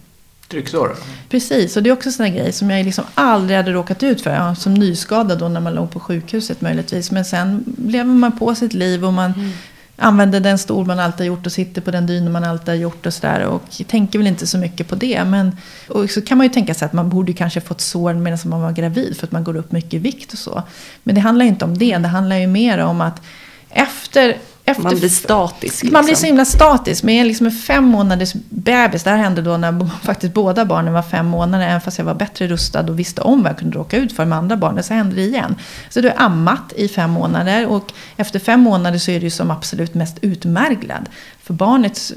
Trycksår? 0.51 0.97
Precis, 1.29 1.77
och 1.77 1.83
det 1.83 1.91
är 1.91 1.93
också 1.93 2.09
en 2.09 2.13
sån 2.13 2.35
grej 2.35 2.53
som 2.53 2.71
jag 2.71 2.85
liksom 2.85 3.05
aldrig 3.15 3.57
hade 3.57 3.73
råkat 3.73 4.03
ut 4.03 4.21
för. 4.21 4.31
Ja, 4.31 4.55
som 4.55 4.75
nyskadad 4.75 5.39
då 5.39 5.49
när 5.49 5.61
man 5.61 5.75
låg 5.75 5.91
på 5.91 6.01
sjukhuset 6.01 6.61
möjligtvis. 6.61 7.11
Men 7.11 7.25
sen 7.25 7.65
lever 7.87 8.11
man 8.11 8.39
på 8.39 8.55
sitt 8.55 8.75
liv 8.75 9.05
och 9.05 9.13
man 9.13 9.33
mm. 9.33 9.51
använder 9.97 10.41
den 10.41 10.59
stol 10.59 10.87
man 10.87 10.99
alltid 10.99 11.19
har 11.19 11.27
gjort 11.27 11.47
och 11.47 11.53
sitter 11.53 11.81
på 11.81 11.91
den 11.91 12.07
dyna 12.07 12.31
man 12.31 12.45
alltid 12.45 12.69
har 12.69 12.75
gjort 12.75 13.07
och 13.07 13.15
sådär. 13.15 13.45
Och 13.45 13.63
tänker 13.87 14.19
väl 14.19 14.29
inte 14.29 14.47
så 14.47 14.59
mycket 14.59 14.89
på 14.89 14.95
det. 14.95 15.25
Men 15.25 15.57
och 15.89 16.11
så 16.11 16.23
kan 16.23 16.39
man 16.39 16.47
ju 16.47 16.53
tänka 16.53 16.75
sig 16.75 16.87
att 16.87 16.93
man 16.93 17.09
borde 17.09 17.33
kanske 17.33 17.61
fått 17.61 17.81
sår 17.81 18.15
medan 18.15 18.39
man 18.45 18.63
var 18.63 18.73
gravid 18.73 19.17
för 19.17 19.27
att 19.27 19.33
man 19.33 19.45
går 19.45 19.57
upp 19.57 19.73
mycket 19.73 19.95
i 19.95 19.99
vikt 19.99 20.33
och 20.33 20.39
så. 20.39 20.63
Men 21.03 21.15
det 21.15 21.21
handlar 21.21 21.45
ju 21.45 21.49
inte 21.49 21.65
om 21.65 21.79
det. 21.79 21.97
Det 21.97 22.09
handlar 22.09 22.37
ju 22.37 22.47
mer 22.47 22.79
om 22.79 23.01
att 23.01 23.23
efter 23.71 24.37
efter, 24.71 24.83
Man 24.83 24.99
blir 24.99 25.09
statisk. 25.09 25.83
Man 25.83 25.91
blir 25.91 26.03
liksom. 26.03 26.21
så 26.21 26.27
himla 26.27 26.45
statisk. 26.45 27.03
Med 27.03 27.27
liksom 27.27 27.47
en 27.47 27.53
fem 27.53 27.85
månaders 27.85 28.33
bebis, 28.49 29.03
det 29.03 29.11
här 29.11 29.17
hände 29.17 29.43
då 29.43 29.57
när 29.57 29.89
faktiskt 30.03 30.35
båda 30.35 30.65
barnen 30.65 30.93
var 30.93 31.03
fem 31.03 31.27
månader. 31.27 31.67
Även 31.67 31.81
fast 31.81 31.99
jag 31.99 32.05
var 32.05 32.15
bättre 32.15 32.47
rustad 32.47 32.81
och 32.81 32.99
visste 32.99 33.21
om 33.21 33.43
vad 33.43 33.51
jag 33.51 33.59
kunde 33.59 33.79
råka 33.79 33.97
ut 33.97 34.13
för 34.13 34.25
med 34.25 34.39
andra 34.39 34.57
barnen. 34.57 34.85
Så 34.85 34.95
hände 34.95 35.17
det 35.17 35.23
igen. 35.23 35.57
Så 35.89 36.01
du 36.01 36.09
är 36.09 36.23
ammat 36.23 36.73
i 36.77 36.89
fem 36.89 37.11
månader. 37.11 37.67
Och 37.67 37.93
efter 38.17 38.39
fem 38.39 38.61
månader 38.61 38.99
så 38.99 39.11
är 39.11 39.21
du 39.21 39.31
som 39.31 39.51
absolut 39.51 39.95
mest 39.95 40.19
utmärglad. 40.21 41.09
För 41.43 41.55
barnet 41.55 42.13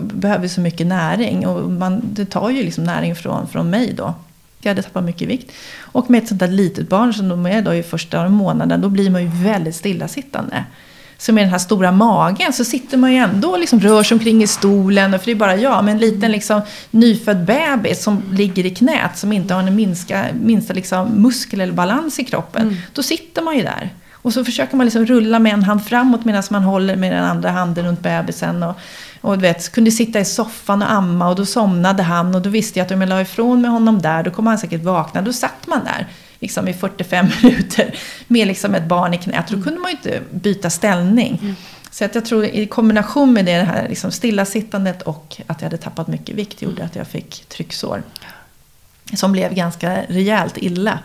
behöver 0.00 0.48
så 0.48 0.60
mycket 0.60 0.86
näring. 0.86 1.46
Och 1.46 1.70
man, 1.70 2.00
det 2.04 2.24
tar 2.24 2.50
ju 2.50 2.62
liksom 2.62 2.84
näring 2.84 3.16
från, 3.16 3.48
från 3.48 3.70
mig 3.70 3.92
då. 3.92 4.14
Jag 4.60 4.70
hade 4.70 4.82
tappat 4.82 5.04
mycket 5.04 5.28
vikt. 5.28 5.52
Och 5.78 6.10
med 6.10 6.22
ett 6.22 6.28
sånt 6.28 6.40
där 6.40 6.48
litet 6.48 6.88
barn 6.88 7.14
som 7.14 7.28
de 7.28 7.46
är 7.46 7.62
då 7.62 7.74
i 7.74 7.82
första 7.82 8.28
månaden. 8.28 8.80
Då 8.80 8.88
blir 8.88 9.10
man 9.10 9.22
ju 9.22 9.28
väldigt 9.28 9.76
stillasittande. 9.76 10.64
Så 11.20 11.32
med 11.32 11.44
den 11.44 11.50
här 11.50 11.58
stora 11.58 11.92
magen 11.92 12.52
så 12.52 12.64
sitter 12.64 12.96
man 12.96 13.12
ju 13.12 13.18
ändå 13.18 13.50
och 13.50 13.58
liksom 13.58 13.80
rör 13.80 14.02
sig 14.02 14.14
omkring 14.14 14.42
i 14.42 14.46
stolen. 14.46 15.18
För 15.18 15.26
det 15.26 15.30
är 15.30 15.36
bara 15.36 15.56
jag, 15.56 15.84
med 15.84 15.92
en 15.92 15.98
liten 15.98 16.32
liksom, 16.32 16.60
nyfödd 16.90 17.44
bebis 17.44 18.02
som 18.02 18.22
ligger 18.32 18.66
i 18.66 18.70
knät. 18.70 19.18
Som 19.18 19.32
inte 19.32 19.54
har 19.54 19.62
en 19.62 19.76
minska, 19.76 20.26
minsta 20.42 20.72
liksom, 20.72 21.08
muskel 21.22 21.60
eller 21.60 21.72
balans 21.72 22.18
i 22.18 22.24
kroppen. 22.24 22.62
Mm. 22.62 22.76
Då 22.92 23.02
sitter 23.02 23.42
man 23.42 23.56
ju 23.56 23.62
där. 23.62 23.90
Och 24.12 24.32
så 24.32 24.44
försöker 24.44 24.76
man 24.76 24.86
liksom 24.86 25.06
rulla 25.06 25.38
med 25.38 25.52
en 25.52 25.62
hand 25.62 25.84
framåt 25.84 26.24
medan 26.24 26.42
man 26.50 26.62
håller 26.62 26.96
med 26.96 27.12
den 27.12 27.24
andra 27.24 27.50
handen 27.50 27.86
runt 27.86 28.00
bebisen. 28.00 28.62
Och, 28.62 28.78
och 29.20 29.34
du 29.34 29.42
vet, 29.42 29.72
kunde 29.72 29.90
sitta 29.90 30.20
i 30.20 30.24
soffan 30.24 30.82
och 30.82 30.92
amma 30.92 31.28
och 31.28 31.36
då 31.36 31.46
somnade 31.46 32.02
han. 32.02 32.34
Och 32.34 32.42
då 32.42 32.50
visste 32.50 32.78
jag 32.78 32.86
att 32.86 32.92
om 32.92 33.00
jag 33.00 33.08
la 33.08 33.20
ifrån 33.20 33.60
med 33.60 33.70
honom 33.70 34.02
där, 34.02 34.22
då 34.22 34.30
kommer 34.30 34.50
han 34.50 34.58
säkert 34.58 34.82
vakna. 34.82 35.22
Då 35.22 35.32
satt 35.32 35.66
man 35.66 35.84
där 35.84 36.06
liksom 36.40 36.68
i 36.68 36.72
45 36.72 37.26
minuter 37.42 37.94
med 38.26 38.46
liksom 38.46 38.74
ett 38.74 38.84
barn 38.84 39.14
i 39.14 39.18
knät. 39.18 39.48
Då 39.48 39.62
kunde 39.62 39.80
man 39.80 39.90
ju 39.90 39.96
inte 39.96 40.22
byta 40.30 40.70
ställning. 40.70 41.38
Mm. 41.42 41.54
Så 41.90 42.04
att 42.04 42.14
jag 42.14 42.24
tror 42.24 42.44
i 42.44 42.66
kombination 42.66 43.32
med 43.32 43.44
det 43.44 43.52
här 43.52 43.88
liksom 43.88 44.12
stillasittandet 44.12 45.02
och 45.02 45.36
att 45.46 45.60
jag 45.60 45.66
hade 45.66 45.82
tappat 45.82 46.08
mycket 46.08 46.34
vikt 46.34 46.62
gjorde 46.62 46.84
att 46.84 46.96
jag 46.96 47.06
fick 47.06 47.44
trycksår. 47.48 48.02
Som 49.14 49.32
blev 49.32 49.54
ganska 49.54 50.02
rejält 50.08 50.54
illa 50.56 50.98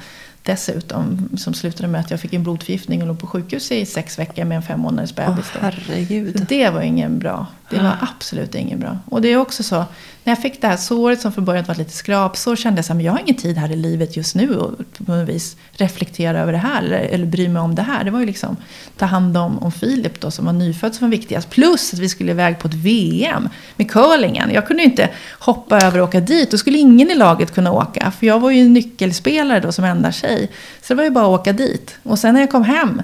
dessutom. 0.44 1.30
Som 1.38 1.54
slutade 1.54 1.88
med 1.88 2.02
att 2.02 2.12
jag 2.12 2.20
fick 2.20 2.34
en 2.34 2.44
blodförgiftning 2.44 3.02
och 3.02 3.08
låg 3.08 3.20
på 3.20 3.28
sjukhus 3.28 3.72
i 3.72 3.86
sex 3.86 4.20
veckor 4.20 4.46
med 4.46 4.56
en 4.56 4.64
fem 4.64 4.80
månaders 4.80 5.16
bebis. 5.16 5.46
Oh, 5.56 5.62
herregud. 5.62 6.46
Det 6.50 6.70
var 6.70 6.82
ingen 6.82 7.20
bra. 7.20 7.48
Det 7.78 7.84
var 7.84 7.98
absolut 8.02 8.56
inget 8.56 8.80
bra. 8.80 8.98
Och 9.06 9.22
det 9.22 9.28
är 9.28 9.38
också 9.38 9.64
så, 9.64 9.76
när 10.24 10.32
jag 10.32 10.42
fick 10.42 10.62
det 10.62 10.68
här 10.68 10.78
såret 10.78 11.22
som 11.22 11.34
från 11.34 11.46
början 11.46 11.66
var 11.68 11.76
lite 11.76 11.92
skrapsår 11.92 12.56
kände 12.56 12.84
jag 12.88 12.98
att 12.98 13.04
jag 13.04 13.12
har 13.12 13.20
ingen 13.20 13.36
tid 13.36 13.58
här 13.58 13.72
i 13.72 13.76
livet 13.76 14.18
just 14.18 14.36
nu 14.36 14.60
att 14.60 15.06
på 15.06 15.12
något 15.12 15.30
vis 15.30 15.58
reflektera 15.72 16.40
över 16.40 16.52
det 16.52 16.58
här 16.58 16.84
eller, 16.84 16.98
eller 16.98 17.26
bry 17.26 17.50
mig 17.50 17.62
om 17.62 17.76
det 17.76 17.82
här. 17.82 18.04
Det 18.04 18.12
var 18.12 18.20
ju 18.20 18.26
liksom 18.26 18.58
ta 18.98 19.06
hand 19.06 19.38
om, 19.38 19.60
om 19.60 19.72
Filip 19.72 20.22
då 20.22 20.32
som 20.32 20.46
var 20.46 20.54
nyfödd 20.54 20.96
som 20.96 21.08
var 21.08 21.12
viktigast. 21.12 21.50
Plus 21.50 21.94
att 21.94 22.00
vi 22.00 22.10
skulle 22.10 22.32
iväg 22.32 22.60
på 22.60 22.68
ett 22.68 22.74
VM 22.74 23.50
med 23.76 23.92
curlingen. 23.92 24.52
Jag 24.54 24.68
kunde 24.68 24.84
ju 24.84 24.90
inte 24.90 25.10
hoppa 25.40 25.82
över 25.82 26.00
och 26.00 26.08
åka 26.08 26.20
dit. 26.20 26.52
Då 26.52 26.58
skulle 26.58 26.78
ingen 26.78 27.12
i 27.12 27.16
laget 27.16 27.54
kunna 27.54 27.72
åka. 27.72 28.12
För 28.12 28.26
jag 28.26 28.40
var 28.40 28.52
ju 28.52 28.70
nyckelspelare 28.70 29.60
då 29.60 29.72
som 29.72 29.86
enda 29.86 30.12
tjej. 30.12 30.52
Så 30.82 30.94
det 30.94 30.98
var 30.98 31.04
ju 31.04 31.10
bara 31.10 31.26
att 31.26 31.40
åka 31.40 31.54
dit. 31.54 31.96
Och 32.04 32.20
sen 32.20 32.34
när 32.34 32.42
jag 32.42 32.52
kom 32.52 32.64
hem 32.64 33.02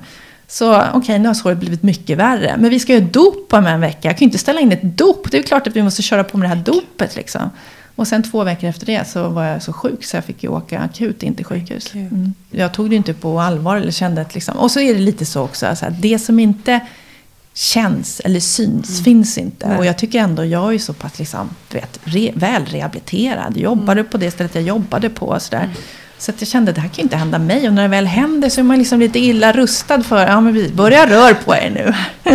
så 0.52 0.76
okej, 0.76 0.92
okay, 0.94 1.20
nu 1.20 1.28
har 1.28 1.34
såret 1.34 1.58
blivit 1.58 1.84
mycket 1.84 2.18
värre. 2.18 2.56
Men 2.58 2.70
vi 2.70 2.80
ska 2.80 2.94
ju 2.94 3.00
dop 3.00 3.54
om 3.54 3.66
en 3.66 3.82
vecka. 3.82 4.08
Jag 4.08 4.18
kan 4.18 4.20
ju 4.20 4.26
inte 4.26 4.38
ställa 4.38 4.60
in 4.60 4.72
ett 4.72 4.84
dop. 4.84 5.32
Det 5.32 5.38
är 5.38 5.44
klart 5.44 5.68
att 5.68 5.76
vi 5.76 5.84
måste 5.84 6.02
köra 6.02 6.24
på 6.24 6.38
med 6.38 6.50
det 6.50 6.56
här 6.56 6.64
dopet 6.64 7.16
liksom. 7.16 7.50
Och 7.96 8.08
sen 8.08 8.24
två 8.24 8.44
veckor 8.44 8.70
efter 8.70 8.86
det 8.86 9.08
så 9.08 9.30
var 9.30 9.44
jag 9.44 9.64
så 9.64 9.74
sjuk 9.74 10.04
så 10.04 10.18
jag 10.18 10.26
fick 10.26 10.44
ju 10.44 10.50
åka 10.50 10.80
akut 10.80 11.24
in 11.24 11.36
till 11.36 11.46
sjukhus. 11.46 11.94
Mm. 11.94 12.34
Jag 12.52 12.74
tog 12.74 12.90
det 12.90 12.96
inte 12.96 13.14
på 13.14 13.40
allvar 13.40 13.78
eller 13.78 13.92
kände 13.92 14.22
att 14.22 14.34
liksom. 14.34 14.58
Och 14.58 14.72
så 14.72 14.80
är 14.80 14.94
det 14.94 15.00
lite 15.00 15.26
så 15.26 15.42
också. 15.42 15.76
Så 15.76 15.86
att 15.86 16.02
det 16.02 16.20
som 16.20 16.40
inte 16.40 16.80
känns 17.54 18.20
eller 18.20 18.40
syns 18.40 18.90
mm. 18.90 19.04
finns 19.04 19.38
inte. 19.38 19.68
Nej. 19.68 19.78
Och 19.78 19.86
jag 19.86 19.98
tycker 19.98 20.20
ändå 20.20 20.46
jag 20.46 20.74
är 20.74 20.80
så 20.80 20.94
pass 20.94 21.20
liksom, 21.20 21.50
vet, 21.72 22.00
re, 22.04 22.32
väl 22.36 22.66
rehabiliterad. 22.66 23.58
Jobbade 23.58 24.00
mm. 24.00 24.12
på 24.12 24.18
det 24.18 24.32
stället 24.32 24.56
jag 24.56 24.64
jobbade 24.64 25.10
på. 25.10 25.26
Och 25.26 25.42
sådär. 25.42 25.70
Mm. 26.20 26.26
Så 26.26 26.32
att 26.32 26.42
jag 26.42 26.48
kände 26.48 26.70
att 26.70 26.76
det 26.76 26.82
här 26.82 26.88
kan 26.88 26.96
ju 26.96 27.04
inte 27.04 27.16
hända 27.16 27.40
mig. 27.40 27.68
Och 27.68 27.74
när 27.74 27.82
det 27.82 27.88
väl 27.88 28.06
händer 28.06 28.50
så 28.50 28.62
är 28.62 28.64
man 28.64 28.78
liksom 28.78 29.00
lite 29.00 29.20
illa 29.20 29.52
rustad 29.52 30.04
för, 30.04 30.28
ja 30.28 30.42
men 30.42 30.54
vi 30.54 30.70
börjar 30.70 31.08
rör 31.08 31.34
på 31.34 31.56
er 31.56 31.70
nu. 31.70 31.94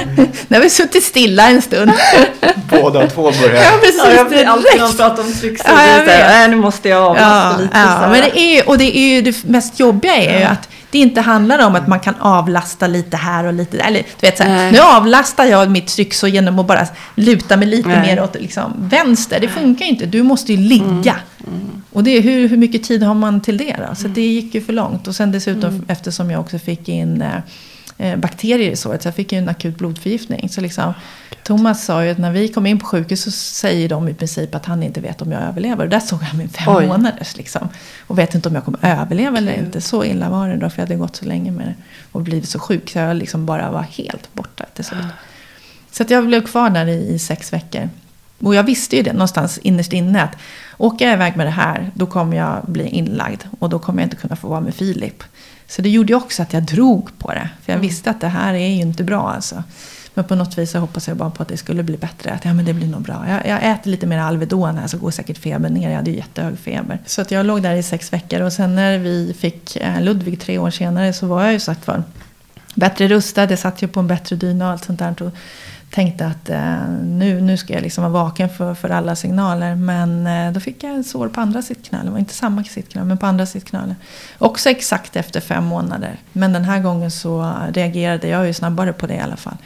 nu 0.48 0.56
har 0.56 0.62
vi 0.62 0.70
suttit 0.70 1.04
stilla 1.04 1.50
en 1.50 1.62
stund. 1.62 1.92
Båda 2.70 3.06
två 3.08 3.22
börjar. 3.22 3.64
Ja, 3.64 3.70
precis. 3.80 4.02
Ja, 4.04 4.12
jag 4.12 4.28
blir 4.28 4.44
alltid 4.44 4.80
någon 4.80 4.94
pratar 4.94 5.22
om 5.22 5.34
trycksår. 5.34 5.72
Ja, 6.08 6.46
nu 6.46 6.56
måste 6.56 6.88
jag 6.88 7.02
avlasta 7.02 7.56
ja, 7.56 7.62
lite. 7.62 7.78
Ja, 7.78 8.08
men 8.08 8.20
det 8.20 8.38
är, 8.38 8.68
och 8.68 8.78
det 8.78 8.96
är 8.96 9.08
ju 9.08 9.22
det 9.22 9.44
mest 9.44 9.80
jobbiga 9.80 10.16
är 10.16 10.38
ju 10.38 10.44
att 10.44 10.68
det 10.94 10.98
inte 10.98 11.20
handlar 11.20 11.66
om 11.66 11.74
att 11.74 11.88
man 11.88 12.00
kan 12.00 12.14
avlasta 12.18 12.86
lite 12.86 13.16
här 13.16 13.44
och 13.44 13.52
lite 13.52 13.76
där. 13.76 13.84
Eller, 13.84 14.02
du 14.20 14.26
vet, 14.26 14.36
så 14.36 14.42
här, 14.42 14.72
nu 14.72 14.78
avlastar 14.78 15.44
jag 15.44 15.70
mitt 15.70 15.86
trycksår 15.86 16.30
genom 16.30 16.58
att 16.58 16.66
bara 16.66 16.86
luta 17.14 17.56
mig 17.56 17.68
lite 17.68 17.88
Nej. 17.88 18.00
mer 18.00 18.22
åt 18.22 18.34
liksom, 18.34 18.72
vänster. 18.76 19.40
Det 19.40 19.48
funkar 19.48 19.84
ju 19.84 19.90
inte. 19.90 20.06
Du 20.06 20.22
måste 20.22 20.52
ju 20.52 20.58
ligga. 20.58 21.16
Mm. 21.46 21.60
Mm. 21.60 21.82
Och 21.92 22.04
det, 22.04 22.20
hur, 22.20 22.48
hur 22.48 22.56
mycket 22.56 22.82
tid 22.82 23.02
har 23.02 23.14
man 23.14 23.40
till 23.40 23.56
det 23.56 23.76
då? 23.88 23.94
Så 23.94 24.00
mm. 24.00 24.14
det 24.14 24.20
gick 24.20 24.54
ju 24.54 24.60
för 24.60 24.72
långt. 24.72 25.08
Och 25.08 25.16
sen 25.16 25.32
dessutom 25.32 25.70
mm. 25.70 25.84
eftersom 25.88 26.30
jag 26.30 26.40
också 26.40 26.58
fick 26.58 26.88
in 26.88 27.22
eh, 27.22 27.38
eh 27.98 28.16
bakterier 28.16 28.70
i 28.70 28.76
såret. 28.76 29.02
Så 29.02 29.08
jag 29.08 29.14
fick 29.14 29.32
ju 29.32 29.38
en 29.38 29.48
akut 29.48 29.78
blodförgiftning. 29.78 30.48
Så 30.48 30.60
liksom, 30.60 30.94
Thomas 31.44 31.84
sa 31.84 32.04
ju 32.04 32.10
att 32.10 32.18
när 32.18 32.32
vi 32.32 32.48
kom 32.48 32.66
in 32.66 32.78
på 32.78 32.86
sjukhus 32.86 33.22
så 33.22 33.30
säger 33.30 33.88
de 33.88 34.08
i 34.08 34.14
princip 34.14 34.54
att 34.54 34.66
han 34.66 34.82
inte 34.82 35.00
vet 35.00 35.22
om 35.22 35.32
jag 35.32 35.42
överlever. 35.42 35.84
Och 35.84 35.90
där 35.90 36.00
såg 36.00 36.20
han 36.22 36.38
min 36.38 36.48
fem 36.48 36.76
Oj. 36.76 36.86
månaders 36.86 37.36
liksom. 37.36 37.68
Och 38.06 38.18
vet 38.18 38.34
inte 38.34 38.48
om 38.48 38.54
jag 38.54 38.64
kommer 38.64 38.78
överleva 38.82 39.38
eller 39.38 39.52
inte. 39.52 39.80
Så 39.80 40.04
illa 40.04 40.30
var 40.30 40.48
det 40.48 40.56
då. 40.56 40.70
För 40.70 40.78
jag 40.78 40.86
hade 40.86 40.96
gått 40.96 41.16
så 41.16 41.24
länge 41.24 41.50
med 41.50 41.66
det. 41.66 41.74
Och 42.12 42.20
blivit 42.20 42.48
så 42.48 42.58
sjuk. 42.58 42.90
Så 42.90 42.98
jag 42.98 43.16
liksom 43.16 43.46
bara 43.46 43.70
var 43.70 43.82
helt 43.82 44.34
borta 44.34 44.64
till 44.74 44.84
slut. 44.84 45.04
Så 45.90 46.02
att 46.02 46.10
jag 46.10 46.26
blev 46.26 46.46
kvar 46.46 46.70
där 46.70 46.86
i, 46.86 47.14
i 47.14 47.18
sex 47.18 47.52
veckor. 47.52 47.88
Och 48.38 48.54
jag 48.54 48.62
visste 48.62 48.96
ju 48.96 49.02
det 49.02 49.12
någonstans 49.12 49.58
innerst 49.58 49.92
inne. 49.92 50.22
Att 50.22 50.36
åker 50.76 51.04
jag 51.04 51.14
iväg 51.14 51.36
med 51.36 51.46
det 51.46 51.50
här, 51.50 51.90
då 51.94 52.06
kommer 52.06 52.36
jag 52.36 52.64
bli 52.66 52.88
inlagd. 52.88 53.42
Och 53.58 53.70
då 53.70 53.78
kommer 53.78 54.02
jag 54.02 54.06
inte 54.06 54.16
kunna 54.16 54.36
få 54.36 54.48
vara 54.48 54.60
med 54.60 54.74
Filip. 54.74 55.22
Så 55.68 55.82
det 55.82 55.90
gjorde 55.90 56.12
ju 56.12 56.16
också 56.16 56.42
att 56.42 56.52
jag 56.52 56.62
drog 56.62 57.18
på 57.18 57.32
det. 57.32 57.48
För 57.64 57.72
jag 57.72 57.76
mm. 57.76 57.88
visste 57.88 58.10
att 58.10 58.20
det 58.20 58.28
här 58.28 58.54
är 58.54 58.68
ju 58.68 58.80
inte 58.80 59.04
bra 59.04 59.30
alltså. 59.30 59.62
Men 60.14 60.24
på 60.24 60.34
något 60.34 60.58
vis 60.58 60.70
så 60.70 60.78
hoppas 60.78 61.08
jag 61.08 61.16
bara 61.16 61.30
på 61.30 61.42
att 61.42 61.48
det 61.48 61.56
skulle 61.56 61.82
bli 61.82 61.96
bättre. 61.96 62.32
Att 62.32 62.44
ja, 62.44 62.54
men 62.54 62.64
det 62.64 62.72
blir 62.72 62.86
nog 62.86 63.02
bra. 63.02 63.24
Jag, 63.28 63.46
jag 63.46 63.72
äter 63.72 63.90
lite 63.90 64.06
mer 64.06 64.18
Alvedon 64.18 64.78
här 64.78 64.86
så 64.86 64.98
går 64.98 65.10
säkert 65.10 65.38
febern 65.38 65.74
ner. 65.74 65.90
Jag 65.90 65.96
hade 65.96 66.10
ju 66.10 66.16
jättehög 66.16 66.58
feber. 66.58 66.98
Så 67.06 67.22
att 67.22 67.30
jag 67.30 67.46
låg 67.46 67.62
där 67.62 67.74
i 67.74 67.82
sex 67.82 68.12
veckor. 68.12 68.40
Och 68.40 68.52
sen 68.52 68.74
när 68.74 68.98
vi 68.98 69.34
fick 69.38 69.76
eh, 69.76 70.00
Ludvig 70.02 70.40
tre 70.40 70.58
år 70.58 70.70
senare 70.70 71.12
så 71.12 71.26
var 71.26 71.42
jag 71.42 71.52
ju 71.52 71.60
sagt 71.60 71.86
var 71.86 72.02
bättre 72.74 73.08
rustad. 73.08 73.50
Jag 73.50 73.58
satt 73.58 73.82
ju 73.82 73.88
på 73.88 74.00
en 74.00 74.06
bättre 74.06 74.36
dyna 74.36 74.64
och 74.64 74.72
allt 74.72 74.84
sånt 74.84 74.98
där. 74.98 75.22
Och 75.22 75.32
tänkte 75.94 76.26
att 76.26 76.50
eh, 76.50 76.88
nu, 77.02 77.40
nu 77.40 77.56
ska 77.56 77.72
jag 77.72 77.82
liksom 77.82 78.04
vara 78.04 78.24
vaken 78.24 78.48
för, 78.48 78.74
för 78.74 78.90
alla 78.90 79.16
signaler. 79.16 79.74
Men 79.74 80.26
eh, 80.26 80.52
då 80.52 80.60
fick 80.60 80.84
jag 80.84 81.04
sår 81.04 81.28
på 81.28 81.40
andra 81.40 81.62
sittknölen. 81.62 82.06
Det 82.06 82.12
var 82.12 82.18
inte 82.18 82.34
samma 82.34 82.64
sittknöl, 82.64 83.04
men 83.04 83.18
på 83.18 83.26
andra 83.26 83.46
sittknölen. 83.46 83.94
Också 84.38 84.70
exakt 84.70 85.16
efter 85.16 85.40
fem 85.40 85.64
månader. 85.64 86.16
Men 86.32 86.52
den 86.52 86.64
här 86.64 86.80
gången 86.80 87.10
så 87.10 87.52
reagerade 87.72 88.28
jag 88.28 88.46
ju 88.46 88.52
snabbare 88.52 88.92
på 88.92 89.06
det 89.06 89.14
i 89.14 89.20
alla 89.20 89.36
fall. 89.36 89.56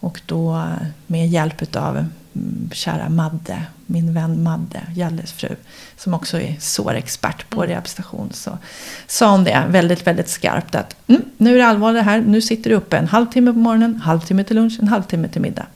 Och 0.00 0.20
då 0.26 0.64
med 1.06 1.28
hjälp 1.28 1.76
av 1.76 1.96
mm, 1.96 2.70
kära 2.72 3.08
Madde, 3.08 3.62
min 3.86 4.14
vän 4.14 4.42
Madde, 4.42 4.80
Jalles 4.94 5.32
fru, 5.32 5.56
som 5.96 6.14
också 6.14 6.40
är 6.40 6.56
sårexpert 6.60 7.50
på 7.50 7.60
mm. 7.62 7.70
rehabilitation, 7.70 8.30
så 8.32 8.58
sa 9.06 9.30
hon 9.30 9.44
det 9.44 9.64
väldigt, 9.68 10.06
väldigt 10.06 10.28
skarpt 10.28 10.74
att 10.74 10.96
mm, 11.06 11.22
nu 11.36 11.54
är 11.54 11.58
det 11.58 11.66
allvar 11.66 11.92
det 11.92 12.02
här, 12.02 12.20
nu 12.20 12.42
sitter 12.42 12.70
du 12.70 12.76
uppe 12.76 12.96
en 12.96 13.08
halvtimme 13.08 13.52
på 13.52 13.58
morgonen, 13.58 13.94
en 13.94 14.00
halvtimme 14.00 14.44
till 14.44 14.56
lunch, 14.56 14.78
en 14.80 14.88
halvtimme 14.88 15.28
till 15.28 15.42
middag. 15.42 15.66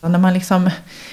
Och 0.00 0.10
när 0.10 0.18
man 0.18 0.34
liksom 0.34 0.70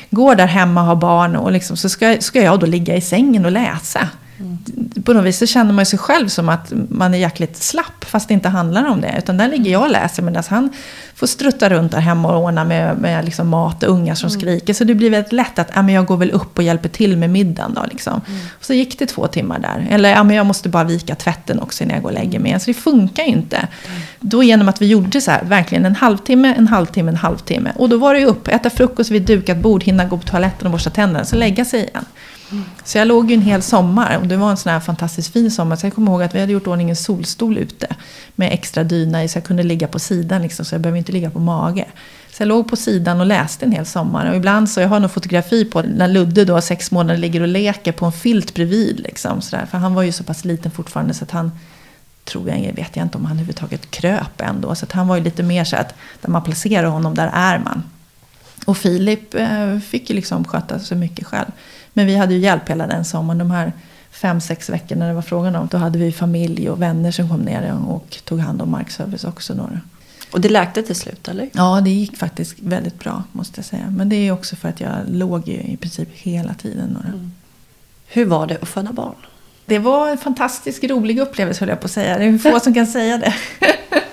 går 0.09 0.35
där 0.35 0.47
hemma 0.47 0.81
och 0.81 0.87
har 0.87 0.95
barn 0.95 1.35
och 1.35 1.51
liksom, 1.51 1.77
så 1.77 1.89
ska, 1.89 2.17
ska 2.19 2.41
jag 2.41 2.59
då 2.59 2.65
ligga 2.65 2.95
i 2.95 3.01
sängen 3.01 3.45
och 3.45 3.51
läsa. 3.51 4.09
Mm. 4.39 4.57
På 5.03 5.13
något 5.13 5.25
vis 5.25 5.37
så 5.37 5.45
känner 5.45 5.73
man 5.73 5.85
sig 5.85 5.99
själv 5.99 6.27
som 6.27 6.49
att 6.49 6.73
man 6.89 7.13
är 7.13 7.17
jäkligt 7.17 7.63
slapp 7.63 8.05
fast 8.05 8.27
det 8.27 8.33
inte 8.33 8.49
handlar 8.49 8.85
om 8.89 9.01
det. 9.01 9.15
Utan 9.17 9.37
där 9.37 9.47
ligger 9.47 9.71
jag 9.71 9.81
och 9.81 9.89
läser 9.89 10.23
medan 10.23 10.43
han 10.49 10.69
får 11.15 11.27
strutta 11.27 11.69
runt 11.69 11.91
där 11.91 11.99
hemma 11.99 12.35
och 12.35 12.43
ordna 12.43 12.63
med, 12.63 12.97
med 12.97 13.25
liksom 13.25 13.47
mat 13.47 13.83
och 13.83 13.89
ungar 13.89 14.15
som 14.15 14.27
mm. 14.29 14.39
skriker. 14.39 14.73
Så 14.73 14.83
det 14.83 14.95
blir 14.95 15.09
väldigt 15.09 15.31
lätt 15.31 15.59
att 15.59 15.71
ja, 15.75 15.81
men 15.81 15.95
jag 15.95 16.05
går 16.05 16.17
väl 16.17 16.31
upp 16.31 16.57
och 16.57 16.63
hjälper 16.63 16.89
till 16.89 17.17
med 17.17 17.29
middagen. 17.29 17.73
Då, 17.73 17.81
liksom. 17.91 18.21
Mm. 18.27 18.39
Och 18.59 18.65
så 18.65 18.73
gick 18.73 18.99
det 18.99 19.05
två 19.05 19.27
timmar 19.27 19.59
där. 19.59 19.87
Eller 19.89 20.09
ja, 20.09 20.23
men 20.23 20.35
jag 20.35 20.45
måste 20.45 20.69
bara 20.69 20.83
vika 20.83 21.15
tvätten 21.15 21.59
också 21.59 21.83
innan 21.83 21.93
jag 21.93 22.03
går 22.03 22.09
och 22.09 22.15
lägger 22.15 22.39
mig. 22.39 22.59
Så 22.59 22.65
det 22.65 22.73
funkar 22.73 23.23
ju 23.23 23.29
inte. 23.29 23.57
Mm. 23.57 24.01
Då 24.19 24.43
genom 24.43 24.69
att 24.69 24.81
vi 24.81 24.87
gjorde 24.87 25.21
så 25.21 25.31
här, 25.31 25.43
verkligen 25.43 25.85
en 25.85 25.95
halvtimme, 25.95 26.53
en 26.57 26.67
halvtimme, 26.67 27.11
en 27.11 27.17
halvtimme. 27.17 27.71
Och 27.75 27.89
då 27.89 27.97
var 27.97 28.13
det 28.13 28.19
ju 28.19 28.25
upp, 28.25 28.47
äta 28.47 28.69
frukost 28.69 29.11
vid 29.11 29.21
dukat 29.21 29.57
bord, 29.57 29.83
hinna 29.83 30.05
gå 30.05 30.17
på 30.17 30.27
toaletten 30.27 30.65
och 30.67 30.71
borsta 30.71 30.89
tänderna. 30.89 31.25
Så 31.25 31.35
lägga 31.35 31.65
sig 31.65 31.79
igen. 31.79 32.05
Så 32.83 32.97
jag 32.97 33.07
låg 33.07 33.31
ju 33.31 33.35
en 33.35 33.41
hel 33.41 33.61
sommar 33.61 34.17
och 34.17 34.27
det 34.27 34.37
var 34.37 34.51
en 34.51 34.57
sån 34.57 34.71
här 34.71 34.79
fantastiskt 34.79 35.33
fin 35.33 35.51
sommar. 35.51 35.75
Så 35.75 35.85
jag 35.85 35.93
kommer 35.93 36.11
ihåg 36.11 36.23
att 36.23 36.35
vi 36.35 36.39
hade 36.39 36.51
gjort 36.51 36.67
ordning 36.67 36.89
en 36.89 36.95
solstol 36.95 37.57
ute 37.57 37.95
med 38.35 38.53
extra 38.53 38.83
dyna 38.83 39.23
i 39.23 39.27
så 39.27 39.37
jag 39.37 39.43
kunde 39.43 39.63
ligga 39.63 39.87
på 39.87 39.99
sidan 39.99 40.41
liksom, 40.41 40.65
så 40.65 40.75
jag 40.75 40.81
behövde 40.81 40.99
inte 40.99 41.11
ligga 41.11 41.29
på 41.29 41.39
mage. 41.39 41.85
Så 42.31 42.41
jag 42.43 42.47
låg 42.47 42.69
på 42.69 42.75
sidan 42.75 43.19
och 43.19 43.25
läste 43.25 43.65
en 43.65 43.71
hel 43.71 43.85
sommar. 43.85 44.29
Och 44.29 44.35
ibland 44.35 44.69
så, 44.69 44.81
jag 44.81 44.87
har 44.87 44.99
någon 44.99 45.09
fotografi 45.09 45.65
på 45.65 45.81
när 45.81 46.07
Ludde 46.07 46.45
då, 46.45 46.61
sex 46.61 46.91
månader, 46.91 47.19
ligger 47.19 47.41
och 47.41 47.47
leker 47.47 47.91
på 47.91 48.05
en 48.05 48.11
filt 48.11 48.53
bredvid. 48.53 48.99
Liksom, 48.99 49.41
så 49.41 49.55
där. 49.55 49.65
För 49.65 49.77
han 49.77 49.93
var 49.93 50.03
ju 50.03 50.11
så 50.11 50.23
pass 50.23 50.45
liten 50.45 50.71
fortfarande 50.71 51.13
så 51.13 51.23
att 51.23 51.31
han, 51.31 51.51
tror 52.23 52.49
jag, 52.49 52.73
vet 52.75 52.95
jag 52.95 53.05
inte 53.05 53.17
om 53.17 53.25
han 53.25 53.31
överhuvudtaget 53.31 53.91
kröp 53.91 54.41
ändå. 54.41 54.75
Så 54.75 54.85
att 54.85 54.91
han 54.91 55.07
var 55.07 55.15
ju 55.15 55.23
lite 55.23 55.43
mer 55.43 55.63
så 55.63 55.75
att, 55.75 55.93
där 56.21 56.29
man 56.29 56.43
placerar 56.43 56.87
honom, 56.87 57.15
där 57.15 57.31
är 57.33 57.59
man. 57.59 57.83
Och 58.65 58.77
Filip 58.77 59.33
eh, 59.33 59.79
fick 59.79 60.09
ju 60.09 60.15
liksom 60.15 60.43
sköta 60.43 60.79
så 60.79 60.95
mycket 60.95 61.27
själv. 61.27 61.51
Men 61.93 62.05
vi 62.05 62.15
hade 62.15 62.33
ju 62.33 62.39
hjälp 62.39 62.69
hela 62.69 62.87
den 62.87 63.05
sommaren. 63.05 63.37
De 63.37 63.51
här 63.51 63.73
fem, 64.11 64.41
sex 64.41 64.69
veckorna 64.69 65.07
det 65.07 65.13
var 65.13 65.21
frågan 65.21 65.55
om. 65.55 65.67
Då 65.71 65.77
hade 65.77 65.99
vi 65.99 66.11
familj 66.11 66.69
och 66.69 66.81
vänner 66.81 67.11
som 67.11 67.29
kom 67.29 67.41
ner 67.41 67.77
och 67.87 68.17
tog 68.23 68.39
hand 68.39 68.61
om 68.61 68.71
markservice 68.71 69.23
också. 69.23 69.53
Då. 69.53 69.69
Och 70.31 70.41
det 70.41 70.49
läkte 70.49 70.83
till 70.83 70.95
slut 70.95 71.27
eller? 71.27 71.49
Ja, 71.53 71.81
det 71.81 71.89
gick 71.89 72.17
faktiskt 72.17 72.55
väldigt 72.59 72.99
bra 72.99 73.23
måste 73.31 73.59
jag 73.59 73.65
säga. 73.65 73.89
Men 73.89 74.09
det 74.09 74.15
är 74.15 74.31
också 74.31 74.55
för 74.55 74.69
att 74.69 74.81
jag 74.81 74.95
låg 75.07 75.47
ju 75.47 75.53
i 75.53 75.77
princip 75.77 76.09
hela 76.13 76.53
tiden. 76.53 76.97
Mm. 77.07 77.31
Hur 78.07 78.25
var 78.25 78.47
det 78.47 78.57
att 78.61 78.69
föda 78.69 78.91
barn? 78.91 79.15
Det 79.65 79.79
var 79.79 80.09
en 80.09 80.17
fantastiskt 80.17 80.83
rolig 80.83 81.19
upplevelse 81.19 81.59
höll 81.59 81.69
jag 81.69 81.79
på 81.79 81.85
att 81.85 81.91
säga. 81.91 82.17
Det 82.17 82.25
är 82.25 82.37
få 82.37 82.59
som 82.59 82.73
kan 82.73 82.87
säga 82.87 83.17
det. 83.17 83.33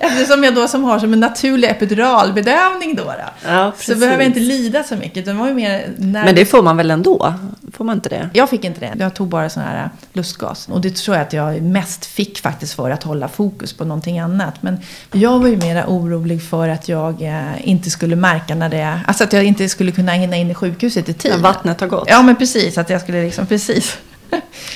Eftersom 0.00 0.44
jag 0.44 0.54
då 0.54 0.68
som 0.68 0.84
har 0.84 0.98
som 0.98 1.12
en 1.12 1.20
naturlig 1.20 1.68
epiduralbedövning 1.68 2.96
då. 2.96 3.04
då 3.04 3.12
ja, 3.46 3.72
så 3.78 3.94
behöver 3.94 4.22
jag 4.22 4.26
inte 4.26 4.40
lida 4.40 4.82
så 4.82 4.96
mycket. 4.96 5.24
Det 5.24 5.32
var 5.32 5.48
ju 5.48 5.54
mer 5.54 5.90
när... 5.98 6.24
Men 6.24 6.34
det 6.34 6.44
får 6.44 6.62
man 6.62 6.76
väl 6.76 6.90
ändå? 6.90 7.34
Får 7.72 7.84
man 7.84 7.96
inte 7.96 8.08
det? 8.08 8.30
Jag 8.32 8.50
fick 8.50 8.64
inte 8.64 8.80
det. 8.80 8.92
Jag 8.98 9.14
tog 9.14 9.28
bara 9.28 9.48
sån 9.48 9.62
här 9.62 9.90
lustgas. 10.12 10.68
Och 10.68 10.80
det 10.80 10.96
tror 10.96 11.16
jag 11.16 11.26
att 11.26 11.32
jag 11.32 11.62
mest 11.62 12.06
fick 12.06 12.38
faktiskt 12.38 12.74
för 12.74 12.90
att 12.90 13.02
hålla 13.02 13.28
fokus 13.28 13.72
på 13.72 13.84
någonting 13.84 14.18
annat. 14.18 14.62
Men 14.62 14.78
jag 15.12 15.38
var 15.38 15.48
ju 15.48 15.56
mera 15.56 15.86
orolig 15.86 16.42
för 16.42 16.68
att 16.68 16.88
jag 16.88 17.22
eh, 17.22 17.68
inte 17.68 17.90
skulle 17.90 18.16
märka 18.16 18.54
när 18.54 18.68
det... 18.68 19.00
Alltså 19.06 19.24
att 19.24 19.32
jag 19.32 19.44
inte 19.44 19.68
skulle 19.68 19.92
kunna 19.92 20.12
hinna 20.12 20.36
in 20.36 20.50
i 20.50 20.54
sjukhuset 20.54 21.08
i 21.08 21.12
tid. 21.12 21.30
När 21.30 21.38
vattnet 21.38 21.80
har 21.80 21.88
gått? 21.88 22.08
Ja, 22.08 22.22
men 22.22 22.36
precis. 22.36 22.78
Att 22.78 22.90
jag 22.90 23.00
skulle 23.00 23.22
liksom, 23.22 23.46
precis. 23.46 23.98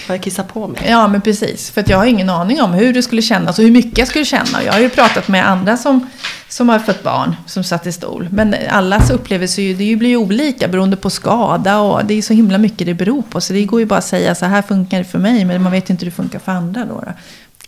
Får 0.06 0.16
jag 0.16 0.22
kissa 0.22 0.42
på 0.42 0.68
mig? 0.68 0.82
Ja, 0.88 1.08
men 1.08 1.20
precis. 1.20 1.70
För 1.70 1.80
att 1.80 1.88
jag 1.88 1.96
har 1.96 2.04
ingen 2.06 2.30
aning 2.30 2.62
om 2.62 2.72
hur 2.72 2.92
det 2.92 3.02
skulle 3.02 3.22
kännas 3.22 3.58
och 3.58 3.64
hur 3.64 3.72
mycket 3.72 3.98
jag 3.98 4.08
skulle 4.08 4.24
känna. 4.24 4.62
Jag 4.64 4.72
har 4.72 4.80
ju 4.80 4.88
pratat 4.88 5.28
med 5.28 5.48
andra 5.48 5.76
som, 5.76 6.08
som 6.48 6.68
har 6.68 6.78
fått 6.78 7.02
barn 7.02 7.36
som 7.46 7.64
satt 7.64 7.86
i 7.86 7.92
stol. 7.92 8.28
Men 8.32 8.54
allas 8.70 9.10
upplevelser 9.10 9.74
det 9.74 9.96
blir 9.96 10.08
ju 10.08 10.16
olika 10.16 10.68
beroende 10.68 10.96
på 10.96 11.10
skada 11.10 11.80
och 11.80 12.04
det 12.04 12.14
är 12.14 12.22
så 12.22 12.32
himla 12.32 12.58
mycket 12.58 12.86
det 12.86 12.94
beror 12.94 13.22
på. 13.22 13.40
Så 13.40 13.52
det 13.52 13.64
går 13.64 13.80
ju 13.80 13.86
bara 13.86 13.98
att 13.98 14.04
säga 14.04 14.34
så 14.34 14.46
här 14.46 14.62
funkar 14.62 14.98
det 14.98 15.04
för 15.04 15.18
mig, 15.18 15.44
men 15.44 15.62
man 15.62 15.72
vet 15.72 15.90
inte 15.90 16.04
hur 16.04 16.10
det 16.10 16.16
funkar 16.16 16.38
för 16.38 16.52
andra 16.52 16.84
då. 16.84 17.02
då. 17.06 17.12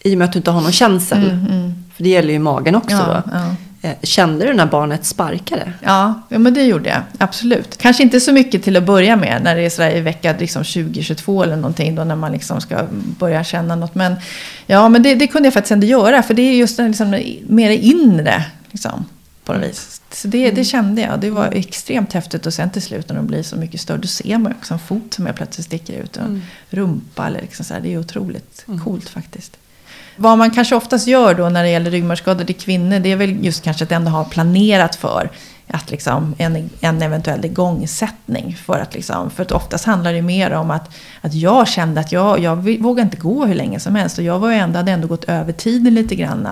I 0.05 0.15
och 0.15 0.19
med 0.19 0.25
att 0.25 0.33
du 0.33 0.39
inte 0.39 0.51
har 0.51 0.61
någon 0.61 0.73
känsel. 0.73 1.19
Mm, 1.19 1.47
mm. 1.47 1.75
För 1.97 2.03
det 2.05 2.09
gäller 2.11 2.33
ju 2.33 2.39
magen 2.39 2.75
också 2.75 2.97
ja. 2.97 3.23
Ja. 3.33 3.55
Eh, 3.85 3.95
kände 4.03 4.47
du 4.47 4.55
när 4.55 4.67
barnet 4.67 5.05
sparkade? 5.05 5.73
Ja, 5.81 6.23
ja, 6.29 6.39
men 6.39 6.55
det 6.55 6.63
gjorde 6.65 6.89
jag. 6.89 7.03
Absolut. 7.19 7.79
Kanske 7.79 8.03
inte 8.03 8.21
så 8.21 8.33
mycket 8.33 8.63
till 8.63 8.77
att 8.77 8.83
börja 8.83 9.17
med. 9.17 9.43
När 9.43 9.57
det 9.57 9.63
är 9.63 9.71
sådär 9.71 9.97
i 9.97 10.01
vecka 10.01 10.35
liksom 10.39 10.63
20-22 10.63 11.43
eller 11.43 11.57
någonting. 11.57 11.95
Då 11.95 12.05
när 12.05 12.17
man 12.17 12.33
liksom 12.33 12.61
ska 12.61 12.87
börja 13.19 13.45
känna 13.45 13.77
något. 13.77 13.95
Men, 13.95 14.15
ja, 14.67 14.89
men 14.89 15.03
det, 15.03 15.15
det 15.15 15.27
kunde 15.27 15.47
jag 15.47 15.55
faktiskt 15.55 15.73
ändå 15.73 15.87
göra. 15.87 16.23
För 16.23 16.35
det 16.35 16.43
är 16.43 16.55
just 16.55 16.79
liksom, 16.79 17.11
mer 17.47 17.71
inre. 17.71 18.45
Liksom, 18.71 19.05
på 19.45 19.53
något 19.53 19.63
vis. 19.63 20.01
Så 20.13 20.29
det, 20.29 20.51
det 20.51 20.65
kände 20.65 21.03
jag. 21.03 21.21
Det 21.21 21.31
var 21.31 21.47
extremt 21.53 22.13
häftigt. 22.13 22.47
Och 22.47 22.55
sen 22.55 22.71
till 22.71 22.83
slut 22.83 23.09
när 23.09 23.17
de 23.17 23.27
blir 23.27 23.43
så 23.43 23.57
mycket 23.57 23.81
större. 23.81 23.99
Då 23.99 24.09
ser 24.09 24.39
man 24.39 24.53
också 24.53 24.75
en 24.75 24.81
fot 24.81 25.15
som 25.15 25.27
jag 25.27 25.37
plötsligt 25.37 25.67
sticker 25.67 25.93
ut. 25.93 26.17
Och 26.17 26.23
mm. 26.23 26.43
rumpa 26.71 27.27
eller 27.27 27.41
liksom 27.41 27.65
så 27.65 27.75
Det 27.83 27.93
är 27.93 27.99
otroligt 27.99 28.65
mm. 28.69 28.81
coolt 28.81 29.09
faktiskt. 29.09 29.57
Vad 30.17 30.39
man 30.39 30.51
kanske 30.51 30.75
oftast 30.75 31.07
gör 31.07 31.35
då 31.35 31.49
när 31.49 31.63
det 31.63 31.71
gäller 31.71 31.91
ryggmärgsskador 31.91 32.45
till 32.45 32.55
kvinnor, 32.55 32.99
det 32.99 33.13
är 33.13 33.17
väl 33.17 33.45
just 33.45 33.65
kanske 33.65 33.85
att 33.85 33.93
ändå 33.93 34.11
ha 34.11 34.25
planerat 34.25 34.97
för 34.97 35.31
att 35.67 35.91
liksom 35.91 36.35
en, 36.39 36.71
en 36.81 37.03
eventuell 37.03 37.45
igångsättning. 37.45 38.57
För 38.65 38.79
att, 38.79 38.95
liksom, 38.95 39.31
för 39.31 39.43
att 39.43 39.53
oftast 39.53 39.85
handlar 39.85 40.13
det 40.13 40.23
mer 40.23 40.53
om 40.53 40.71
att, 40.71 40.91
att 41.21 41.35
jag 41.35 41.69
kände 41.69 42.01
att 42.01 42.13
jag, 42.13 42.39
jag 42.39 42.57
vågade 42.57 43.03
inte 43.03 43.17
gå 43.17 43.47
hur 43.47 43.55
länge 43.55 43.81
som 43.81 43.95
helst. 43.95 44.19
Och 44.19 44.25
jag 44.25 44.39
var 44.39 44.53
ändå, 44.53 44.79
hade 44.79 44.93
ändå 44.93 45.09
gått 45.09 45.25
över 45.25 45.53
tiden 45.53 45.95
lite 45.95 46.15
grann. 46.15 46.49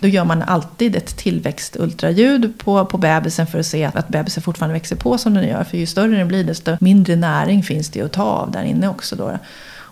Då 0.00 0.08
gör 0.08 0.24
man 0.24 0.42
alltid 0.42 0.96
ett 0.96 1.16
tillväxtultraljud 1.16 2.58
på, 2.58 2.86
på 2.86 2.98
bebisen 2.98 3.46
för 3.46 3.58
att 3.58 3.66
se 3.66 3.84
att, 3.84 3.96
att 3.96 4.08
bebisen 4.08 4.42
fortfarande 4.42 4.72
växer 4.72 4.96
på 4.96 5.18
som 5.18 5.34
den 5.34 5.48
gör. 5.48 5.64
För 5.64 5.76
ju 5.76 5.86
större 5.86 6.16
den 6.16 6.28
blir 6.28 6.44
desto 6.44 6.76
mindre 6.80 7.16
näring 7.16 7.62
finns 7.62 7.88
det 7.88 8.02
att 8.02 8.12
ta 8.12 8.22
av 8.22 8.50
där 8.50 8.62
inne 8.62 8.88
också. 8.88 9.16
Då. 9.16 9.38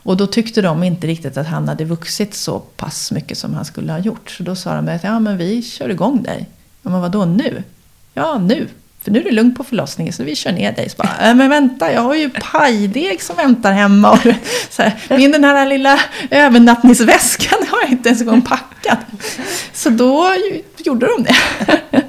Och 0.09 0.17
då 0.17 0.27
tyckte 0.27 0.63
de 0.63 0.83
inte 0.83 1.07
riktigt 1.07 1.37
att 1.37 1.47
han 1.47 1.69
hade 1.69 1.85
vuxit 1.85 2.35
så 2.35 2.59
pass 2.59 3.13
mycket 3.13 3.39
som 3.39 3.55
han 3.55 3.65
skulle 3.65 3.93
ha 3.93 3.99
gjort. 3.99 4.31
Så 4.31 4.43
då 4.43 4.57
sa 4.57 4.75
de 4.75 4.89
att 4.89 5.05
ja, 5.05 5.21
men 5.21 5.37
vi 5.37 5.63
kör 5.63 5.89
igång 5.89 6.23
dig. 6.23 6.47
Ja, 6.83 6.91
men 6.91 7.01
vadå 7.01 7.25
nu? 7.25 7.63
Ja, 8.15 8.39
nu. 8.39 8.69
För 9.01 9.11
nu 9.11 9.21
är 9.21 9.25
det 9.25 9.31
lugnt 9.31 9.57
på 9.57 9.65
förlossningen 9.65 10.13
så 10.13 10.25
vi 10.25 10.37
kör 10.37 10.53
ner 10.53 10.73
dig. 10.73 10.91
Så 10.91 10.97
bara, 10.97 11.29
äh, 11.31 11.35
men 11.35 11.51
vänta, 11.51 11.93
jag 11.93 12.01
har 12.01 12.15
ju 12.15 12.31
pajdeg 12.31 13.23
som 13.23 13.37
väntar 13.37 13.73
hemma. 13.73 14.11
Och 14.13 14.19
så 14.71 14.83
här, 14.83 14.97
min 15.09 15.33
den 15.33 15.45
här 15.45 15.67
lilla 15.67 16.01
övernattningsväskan 16.31 17.59
har 17.71 17.81
jag 17.83 17.91
inte 17.91 18.09
ens 18.09 18.21
en 18.21 18.27
gång 18.27 18.43
packat. 18.43 18.99
Så 19.73 19.91
då 19.91 20.35
gjorde 20.79 21.07
de 21.07 21.23
det. 21.23 21.37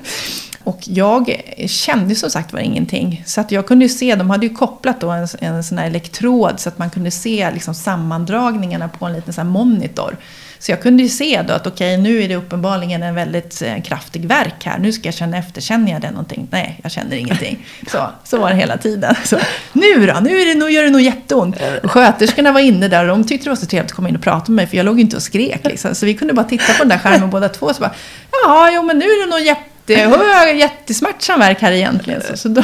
Och 0.63 0.79
jag 0.83 1.41
kände 1.67 2.15
som 2.15 2.29
sagt 2.29 2.53
var 2.53 2.59
ingenting. 2.59 3.23
Så 3.25 3.41
att 3.41 3.51
jag 3.51 3.67
kunde 3.67 3.85
ju 3.85 3.89
se, 3.89 4.15
de 4.15 4.29
hade 4.29 4.45
ju 4.45 4.53
kopplat 4.53 5.01
då 5.01 5.09
en, 5.09 5.27
en 5.39 5.63
sån 5.63 5.77
här 5.77 5.85
elektrod 5.85 6.59
så 6.59 6.69
att 6.69 6.77
man 6.77 6.89
kunde 6.89 7.11
se 7.11 7.51
liksom 7.53 7.73
sammandragningarna 7.73 8.89
på 8.89 9.05
en 9.05 9.13
liten 9.13 9.33
sån 9.33 9.47
monitor. 9.47 10.17
Så 10.61 10.71
jag 10.71 10.81
kunde 10.81 11.03
ju 11.03 11.09
se 11.09 11.41
då 11.47 11.53
att 11.53 11.67
okej, 11.67 11.93
okay, 11.93 12.03
nu 12.03 12.23
är 12.23 12.27
det 12.27 12.35
uppenbarligen 12.35 13.03
en 13.03 13.15
väldigt 13.15 13.61
eh, 13.61 13.81
kraftig 13.81 14.25
verk 14.25 14.65
här. 14.65 14.79
Nu 14.79 14.91
ska 14.91 15.07
jag 15.07 15.15
känna 15.15 15.37
efter, 15.37 15.61
känner 15.61 15.91
jag 15.91 16.01
det 16.01 16.11
någonting? 16.11 16.47
Nej, 16.51 16.79
jag 16.83 16.91
känner 16.91 17.15
ingenting. 17.15 17.65
Så, 17.91 18.09
så 18.23 18.37
var 18.37 18.49
det 18.49 18.55
hela 18.55 18.77
tiden. 18.77 19.15
Så, 19.23 19.37
nu 19.73 20.05
då? 20.05 20.19
Nu 20.21 20.41
är 20.41 20.45
det 20.45 20.59
nog, 20.59 20.71
gör 20.71 20.83
det 20.83 20.89
nog 20.89 21.01
jätteont. 21.01 21.55
Och 21.83 21.91
sköterskorna 21.91 22.51
var 22.51 22.59
inne 22.59 22.87
där 22.87 23.01
och 23.01 23.07
de 23.07 23.23
tyckte 23.23 23.45
det 23.45 23.49
var 23.49 23.55
så 23.55 23.65
trevligt 23.65 23.91
att 23.91 23.95
komma 23.95 24.09
in 24.09 24.15
och 24.15 24.21
prata 24.21 24.51
med 24.51 24.55
mig. 24.55 24.67
För 24.67 24.77
jag 24.77 24.85
låg 24.85 24.99
inte 24.99 25.15
och 25.15 25.23
skrek 25.23 25.65
liksom. 25.65 25.95
Så 25.95 26.05
vi 26.05 26.13
kunde 26.13 26.33
bara 26.33 26.45
titta 26.45 26.73
på 26.73 26.79
den 26.79 26.89
där 26.89 26.97
skärmen 26.97 27.29
båda 27.29 27.49
två. 27.49 27.73
Så 27.73 27.81
bara, 27.81 27.93
ja, 28.31 28.71
jo 28.73 28.83
men 28.83 28.97
nu 28.97 29.05
är 29.05 29.25
det 29.25 29.31
nog 29.31 29.45
jätte 29.45 29.69
jätte, 29.93 30.57
jättesmärtsam 30.59 31.39
verk 31.39 31.61
här 31.61 31.71
egentligen. 31.71 32.21
Så, 32.21 32.37
så 32.37 32.49
då, 32.49 32.63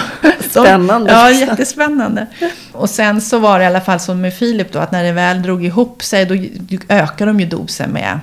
Spännande. 0.50 1.12
ja, 1.12 1.32
jättespännande. 1.32 2.28
Och 2.72 2.90
sen 2.90 3.22
så 3.22 3.40
var 3.40 3.60
det 3.60 3.64
i 3.64 3.68
alla 3.68 3.82
fall 3.82 4.00
som 4.00 4.22
med 4.22 4.34
Filip 4.34 4.72
då, 4.74 4.80
att 4.80 4.92
när 4.92 5.04
det 5.04 5.12
väl 5.12 5.42
drog 5.42 5.66
ihop 5.66 6.04
sig, 6.04 6.26
då 6.26 6.36
ökade 6.90 7.32
de 7.32 7.40
ju 7.40 7.46
dosen 7.46 7.90
med 7.90 8.20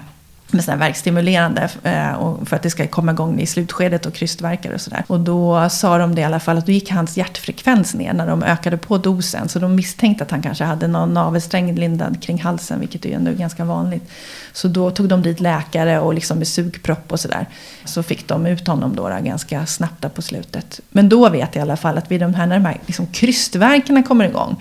med 0.52 0.64
sådana 0.64 0.80
verkstimulerande 0.80 1.70
eh, 1.82 2.36
för 2.44 2.56
att 2.56 2.62
det 2.62 2.70
ska 2.70 2.86
komma 2.86 3.12
igång 3.12 3.40
i 3.40 3.46
slutskedet 3.46 4.06
och 4.06 4.14
krystverkar 4.14 4.72
och 4.72 4.80
sådär. 4.80 5.04
Och 5.06 5.20
då 5.20 5.68
sa 5.70 5.98
de 5.98 6.14
det 6.14 6.20
i 6.20 6.24
alla 6.24 6.40
fall 6.40 6.58
att 6.58 6.66
då 6.66 6.72
gick 6.72 6.90
hans 6.90 7.16
hjärtfrekvens 7.16 7.94
ner 7.94 8.12
när 8.12 8.26
de 8.26 8.42
ökade 8.42 8.76
på 8.76 8.98
dosen. 8.98 9.48
Så 9.48 9.58
de 9.58 9.74
misstänkte 9.74 10.24
att 10.24 10.30
han 10.30 10.42
kanske 10.42 10.64
hade 10.64 10.88
någon 10.88 11.14
navelsträng 11.14 11.74
lindad 11.74 12.22
kring 12.22 12.42
halsen, 12.42 12.80
vilket 12.80 13.06
är 13.06 13.16
ändå 13.16 13.32
ganska 13.32 13.64
vanligt. 13.64 14.10
Så 14.52 14.68
då 14.68 14.90
tog 14.90 15.08
de 15.08 15.22
dit 15.22 15.40
läkare 15.40 16.00
och 16.00 16.14
liksom 16.14 16.38
med 16.38 16.48
sugpropp 16.48 17.12
och 17.12 17.20
sådär. 17.20 17.46
Så 17.84 18.02
fick 18.02 18.28
de 18.28 18.46
ut 18.46 18.68
honom 18.68 18.96
då, 18.96 19.08
då 19.08 19.18
ganska 19.24 19.66
snabbt 19.66 20.14
på 20.14 20.22
slutet. 20.22 20.80
Men 20.90 21.08
då 21.08 21.28
vet 21.28 21.54
jag 21.54 21.60
i 21.60 21.62
alla 21.62 21.76
fall 21.76 21.98
att 21.98 22.10
vid 22.10 22.20
de 22.20 22.34
här, 22.34 22.46
när 22.46 22.56
de 22.56 22.64
här 22.64 22.78
liksom 22.86 23.06
krystverkarna 23.06 24.02
kommer 24.02 24.24
igång 24.24 24.56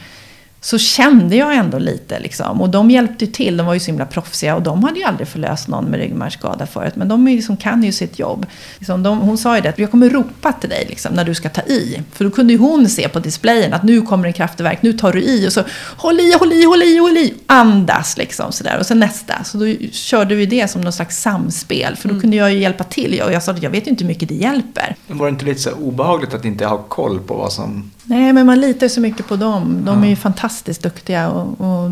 så 0.63 0.77
kände 0.77 1.35
jag 1.35 1.55
ändå 1.55 1.77
lite. 1.77 2.19
Liksom. 2.19 2.61
Och 2.61 2.69
de 2.69 2.91
hjälpte 2.91 3.27
till, 3.27 3.57
de 3.57 3.65
var 3.65 3.73
ju 3.73 3.79
så 3.79 3.85
himla 3.85 4.05
proffsiga 4.05 4.55
och 4.55 4.61
de 4.61 4.83
hade 4.83 4.99
ju 4.99 5.05
aldrig 5.05 5.27
förlöst 5.27 5.67
någon 5.67 5.85
med 5.85 5.99
ryggmärgsskada 5.99 6.65
förut. 6.65 6.95
Men 6.95 7.07
de 7.07 7.25
liksom, 7.27 7.57
kan 7.57 7.83
ju 7.83 7.91
sitt 7.91 8.19
jobb. 8.19 8.45
Liksom, 8.77 9.03
de, 9.03 9.19
hon 9.19 9.37
sa 9.37 9.55
ju 9.55 9.61
det, 9.61 9.69
att 9.69 9.79
jag 9.79 9.91
kommer 9.91 10.09
ropa 10.09 10.51
till 10.51 10.69
dig 10.69 10.85
liksom, 10.89 11.13
när 11.13 11.23
du 11.23 11.35
ska 11.35 11.49
ta 11.49 11.61
i. 11.61 12.01
För 12.11 12.25
då 12.25 12.31
kunde 12.31 12.53
ju 12.53 12.59
hon 12.59 12.89
se 12.89 13.09
på 13.09 13.19
displayen 13.19 13.73
att 13.73 13.83
nu 13.83 14.01
kommer 14.01 14.27
en 14.27 14.33
kraftverk, 14.33 14.81
nu 14.81 14.93
tar 14.93 15.13
du 15.13 15.21
i. 15.21 15.47
Och 15.47 15.53
så 15.53 15.63
håll 15.97 16.19
i, 16.19 16.33
håll 16.39 16.53
i, 16.53 16.65
håll 16.65 16.83
i, 16.83 16.97
håll 16.97 17.17
i. 17.17 17.33
Andas 17.45 18.17
liksom 18.17 18.51
sådär. 18.51 18.77
Och 18.79 18.85
sen 18.85 18.99
nästa. 18.99 19.43
Så 19.43 19.57
då 19.57 19.73
körde 19.91 20.35
vi 20.35 20.45
det 20.45 20.67
som 20.67 20.81
någon 20.81 20.93
slags 20.93 21.21
samspel. 21.21 21.95
För 21.95 22.07
då 22.07 22.13
mm. 22.13 22.21
kunde 22.21 22.37
jag 22.37 22.53
ju 22.53 22.59
hjälpa 22.59 22.83
till. 22.83 23.21
Och 23.25 23.33
jag 23.33 23.43
sa 23.43 23.51
att 23.51 23.63
jag 23.63 23.69
vet 23.69 23.87
ju 23.87 23.91
inte 23.91 24.03
hur 24.03 24.07
mycket 24.07 24.29
det 24.29 24.35
hjälper. 24.35 24.95
Men 25.07 25.17
var 25.17 25.25
det 25.25 25.29
inte 25.29 25.45
lite 25.45 25.61
så 25.61 25.71
obehagligt 25.71 26.33
att 26.33 26.45
inte 26.45 26.65
ha 26.65 26.77
koll 26.77 27.19
på 27.19 27.33
vad 27.33 27.53
som 27.53 27.91
Nej, 28.03 28.33
men 28.33 28.45
man 28.45 28.61
litar 28.61 28.87
så 28.87 29.01
mycket 29.01 29.27
på 29.27 29.35
dem. 29.35 29.85
De 29.85 30.03
är 30.03 30.07
ju 30.07 30.15
fantastiskt 30.15 30.83
duktiga. 30.83 31.29
Och, 31.29 31.61
och, 31.61 31.91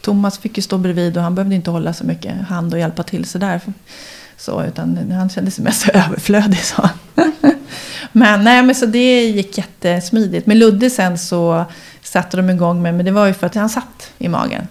Thomas 0.00 0.38
fick 0.38 0.56
ju 0.56 0.62
stå 0.62 0.78
bredvid 0.78 1.16
och 1.16 1.22
han 1.22 1.34
behövde 1.34 1.54
inte 1.54 1.70
hålla 1.70 1.92
så 1.92 2.04
mycket 2.04 2.48
hand 2.48 2.72
och 2.72 2.78
hjälpa 2.78 3.02
till 3.02 3.24
sådär. 3.24 3.60
Så, 4.36 4.64
utan 4.64 5.10
han 5.10 5.30
kände 5.30 5.50
sig 5.50 5.64
mest 5.64 5.88
överflödig. 5.92 6.58
Så. 6.58 6.88
men, 8.12 8.44
nej, 8.44 8.62
men 8.62 8.74
så 8.74 8.86
det 8.86 9.24
gick 9.24 9.58
jättesmidigt. 9.58 10.46
Med 10.46 10.56
Ludde 10.56 10.90
sen 10.90 11.18
så 11.18 11.64
satte 12.02 12.36
de 12.36 12.50
igång 12.50 12.82
med, 12.82 12.94
men 12.94 13.04
det 13.04 13.10
var 13.10 13.26
ju 13.26 13.34
för 13.34 13.46
att 13.46 13.54
han 13.54 13.68
satt 13.68 14.10
i 14.18 14.28
magen. 14.28 14.66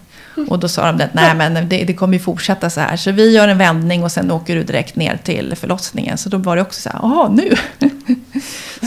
Och 0.49 0.59
då 0.59 0.67
sa 0.67 0.91
de 0.91 1.03
att 1.03 1.13
nej 1.13 1.35
men 1.35 1.69
det, 1.69 1.83
det 1.83 1.93
kommer 1.93 2.13
ju 2.13 2.19
fortsätta 2.19 2.69
så 2.69 2.79
här. 2.79 2.97
Så 2.97 3.11
vi 3.11 3.31
gör 3.31 3.47
en 3.47 3.57
vändning 3.57 4.03
och 4.03 4.11
sen 4.11 4.31
åker 4.31 4.55
du 4.55 4.63
direkt 4.63 4.95
ner 4.95 5.17
till 5.23 5.55
förlossningen. 5.55 6.17
Så 6.17 6.29
då 6.29 6.37
var 6.37 6.55
det 6.55 6.61
också 6.61 6.81
så 6.81 6.89
här, 6.89 6.99
jaha 7.01 7.29
nu. 7.29 7.55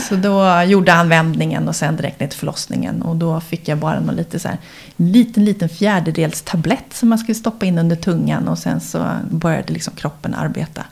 så 0.01 0.15
då 0.15 0.61
gjorde 0.65 0.91
han 0.91 1.09
vändningen 1.09 1.67
och 1.67 1.75
sen 1.75 1.95
direkt 1.95 2.19
ner 2.19 2.27
till 2.27 2.39
förlossningen. 2.39 3.01
Och 3.01 3.15
då 3.15 3.41
fick 3.41 3.67
jag 3.67 3.77
bara 3.77 3.99
någon 3.99 4.15
lite 4.15 4.39
så 4.39 4.47
här, 4.47 4.57
liten, 4.95 5.45
liten 5.45 5.69
fjärdedels 5.69 6.41
tablett 6.41 6.93
som 6.93 7.09
man 7.09 7.17
skulle 7.17 7.35
stoppa 7.35 7.65
in 7.65 7.77
under 7.77 7.95
tungan. 7.95 8.47
Och 8.47 8.57
sen 8.57 8.79
så 8.79 9.07
började 9.29 9.73
liksom 9.73 9.93
kroppen 9.95 10.33
arbeta 10.33 10.85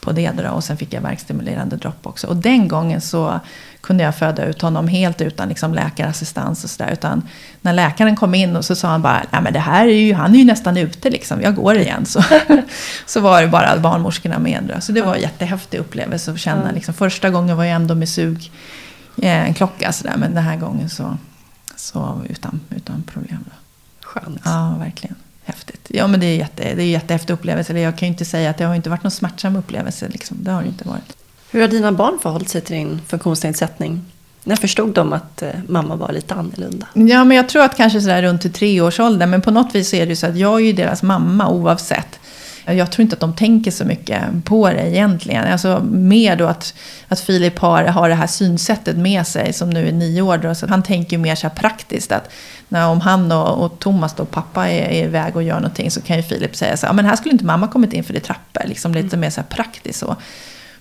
på 0.00 0.12
det. 0.12 0.30
Då, 0.30 0.50
och 0.50 0.64
sen 0.64 0.76
fick 0.76 0.92
jag 0.92 1.00
verkstimulerande 1.00 1.76
dropp 1.76 2.06
också. 2.06 2.26
Och 2.26 2.36
den 2.36 2.68
gången 2.68 3.00
så 3.00 3.40
kunde 3.88 4.04
jag 4.04 4.14
föda 4.14 4.44
ut 4.44 4.62
honom 4.62 4.88
helt 4.88 5.20
utan 5.20 5.48
liksom 5.48 5.74
läkarassistans 5.74 6.64
och 6.64 6.70
sådär. 6.70 6.92
Utan 6.92 7.28
när 7.60 7.72
läkaren 7.72 8.16
kom 8.16 8.34
in 8.34 8.56
och 8.56 8.64
så 8.64 8.76
sa 8.76 8.88
han 8.88 9.02
bara, 9.02 9.22
nej 9.30 9.42
men 9.42 9.52
det 9.52 9.58
här 9.58 9.86
är 9.86 9.92
ju, 9.92 10.14
han 10.14 10.34
är 10.34 10.38
ju 10.38 10.44
nästan 10.44 10.76
ute 10.76 11.10
liksom, 11.10 11.42
jag 11.42 11.54
går 11.54 11.76
igen. 11.76 12.06
Så, 12.06 12.22
så 13.06 13.20
var 13.20 13.42
det 13.42 13.48
bara 13.48 13.78
barnmorskorna 13.78 14.38
med. 14.38 14.76
Så 14.80 14.92
det 14.92 15.02
var 15.02 15.14
en 15.14 15.20
jättehäftig 15.20 15.78
upplevelse 15.78 16.32
att 16.32 16.38
känna. 16.38 16.70
Liksom, 16.70 16.94
första 16.94 17.30
gången 17.30 17.56
var 17.56 17.64
jag 17.64 17.74
ändå 17.74 17.94
med 17.94 18.08
sug, 18.08 18.52
eh, 19.22 19.48
en 19.48 19.54
klocka 19.54 19.92
sådär, 19.92 20.14
men 20.16 20.34
den 20.34 20.44
här 20.44 20.56
gången 20.56 20.90
så, 20.90 21.16
så 21.76 22.22
utan, 22.28 22.60
utan 22.70 23.02
problem. 23.02 23.44
Då. 23.44 23.52
Skönt. 24.08 24.40
Ja, 24.44 24.76
verkligen. 24.78 25.16
Häftigt. 25.44 25.86
Ja, 25.88 26.06
men 26.06 26.20
det 26.20 26.26
är, 26.26 26.36
jätte, 26.36 26.62
det 26.62 26.82
är 26.82 26.86
en 26.86 26.90
jättehäftig 26.90 27.34
upplevelse. 27.34 27.78
Jag 27.78 27.98
kan 27.98 28.08
ju 28.08 28.12
inte 28.12 28.24
säga 28.24 28.50
att 28.50 28.58
det 28.58 28.64
har 28.64 28.74
inte 28.74 28.90
varit 28.90 29.02
någon 29.02 29.10
smärtsam 29.10 29.56
upplevelse. 29.56 30.08
Liksom. 30.08 30.36
Det 30.40 30.50
har 30.50 30.62
det 30.62 30.68
inte 30.68 30.88
varit. 30.88 31.17
Hur 31.50 31.60
har 31.60 31.68
dina 31.68 31.92
barn 31.92 32.18
förhållit 32.22 32.48
sig 32.48 32.60
till 32.60 32.76
din 32.76 33.00
funktionsnedsättning? 33.06 34.04
När 34.44 34.56
förstod 34.56 34.94
de 34.94 35.12
att 35.12 35.42
eh, 35.42 35.50
mamma 35.68 35.96
var 35.96 36.12
lite 36.12 36.34
annorlunda? 36.34 36.86
Ja, 36.94 37.24
men 37.24 37.36
jag 37.36 37.48
tror 37.48 37.62
att 37.62 37.76
kanske 37.76 38.00
sådär 38.00 38.22
runt 38.22 38.42
till 38.42 38.52
treårsåldern. 38.52 39.30
Men 39.30 39.42
på 39.42 39.50
något 39.50 39.74
vis 39.74 39.94
är 39.94 40.06
det 40.06 40.10
ju 40.10 40.16
så 40.16 40.26
att 40.26 40.36
jag 40.36 40.60
är 40.60 40.64
ju 40.64 40.72
deras 40.72 41.02
mamma 41.02 41.48
oavsett. 41.48 42.18
Jag 42.64 42.92
tror 42.92 43.02
inte 43.02 43.14
att 43.14 43.20
de 43.20 43.34
tänker 43.36 43.70
så 43.70 43.84
mycket 43.84 44.22
på 44.44 44.68
det 44.70 44.90
egentligen. 44.90 45.52
Alltså 45.52 45.80
mer 45.90 46.36
då 46.36 46.46
att, 46.46 46.74
att 47.08 47.20
Filip 47.20 47.58
har, 47.58 47.84
har 47.84 48.08
det 48.08 48.14
här 48.14 48.26
synsättet 48.26 48.96
med 48.96 49.26
sig 49.26 49.52
som 49.52 49.70
nu 49.70 49.88
är 49.88 49.92
nio 49.92 50.22
år. 50.22 50.38
Då, 50.38 50.54
så 50.54 50.66
han 50.66 50.82
tänker 50.82 51.16
ju 51.16 51.22
mer 51.22 51.34
så 51.34 51.48
här 51.48 51.54
praktiskt. 51.54 52.12
att 52.12 52.30
när 52.68 52.88
om 52.88 53.00
han 53.00 53.32
och, 53.32 53.64
och 53.64 53.78
Thomas 53.78 54.14
då, 54.14 54.24
pappa 54.24 54.68
är, 54.68 54.88
är 54.88 55.04
iväg 55.04 55.36
och 55.36 55.42
gör 55.42 55.54
någonting 55.54 55.90
så 55.90 56.00
kan 56.00 56.16
ju 56.16 56.22
Filip 56.22 56.56
säga 56.56 56.76
så 56.76 56.86
här, 56.86 56.92
men 56.92 57.04
här 57.04 57.16
skulle 57.16 57.32
inte 57.32 57.44
mamma 57.44 57.68
kommit 57.68 57.92
in 57.92 58.04
för 58.04 58.12
det 58.12 58.18
är 58.18 58.20
trappor. 58.20 58.62
Liksom 58.66 58.94
lite 58.94 59.16
mer 59.16 59.30
så 59.30 59.40
här 59.40 59.48
praktiskt 59.48 59.98
så. 59.98 60.16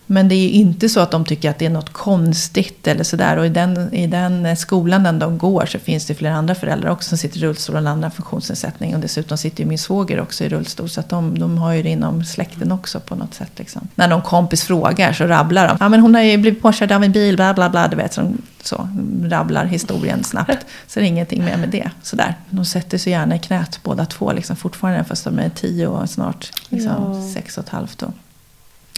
Men 0.09 0.29
det 0.29 0.35
är 0.35 0.49
inte 0.49 0.89
så 0.89 0.99
att 0.99 1.11
de 1.11 1.25
tycker 1.25 1.49
att 1.49 1.59
det 1.59 1.65
är 1.65 1.69
något 1.69 1.93
konstigt 1.93 2.87
eller 2.87 3.03
sådär. 3.03 3.37
Och 3.37 3.45
i 3.45 3.49
den, 3.49 3.93
i 3.93 4.07
den 4.07 4.57
skolan 4.57 5.03
där 5.03 5.13
de 5.13 5.37
går 5.37 5.65
så 5.65 5.79
finns 5.79 6.05
det 6.05 6.15
flera 6.15 6.35
andra 6.35 6.55
föräldrar 6.55 6.91
också 6.91 7.09
som 7.09 7.17
sitter 7.17 7.37
i 7.37 7.41
rullstol 7.41 7.75
och 7.75 7.89
andra 7.89 8.09
funktionsnedsättning. 8.09 8.95
Och 8.95 9.01
dessutom 9.01 9.37
sitter 9.37 9.63
ju 9.63 9.69
min 9.69 9.77
svåger 9.77 10.21
också 10.21 10.43
i 10.43 10.49
rullstol. 10.49 10.89
Så 10.89 10.99
att 10.99 11.09
de, 11.09 11.39
de 11.39 11.57
har 11.57 11.73
ju 11.73 11.83
det 11.83 11.89
inom 11.89 12.25
släkten 12.25 12.71
också 12.71 12.99
på 12.99 13.15
något 13.15 13.33
sätt. 13.33 13.51
Liksom. 13.55 13.87
När 13.95 14.07
någon 14.07 14.21
kompis 14.21 14.63
frågar 14.63 15.13
så 15.13 15.23
rabblar 15.23 15.67
de. 15.67 15.77
Ja 15.79 15.89
men 15.89 15.99
hon 15.99 16.15
har 16.15 16.21
ju 16.21 16.37
blivit 16.37 16.61
påkörd 16.61 16.91
av 16.91 17.03
en 17.03 17.11
bil, 17.11 17.35
bla 17.35 17.53
bla 17.53 17.69
bla. 17.69 17.87
Du 17.87 17.95
vet, 17.95 18.13
så, 18.13 18.21
de, 18.21 18.41
så 18.63 18.89
rabblar 19.23 19.65
historien 19.65 20.23
snabbt. 20.23 20.65
Så 20.87 20.99
det 20.99 21.05
är 21.05 21.07
ingenting 21.07 21.45
mer 21.45 21.57
med 21.57 21.69
det. 21.69 21.89
Sådär. 22.01 22.35
De 22.49 22.65
sätter 22.65 22.97
sig 22.97 23.11
gärna 23.11 23.35
i 23.35 23.39
knät 23.39 23.79
båda 23.83 24.05
två 24.05 24.31
liksom, 24.31 24.55
fortfarande 24.55 25.03
fast 25.03 25.23
de 25.23 25.39
är 25.39 25.49
tio 25.49 25.87
och 25.87 26.09
snart 26.09 26.51
liksom, 26.69 26.91
ja. 26.91 27.33
sex 27.33 27.57
och 27.57 27.63
ett 27.63 27.69
halvt. 27.69 27.97
Då. 27.97 28.11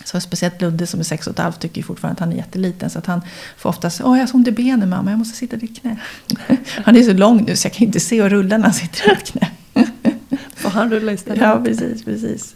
Så 0.06 0.20
speciellt 0.20 0.62
Ludde 0.62 0.88
som 0.88 1.00
är 1.00 1.04
sex 1.04 1.28
och 1.28 1.34
ett 1.34 1.40
halvt 1.40 1.60
tycker 1.60 1.84
fortfarande 1.84 2.14
att 2.14 2.20
han 2.20 2.32
är 2.32 2.38
jätteliten. 2.38 2.90
Så 2.90 3.00
att 3.00 3.06
han 3.06 3.22
får 3.58 3.70
ofta 3.70 3.90
säga, 3.90 4.08
åh 4.08 4.18
jag 4.18 4.22
har 4.22 4.28
så 4.28 4.38
ont 4.38 4.48
i 4.48 4.52
benen 4.52 4.90
mamma, 4.90 5.12
jag 5.12 5.18
måste 5.20 5.38
sitta 5.38 5.56
i 5.56 5.60
ditt 5.60 5.82
knä. 5.82 5.98
Han 6.86 6.96
är 6.96 7.04
så 7.04 7.14
lång 7.14 7.44
nu 7.44 7.56
så 7.56 7.66
jag 7.66 7.74
kan 7.74 7.88
inte 7.88 8.00
se 8.00 8.22
och 8.22 8.30
rulla 8.30 8.58
när 8.58 8.66
han 8.66 8.74
sitter 8.74 9.12
i 9.12 9.16
ditt 9.16 9.28
knä. 9.28 9.50
Får 10.56 10.70
han 10.70 10.92
rulla 10.92 11.12
istället? 11.12 11.42
Ja, 11.42 11.62
precis, 11.66 12.04
precis. 12.04 12.56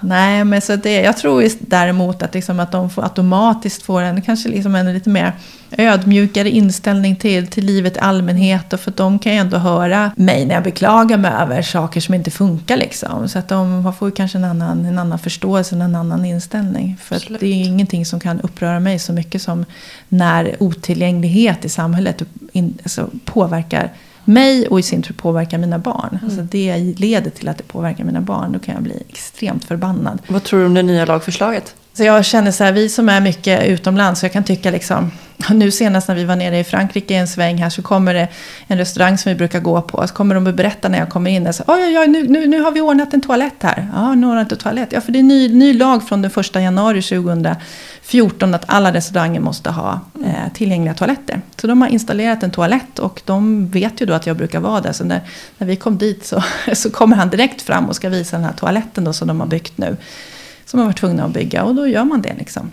Nej, 0.00 0.44
men 0.44 0.60
så 0.60 0.76
det, 0.76 1.00
jag 1.00 1.16
tror 1.16 1.48
däremot 1.58 2.22
att, 2.22 2.34
liksom 2.34 2.60
att 2.60 2.72
de 2.72 2.90
får 2.90 3.02
automatiskt 3.02 3.82
får 3.82 4.02
en, 4.02 4.22
kanske 4.22 4.48
liksom 4.48 4.74
en 4.74 4.92
lite 4.94 5.10
mer 5.10 5.32
ödmjukare 5.70 6.50
inställning 6.50 7.16
till, 7.16 7.46
till 7.46 7.64
livet 7.64 7.96
i 7.96 8.00
allmänhet. 8.00 8.72
Och 8.72 8.80
för 8.80 8.90
de 8.90 9.18
kan 9.18 9.32
ju 9.32 9.38
ändå 9.38 9.58
höra 9.58 10.10
mig 10.16 10.46
när 10.46 10.54
jag 10.54 10.64
beklagar 10.64 11.16
mig 11.16 11.30
över 11.30 11.62
saker 11.62 12.00
som 12.00 12.14
inte 12.14 12.30
funkar. 12.30 12.76
Liksom. 12.76 13.28
Så 13.28 13.38
att 13.38 13.48
de 13.48 13.92
får 13.98 14.10
kanske 14.10 14.38
en 14.38 14.44
annan, 14.44 14.84
en 14.84 14.98
annan 14.98 15.18
förståelse, 15.18 15.74
en 15.74 15.94
annan 15.94 16.24
inställning. 16.24 16.96
För 17.00 17.38
det 17.40 17.46
är 17.46 17.64
ingenting 17.64 18.06
som 18.06 18.20
kan 18.20 18.40
uppröra 18.40 18.80
mig 18.80 18.98
så 18.98 19.12
mycket 19.12 19.42
som 19.42 19.64
när 20.08 20.56
otillgänglighet 20.62 21.64
i 21.64 21.68
samhället 21.68 22.22
in, 22.52 22.78
alltså, 22.82 23.10
påverkar 23.24 23.92
mig 24.28 24.68
och 24.68 24.80
i 24.80 24.82
sin 24.82 25.02
tur 25.02 25.14
påverkar 25.14 25.58
mina 25.58 25.78
barn. 25.78 26.08
Mm. 26.10 26.24
Alltså 26.24 26.42
det 26.42 26.76
leder 26.78 27.30
till 27.30 27.48
att 27.48 27.58
det 27.58 27.64
påverkar 27.64 28.04
mina 28.04 28.20
barn. 28.20 28.52
Då 28.52 28.58
kan 28.58 28.74
jag 28.74 28.82
bli 28.82 29.02
extremt 29.08 29.64
förbannad. 29.64 30.18
Vad 30.26 30.44
tror 30.44 30.60
du 30.60 30.66
om 30.66 30.74
det 30.74 30.82
nya 30.82 31.04
lagförslaget? 31.04 31.74
Så 31.92 32.04
jag 32.04 32.24
känner 32.24 32.50
så 32.50 32.64
här, 32.64 32.72
vi 32.72 32.88
som 32.88 33.08
är 33.08 33.20
mycket 33.20 33.66
utomlands, 33.66 34.20
så 34.20 34.26
jag 34.26 34.32
kan 34.32 34.44
tycka 34.44 34.70
liksom, 34.70 35.10
nu 35.50 35.70
senast 35.70 36.08
när 36.08 36.14
vi 36.14 36.24
var 36.24 36.36
nere 36.36 36.58
i 36.58 36.64
Frankrike 36.64 37.14
en 37.14 37.28
sväng 37.28 37.58
här 37.58 37.70
så 37.70 37.82
kommer 37.82 38.14
det 38.14 38.28
en 38.66 38.78
restaurang 38.78 39.18
som 39.18 39.32
vi 39.32 39.36
brukar 39.36 39.60
gå 39.60 39.82
på. 39.82 40.06
Så 40.06 40.14
kommer 40.14 40.34
de 40.34 40.46
att 40.46 40.54
berätta 40.54 40.88
när 40.88 40.98
jag 40.98 41.08
kommer 41.08 41.30
in. 41.30 41.52
Så, 41.52 41.62
oj, 41.66 41.82
oj, 41.84 41.98
oj, 41.98 42.08
nu, 42.08 42.28
nu, 42.28 42.46
nu 42.46 42.60
har 42.60 42.70
vi 42.70 42.80
ordnat 42.80 43.14
en 43.14 43.20
toalett 43.20 43.62
här. 43.62 43.88
Ja, 43.94 44.14
nu 44.14 44.26
har 44.26 44.34
vi 44.34 44.40
ordnat 44.40 44.52
en 44.52 44.58
toalett. 44.58 44.92
Ja, 44.92 45.00
för 45.00 45.12
det 45.12 45.18
är 45.18 45.22
ny, 45.22 45.54
ny 45.54 45.72
lag 45.72 46.08
från 46.08 46.22
den 46.22 46.30
första 46.30 46.60
januari 46.60 47.02
14 48.08 48.54
att 48.54 48.64
alla 48.66 48.92
restauranger 48.92 49.40
måste 49.40 49.70
ha 49.70 50.00
eh, 50.24 50.52
tillgängliga 50.54 50.94
toaletter. 50.94 51.40
Så 51.56 51.66
de 51.66 51.82
har 51.82 51.88
installerat 51.88 52.42
en 52.42 52.50
toalett 52.50 52.98
och 52.98 53.22
de 53.24 53.68
vet 53.68 54.00
ju 54.00 54.06
då 54.06 54.12
att 54.12 54.26
jag 54.26 54.36
brukar 54.36 54.60
vara 54.60 54.80
där. 54.80 54.92
Så 54.92 55.04
när, 55.04 55.20
när 55.58 55.66
vi 55.66 55.76
kom 55.76 55.98
dit 55.98 56.26
så, 56.26 56.42
så 56.74 56.90
kommer 56.90 57.16
han 57.16 57.30
direkt 57.30 57.62
fram 57.62 57.88
och 57.88 57.96
ska 57.96 58.08
visa 58.08 58.36
den 58.36 58.44
här 58.44 58.52
toaletten 58.52 59.04
då 59.04 59.12
som 59.12 59.28
de 59.28 59.40
har 59.40 59.46
byggt 59.46 59.78
nu 59.78 59.96
som 60.64 60.78
har 60.78 60.86
varit 60.86 60.98
tvungna 60.98 61.24
att 61.24 61.32
bygga 61.32 61.64
och 61.64 61.74
då 61.74 61.86
gör 61.86 62.04
man 62.04 62.22
det. 62.22 62.34
Liksom. 62.38 62.70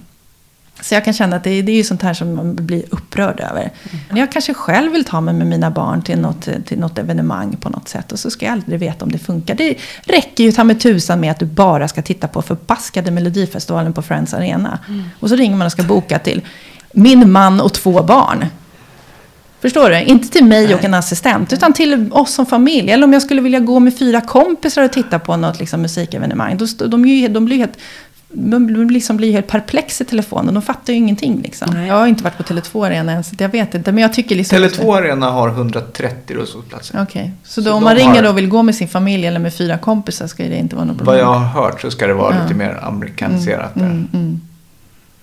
Så 0.81 0.93
jag 0.93 1.05
kan 1.05 1.13
känna 1.13 1.35
att 1.35 1.43
det, 1.43 1.61
det 1.61 1.71
är 1.71 1.75
ju 1.75 1.83
sånt 1.83 2.01
här 2.01 2.13
som 2.13 2.35
man 2.35 2.55
blir 2.55 2.83
upprörd 2.89 3.39
över. 3.39 3.61
Mm. 3.61 4.17
Jag 4.17 4.31
kanske 4.31 4.53
själv 4.53 4.91
vill 4.91 5.05
ta 5.05 5.21
mig 5.21 5.33
med 5.33 5.47
mina 5.47 5.71
barn 5.71 6.01
till 6.01 6.19
något, 6.19 6.47
till 6.65 6.79
något 6.79 6.97
evenemang 6.97 7.57
på 7.57 7.69
något 7.69 7.89
sätt. 7.89 8.11
Och 8.11 8.19
så 8.19 8.29
ska 8.29 8.45
jag 8.45 8.53
aldrig 8.53 8.79
veta 8.79 9.05
om 9.05 9.11
det 9.11 9.17
funkar. 9.17 9.55
Det 9.55 9.75
räcker 10.03 10.43
ju 10.43 10.51
ta 10.51 10.63
med 10.63 10.79
tusan 10.79 11.19
med 11.19 11.31
att 11.31 11.39
du 11.39 11.45
bara 11.45 11.87
ska 11.87 12.01
titta 12.01 12.27
på 12.27 12.41
förbaskade 12.41 13.11
Melodifestivalen 13.11 13.93
på 13.93 14.01
Friends 14.01 14.33
Arena. 14.33 14.79
Mm. 14.87 15.03
Och 15.19 15.29
så 15.29 15.35
ringer 15.35 15.57
man 15.57 15.65
och 15.65 15.71
ska 15.71 15.83
boka 15.83 16.19
till 16.19 16.41
min 16.91 17.31
man 17.31 17.61
och 17.61 17.73
två 17.73 18.03
barn. 18.03 18.45
Förstår 19.65 19.89
du? 19.89 20.01
Inte 20.03 20.29
till 20.29 20.45
mig 20.45 20.65
Nej. 20.65 20.75
och 20.75 20.83
en 20.83 20.93
assistent, 20.93 21.53
utan 21.53 21.73
till 21.73 22.09
oss 22.11 22.33
som 22.33 22.45
familj. 22.45 22.91
Eller 22.91 23.03
om 23.03 23.13
jag 23.13 23.21
skulle 23.21 23.41
vilja 23.41 23.59
gå 23.59 23.79
med 23.79 23.97
fyra 23.97 24.21
kompisar 24.21 24.83
och 24.83 24.91
titta 24.91 25.19
på 25.19 25.37
något 25.37 25.59
liksom, 25.59 25.81
musikevenemang. 25.81 26.57
Då, 26.57 26.87
de, 26.87 27.27
de 27.27 27.45
blir 27.45 27.57
helt 27.57 27.77
de 28.35 28.89
liksom 28.89 29.17
blir 29.17 29.31
helt 29.31 29.47
perplex 29.47 30.01
i 30.01 30.05
telefonen. 30.05 30.53
De 30.53 30.63
fattar 30.63 30.93
ju 30.93 30.99
ingenting. 30.99 31.41
Liksom. 31.41 31.85
Jag 31.85 31.95
har 31.95 32.07
inte 32.07 32.23
varit 32.23 32.37
på 32.37 32.43
Tele2 32.43 32.85
Arena 32.85 33.11
än, 33.11 33.23
så 33.23 33.35
jag 33.39 33.49
vet 33.49 33.75
inte. 33.75 33.91
Men 33.91 34.01
jag 34.01 34.13
tycker 34.13 34.35
liksom 34.35 34.57
Tele2 34.57 34.97
Arena 34.97 35.29
har 35.29 35.49
130 35.49 36.35
rullstolsplatser. 36.35 37.01
Okej, 37.01 37.21
okay. 37.21 37.31
så, 37.43 37.63
så 37.63 37.73
om 37.73 37.83
man 37.83 37.95
ringer 37.95 38.23
har... 38.23 38.29
och 38.29 38.37
vill 38.37 38.47
gå 38.47 38.63
med 38.63 38.75
sin 38.75 38.87
familj 38.87 39.27
eller 39.27 39.39
med 39.39 39.53
fyra 39.53 39.77
kompisar 39.77 40.27
ska 40.27 40.43
det 40.43 40.55
inte 40.55 40.75
vara 40.75 40.85
något 40.85 40.97
problem? 40.97 41.15
Vad 41.15 41.23
jag 41.23 41.39
har 41.39 41.63
hört 41.63 41.81
så 41.81 41.91
ska 41.91 42.07
det 42.07 42.13
vara 42.13 42.35
ja. 42.35 42.41
lite 42.41 42.53
mer 42.53 42.79
amerikaniserat. 42.83 43.75
Mm, 43.75 43.91
mm, 43.91 44.07
mm. 44.13 44.41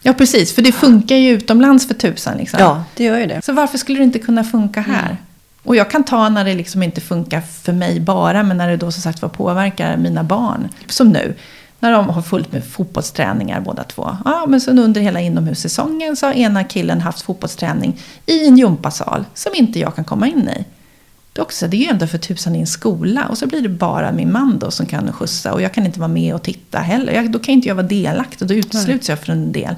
Ja, 0.02 0.12
precis. 0.12 0.54
För 0.54 0.62
det 0.62 0.72
funkar 0.72 1.16
ju 1.16 1.30
utomlands 1.30 1.86
för 1.86 1.94
tusan. 1.94 2.36
Liksom. 2.36 2.60
Ja, 2.60 2.84
det 2.96 3.04
gör 3.04 3.18
ju 3.18 3.26
det. 3.26 3.44
Så 3.44 3.52
varför 3.52 3.78
skulle 3.78 3.98
det 3.98 4.04
inte 4.04 4.18
kunna 4.18 4.44
funka 4.44 4.80
här? 4.80 5.04
Mm. 5.06 5.16
Och 5.62 5.76
jag 5.76 5.90
kan 5.90 6.04
ta 6.04 6.28
när 6.28 6.44
det 6.44 6.54
liksom 6.54 6.82
inte 6.82 7.00
funkar 7.00 7.40
för 7.40 7.72
mig 7.72 8.00
bara, 8.00 8.42
men 8.42 8.56
när 8.56 8.68
det 8.68 8.76
då 8.76 8.92
som 8.92 9.02
sagt 9.02 9.22
var 9.22 9.28
påverkar 9.28 9.96
mina 9.96 10.24
barn. 10.24 10.68
Som 10.88 11.08
nu, 11.08 11.34
när 11.83 11.93
de 11.93 12.09
har 12.09 12.22
fullt 12.22 12.53
med 12.53 12.64
fotbollsträningar 12.64 13.61
båda 13.61 13.85
två. 13.85 14.16
Ja, 14.24 14.47
men 14.49 14.61
sen 14.61 14.78
under 14.78 15.01
hela 15.01 15.20
inomhussäsongen 15.20 16.16
så 16.16 16.26
har 16.26 16.33
ena 16.33 16.64
killen 16.64 17.01
haft 17.01 17.22
fotbollsträning 17.22 18.01
i 18.26 18.47
en 18.47 18.57
gympasal 18.57 19.24
som 19.35 19.53
inte 19.55 19.78
jag 19.78 19.95
kan 19.95 20.05
komma 20.05 20.26
in 20.26 20.49
i. 20.49 20.64
Det 21.33 21.41
är, 21.41 21.43
också, 21.43 21.68
det 21.68 21.76
är 21.76 21.78
ju 21.78 21.87
ändå 21.87 22.07
för 22.07 22.18
tusan 22.18 22.57
i 22.57 22.61
en 22.61 22.66
skola. 22.66 23.26
Och 23.28 23.39
så 23.39 23.47
blir 23.47 23.61
det 23.61 23.68
bara 23.68 24.12
min 24.12 24.33
man 24.33 24.59
då 24.59 24.70
som 24.70 24.87
kan 24.87 25.12
skjutsa. 25.12 25.53
Och 25.53 25.62
jag 25.62 25.74
kan 25.74 25.87
inte 25.87 26.01
vara 26.01 26.09
med 26.09 26.35
och 26.35 26.43
titta 26.43 26.78
heller. 26.78 27.12
Jag, 27.12 27.30
då 27.30 27.39
kan 27.39 27.55
inte 27.55 27.68
jag 27.68 27.74
vara 27.74 27.87
delaktig. 27.87 28.49
Då 28.49 28.55
utesluts 28.55 29.09
jag 29.09 29.18
från 29.18 29.37
en 29.37 29.53
del 29.53 29.74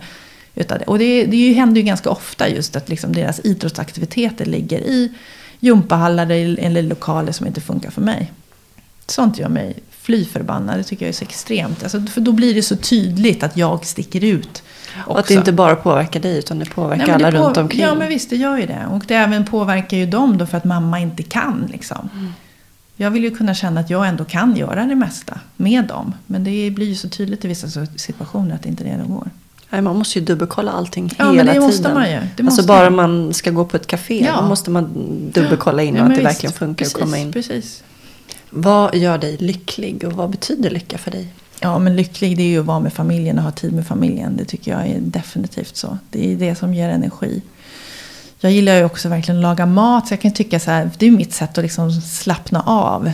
utav 0.55 0.79
det. 0.79 0.85
Och 0.85 0.99
det, 0.99 1.27
det 1.27 1.53
händer 1.53 1.81
ju 1.81 1.87
ganska 1.87 2.11
ofta 2.11 2.49
just 2.49 2.77
att 2.77 2.89
liksom 2.89 3.13
deras 3.13 3.41
idrottsaktiviteter 3.45 4.45
ligger 4.45 4.79
i 4.79 5.13
gympahallar 5.61 6.31
eller 6.31 6.83
lokaler 6.83 7.33
som 7.33 7.47
inte 7.47 7.61
funkar 7.61 7.91
för 7.91 8.03
mig. 8.03 8.33
Sånt 9.07 9.39
gör 9.39 9.49
mig 9.49 9.77
fly 10.05 10.25
förbannad. 10.25 10.79
Det 10.79 10.85
tycker 10.85 11.05
jag 11.05 11.09
är 11.09 11.17
så 11.17 11.25
extremt. 11.25 11.83
Alltså, 11.83 12.01
för 12.01 12.21
då 12.21 12.33
blir 12.33 12.55
det 12.55 12.63
så 12.63 12.77
tydligt 12.77 13.43
att 13.43 13.57
jag 13.57 13.87
sticker 13.87 14.25
ut. 14.25 14.63
Och 15.07 15.19
att 15.19 15.27
det 15.27 15.35
inte 15.35 15.53
bara 15.53 15.77
påverkar 15.77 16.21
dig 16.21 16.39
utan 16.39 16.59
det 16.59 16.65
påverkar 16.65 17.07
Nej, 17.07 17.19
det 17.19 17.27
alla 17.27 17.47
runt 17.47 17.57
omkring. 17.57 17.81
Ja 17.81 17.95
men 17.95 18.09
visst 18.09 18.31
det 18.31 18.37
gör 18.37 18.57
ju 18.57 18.67
det. 18.67 18.87
Och 18.91 19.05
det 19.07 19.15
även 19.15 19.45
påverkar 19.45 19.97
ju 19.97 20.07
dem 20.07 20.39
då 20.39 20.47
för 20.47 20.59
att 20.59 20.65
mamma 20.65 21.01
inte 21.01 21.23
kan. 21.23 21.69
Liksom. 21.73 22.09
Mm. 22.15 22.33
Jag 22.97 23.11
vill 23.11 23.25
ju 23.25 23.31
kunna 23.31 23.55
känna 23.55 23.81
att 23.81 23.91
jag 23.91 24.09
ändå 24.09 24.25
kan 24.25 24.57
göra 24.57 24.85
det 24.85 24.95
mesta 24.95 25.41
med 25.57 25.85
dem. 25.85 26.15
Men 26.27 26.45
det 26.45 26.71
blir 26.71 26.87
ju 26.87 26.95
så 26.95 27.09
tydligt 27.09 27.45
i 27.45 27.49
vissa 27.49 27.87
situationer 27.97 28.55
att 28.55 28.63
det 28.63 28.69
inte 28.69 28.85
är 28.85 28.97
det 28.97 29.03
det 29.03 29.09
går. 29.09 29.31
Nej, 29.71 29.83
man 29.83 29.97
måste 29.97 30.19
ju 30.19 30.25
dubbelkolla 30.25 30.73
allting 30.73 31.15
ja, 31.19 31.25
hela 31.25 31.35
men 31.37 31.47
det 31.47 31.53
tiden. 31.53 31.67
Måste 31.67 31.95
man 31.95 32.11
ju. 32.11 32.21
Det 32.37 32.43
alltså 32.43 32.67
bara 32.67 32.91
man 32.91 33.35
ska 33.35 33.51
gå 33.51 33.65
på 33.65 33.77
ett 33.77 33.87
café. 33.87 34.25
Ja. 34.25 34.41
Då 34.41 34.49
måste 34.49 34.71
man 34.71 34.91
dubbelkolla 35.35 35.83
in 35.83 35.97
ja, 35.97 36.03
att 36.03 36.09
det 36.09 36.15
visst. 36.15 36.27
verkligen 36.27 36.53
funkar 36.53 36.85
precis, 36.85 36.95
att 36.95 37.01
komma 37.01 37.19
in. 37.19 37.33
Precis. 37.33 37.83
Vad 38.51 38.95
gör 38.95 39.18
dig 39.18 39.36
lycklig 39.36 40.05
och 40.05 40.12
vad 40.12 40.30
betyder 40.30 40.70
lycka 40.70 40.99
för 40.99 41.11
dig? 41.11 41.28
Ja, 41.61 41.78
men 41.78 41.97
lycklig 41.97 42.36
det 42.36 42.42
är 42.42 42.49
ju 42.49 42.61
att 42.61 42.66
vara 42.66 42.80
med 42.80 42.92
familjen 42.92 43.38
och 43.38 43.45
ha 43.45 43.51
tid 43.51 43.72
med 43.72 43.86
familjen. 43.86 44.36
Det 44.36 44.45
tycker 44.45 44.70
jag 44.70 44.86
är 44.86 45.01
definitivt 45.01 45.76
så. 45.76 45.99
Det 46.11 46.32
är 46.32 46.36
det 46.36 46.55
som 46.55 46.74
ger 46.74 46.88
energi. 46.88 47.42
Jag 48.40 48.53
gillar 48.53 48.76
ju 48.76 48.84
också 48.84 49.09
verkligen 49.09 49.38
att 49.38 49.42
laga 49.42 49.66
mat. 49.66 50.09
Så 50.09 50.12
jag 50.12 50.20
kan 50.20 50.32
tycka 50.32 50.61
så 50.61 50.70
här, 50.70 50.90
det 50.99 51.07
är 51.07 51.11
mitt 51.11 51.32
sätt 51.32 51.59
att 51.59 51.64
liksom 51.64 51.92
slappna 51.92 52.62
av. 52.62 53.12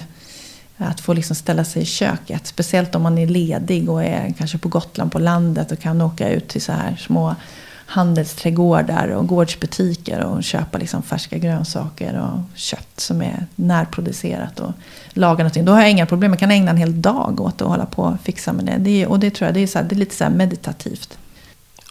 Att 0.76 1.00
få 1.00 1.12
liksom 1.12 1.36
ställa 1.36 1.64
sig 1.64 1.82
i 1.82 1.84
köket. 1.84 2.46
Speciellt 2.46 2.94
om 2.94 3.02
man 3.02 3.18
är 3.18 3.26
ledig 3.26 3.90
och 3.90 4.04
är 4.04 4.34
kanske 4.38 4.58
på 4.58 4.68
Gotland 4.68 5.12
på 5.12 5.18
landet 5.18 5.72
och 5.72 5.80
kan 5.80 6.00
åka 6.00 6.30
ut 6.30 6.48
till 6.48 6.62
så 6.62 6.72
här 6.72 6.96
små 6.96 7.34
handelsträdgårdar 7.91 9.09
och 9.09 9.26
gårdsbutiker 9.26 10.24
och 10.24 10.45
köpa 10.45 10.78
liksom 10.78 11.03
färska 11.03 11.38
grönsaker 11.38 12.20
och 12.20 12.59
kött 12.59 13.01
som 13.01 13.22
är 13.22 13.47
närproducerat 13.57 14.61
och 14.61 14.72
laga 15.12 15.38
någonting. 15.38 15.64
Då 15.64 15.72
har 15.72 15.80
jag 15.80 15.91
inga 15.91 16.07
problem. 16.07 16.32
Jag 16.32 16.38
kan 16.38 16.51
ägna 16.51 16.70
en 16.70 16.76
hel 16.76 17.03
dag 17.03 17.41
åt 17.41 17.62
att 17.62 17.68
hålla 17.68 17.86
på 17.86 18.03
och 18.03 18.20
fixa 18.20 18.53
med 18.53 18.64
det. 18.64 18.76
det 18.78 19.07
och 19.07 19.20
det 19.20 19.30
tror 19.30 19.47
jag 19.47 19.55
det 19.55 19.61
är, 19.61 19.66
så 19.66 19.78
här, 19.78 19.86
det 19.86 19.95
är 19.95 19.99
lite 19.99 20.14
så 20.14 20.30
meditativt. 20.30 21.18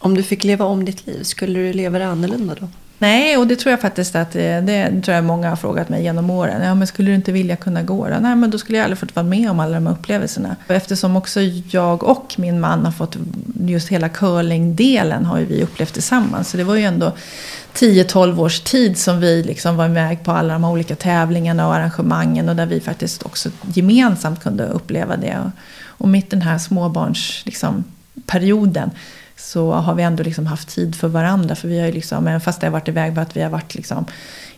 Om 0.00 0.14
du 0.14 0.22
fick 0.22 0.44
leva 0.44 0.64
om 0.64 0.84
ditt 0.84 1.06
liv, 1.06 1.22
skulle 1.22 1.58
du 1.58 1.72
leva 1.72 1.98
det 1.98 2.06
annorlunda 2.06 2.54
då? 2.60 2.68
Nej, 3.02 3.36
och 3.36 3.46
det 3.46 3.56
tror 3.56 3.70
jag 3.70 3.80
faktiskt 3.80 4.16
att 4.16 4.36
eh, 4.36 4.62
det, 4.62 5.02
tror 5.04 5.14
jag 5.14 5.24
många 5.24 5.48
har 5.48 5.56
frågat 5.56 5.88
mig 5.88 6.02
genom 6.02 6.30
åren. 6.30 6.62
Ja, 6.62 6.74
men 6.74 6.86
skulle 6.86 7.10
du 7.10 7.14
inte 7.14 7.32
vilja 7.32 7.56
kunna 7.56 7.82
gå 7.82 8.08
då? 8.08 8.16
Nej, 8.20 8.36
men 8.36 8.50
då 8.50 8.58
skulle 8.58 8.78
jag 8.78 8.84
aldrig 8.84 8.98
fått 8.98 9.16
vara 9.16 9.26
med 9.26 9.50
om 9.50 9.60
alla 9.60 9.74
de 9.74 9.86
här 9.86 9.94
upplevelserna. 9.94 10.56
Eftersom 10.68 11.16
också 11.16 11.40
jag 11.70 12.02
och 12.02 12.34
min 12.36 12.60
man 12.60 12.84
har 12.84 12.92
fått 12.92 13.16
just 13.60 13.88
hela 13.88 14.08
curlingdelen 14.08 15.24
har 15.24 15.38
ju 15.38 15.44
vi 15.44 15.62
upplevt 15.62 15.92
tillsammans. 15.92 16.48
Så 16.48 16.56
det 16.56 16.64
var 16.64 16.74
ju 16.74 16.82
ändå 16.82 17.12
10-12 17.74 18.40
års 18.40 18.60
tid 18.60 18.98
som 18.98 19.20
vi 19.20 19.42
liksom 19.42 19.76
var 19.76 19.88
iväg 19.88 20.24
på 20.24 20.32
alla 20.32 20.52
de 20.52 20.64
här 20.64 20.70
olika 20.70 20.96
tävlingarna 20.96 21.66
och 21.66 21.74
arrangemangen 21.74 22.48
och 22.48 22.56
där 22.56 22.66
vi 22.66 22.80
faktiskt 22.80 23.22
också 23.22 23.50
gemensamt 23.74 24.42
kunde 24.42 24.66
uppleva 24.66 25.16
det. 25.16 25.38
Och, 25.38 25.50
och 25.86 26.08
mitt 26.08 26.30
den 26.30 26.42
här 26.42 26.58
småbarns 26.58 27.42
liksom, 27.44 27.84
perioden 28.26 28.90
så 29.40 29.72
har 29.72 29.94
vi 29.94 30.02
ändå 30.02 30.22
liksom 30.22 30.46
haft 30.46 30.68
tid 30.68 30.94
för 30.94 31.08
varandra. 31.08 31.54
För 31.54 31.68
vi 31.68 31.78
har 31.78 31.86
ju 31.86 31.92
liksom, 31.92 32.40
fast 32.40 32.60
det 32.60 32.66
har 32.66 32.72
varit 32.72 32.88
iväg 32.88 33.18
att 33.18 33.36
vi 33.36 33.42
har 33.42 33.50
varit 33.50 33.74
liksom, 33.74 34.04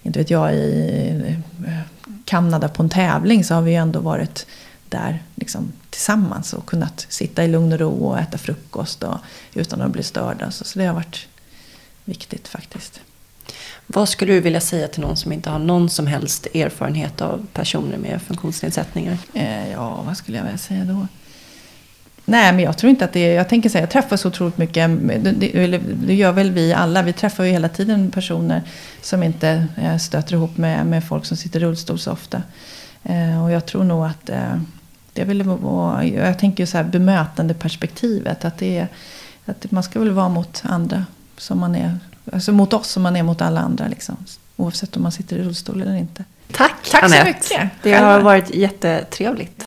inte 0.02 0.18
vet 0.18 0.30
jag, 0.30 0.54
i 0.54 1.36
eh, 1.66 1.78
Kanada 2.24 2.68
på 2.68 2.82
en 2.82 2.88
tävling 2.88 3.44
så 3.44 3.54
har 3.54 3.62
vi 3.62 3.70
ju 3.70 3.76
ändå 3.76 4.00
varit 4.00 4.46
där 4.88 5.22
liksom, 5.34 5.72
tillsammans 5.90 6.52
och 6.52 6.66
kunnat 6.66 7.06
sitta 7.08 7.44
i 7.44 7.48
lugn 7.48 7.72
och 7.72 7.78
ro 7.78 8.06
och 8.06 8.18
äta 8.18 8.38
frukost 8.38 9.02
och, 9.02 9.18
utan 9.54 9.80
att 9.80 9.90
bli 9.90 10.02
störda. 10.02 10.50
Så, 10.50 10.64
så 10.64 10.78
det 10.78 10.86
har 10.86 10.94
varit 10.94 11.26
viktigt 12.04 12.48
faktiskt. 12.48 13.00
Vad 13.86 14.08
skulle 14.08 14.32
du 14.32 14.40
vilja 14.40 14.60
säga 14.60 14.88
till 14.88 15.00
någon 15.00 15.16
som 15.16 15.32
inte 15.32 15.50
har 15.50 15.58
någon 15.58 15.90
som 15.90 16.06
helst 16.06 16.46
erfarenhet 16.54 17.20
av 17.20 17.46
personer 17.52 17.98
med 17.98 18.22
funktionsnedsättningar? 18.22 19.18
Eh, 19.34 19.70
ja, 19.70 20.02
vad 20.06 20.16
skulle 20.16 20.36
jag 20.36 20.44
vilja 20.44 20.58
säga 20.58 20.84
då? 20.84 21.06
Nej, 22.24 22.52
men 22.52 22.64
jag 22.64 22.78
tror 22.78 22.90
inte 22.90 23.04
att 23.04 23.12
det 23.12 23.20
är... 23.20 23.34
Jag 23.34 23.48
tänker 23.48 23.68
säga, 23.68 23.82
jag 23.82 23.90
träffar 23.90 24.16
så 24.16 24.28
otroligt 24.28 24.58
mycket, 24.58 24.90
det, 25.24 25.78
det, 26.06 26.14
gör 26.14 26.32
väl 26.32 26.50
vi 26.50 26.72
alla. 26.72 27.02
Vi 27.02 27.12
träffar 27.12 27.44
ju 27.44 27.50
hela 27.50 27.68
tiden 27.68 28.10
personer 28.10 28.62
som 29.00 29.22
inte 29.22 29.66
eh, 29.76 29.96
stöter 29.96 30.34
ihop 30.34 30.56
med, 30.56 30.86
med 30.86 31.04
folk 31.04 31.24
som 31.24 31.36
sitter 31.36 31.60
i 31.60 31.64
rullstol 31.64 31.98
så 31.98 32.12
ofta. 32.12 32.42
Eh, 33.02 33.44
och 33.44 33.50
jag 33.50 33.66
tror 33.66 33.84
nog 33.84 34.06
att 34.06 34.30
eh, 34.30 34.60
det 35.12 35.24
vill 35.24 35.42
vara... 35.42 36.04
Jag 36.04 36.38
tänker 36.38 36.66
så 36.66 36.76
här 36.76 36.84
bemötande 36.84 37.54
perspektivet. 37.54 38.44
Att, 38.44 38.58
det 38.58 38.78
är, 38.78 38.88
att 39.46 39.70
man 39.70 39.82
ska 39.82 39.98
väl 39.98 40.10
vara 40.10 40.28
mot 40.28 40.62
andra 40.64 41.04
som 41.36 41.58
man 41.58 41.74
är... 41.74 41.98
Alltså 42.32 42.52
mot 42.52 42.72
oss 42.72 42.88
som 42.88 43.02
man 43.02 43.16
är 43.16 43.22
mot 43.22 43.42
alla 43.42 43.60
andra 43.60 43.88
liksom. 43.88 44.16
Oavsett 44.56 44.96
om 44.96 45.02
man 45.02 45.12
sitter 45.12 45.36
i 45.36 45.42
rullstol 45.42 45.82
eller 45.82 45.96
inte. 45.96 46.24
Tack, 46.52 46.90
Tack 46.90 47.10
så 47.10 47.24
mycket. 47.24 47.70
Det 47.82 47.94
har 47.94 48.20
varit 48.20 48.54
jättetrevligt. 48.54 49.64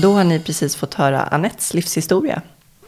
Då 0.00 0.12
har 0.12 0.24
ni 0.24 0.40
precis 0.40 0.76
fått 0.76 0.94
höra 0.94 1.22
Anettes 1.22 1.74
livshistoria. 1.74 2.42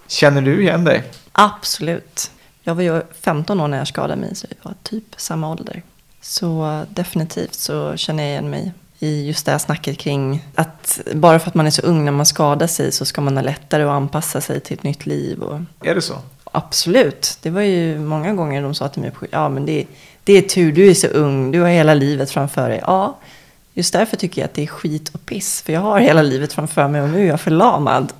Känner 0.06 0.42
du 0.42 0.62
igen 0.62 0.84
dig? 0.84 1.04
Absolut. 1.32 2.30
Jag 2.62 2.74
var 2.74 2.82
ju 2.82 3.02
15 3.20 3.60
år 3.60 3.68
när 3.68 3.78
jag 3.78 3.88
skadade 3.88 4.16
mig, 4.16 4.34
så 4.34 4.46
jag 4.48 4.70
var 4.70 4.74
typ 4.82 5.04
samma 5.16 5.50
ålder. 5.50 5.82
Så 6.20 6.82
definitivt 6.90 7.54
så 7.54 7.96
känner 7.96 8.22
jag 8.22 8.30
igen 8.30 8.50
mig 8.50 8.72
i 8.98 9.26
just 9.26 9.46
det 9.46 9.52
här 9.52 9.58
snacket 9.58 9.98
kring 9.98 10.46
att 10.54 11.00
bara 11.14 11.38
för 11.38 11.48
att 11.48 11.54
man 11.54 11.66
är 11.66 11.70
så 11.70 11.82
ung 11.82 12.04
när 12.04 12.12
man 12.12 12.26
skadar 12.26 12.66
sig 12.66 12.92
så 12.92 13.04
ska 13.04 13.20
man 13.20 13.36
ha 13.36 13.42
lättare 13.42 13.82
att 13.82 13.90
anpassa 13.90 14.40
sig 14.40 14.60
till 14.60 14.74
ett 14.74 14.82
nytt 14.82 15.06
liv. 15.06 15.42
Och... 15.42 15.60
Är 15.82 15.94
det 15.94 16.02
så? 16.02 16.14
Absolut. 16.44 17.38
Det 17.42 17.50
var 17.50 17.60
ju 17.60 17.98
många 17.98 18.32
gånger 18.32 18.62
de 18.62 18.74
sa 18.74 18.88
till 18.88 19.02
mig, 19.02 19.12
ja 19.30 19.48
men 19.48 19.66
det, 19.66 19.86
det 20.24 20.32
är 20.32 20.42
tur, 20.42 20.72
du 20.72 20.90
är 20.90 20.94
så 20.94 21.06
ung, 21.06 21.52
du 21.52 21.60
har 21.60 21.68
hela 21.68 21.94
livet 21.94 22.30
framför 22.30 22.68
dig. 22.68 22.80
Ja, 22.86 23.18
Just 23.74 23.92
därför 23.92 24.16
tycker 24.16 24.40
jag 24.40 24.48
att 24.48 24.54
det 24.54 24.62
är 24.62 24.66
skit 24.66 25.08
och 25.08 25.26
piss. 25.26 25.62
För 25.62 25.72
jag 25.72 25.80
har 25.80 26.00
hela 26.00 26.22
livet 26.22 26.52
framför 26.52 26.88
mig 26.88 27.00
och 27.02 27.08
nu 27.08 27.22
är 27.22 27.26
jag 27.26 27.40
förlamad. 27.40 28.12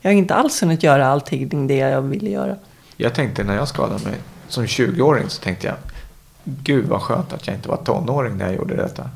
Jag 0.00 0.10
har 0.10 0.14
inte 0.14 0.34
alls 0.34 0.62
hunnit 0.62 0.82
göra 0.82 1.06
allting 1.06 1.66
det 1.66 1.76
jag 1.76 2.02
ville 2.02 2.30
göra. 2.30 2.56
Jag 2.96 3.14
tänkte 3.14 3.44
när 3.44 3.56
jag 3.56 3.68
skadade 3.68 4.04
mig 4.04 4.14
som 4.48 4.64
20-åring 4.64 5.28
så 5.28 5.42
tänkte 5.42 5.66
jag 5.66 5.76
Gud 6.44 6.84
vad 6.84 7.02
skönt 7.02 7.32
att 7.32 7.46
jag 7.46 7.56
inte 7.56 7.68
var 7.68 7.76
tonåring 7.76 8.36
när 8.36 8.46
jag 8.46 8.54
gjorde 8.54 8.76
detta. 8.76 9.10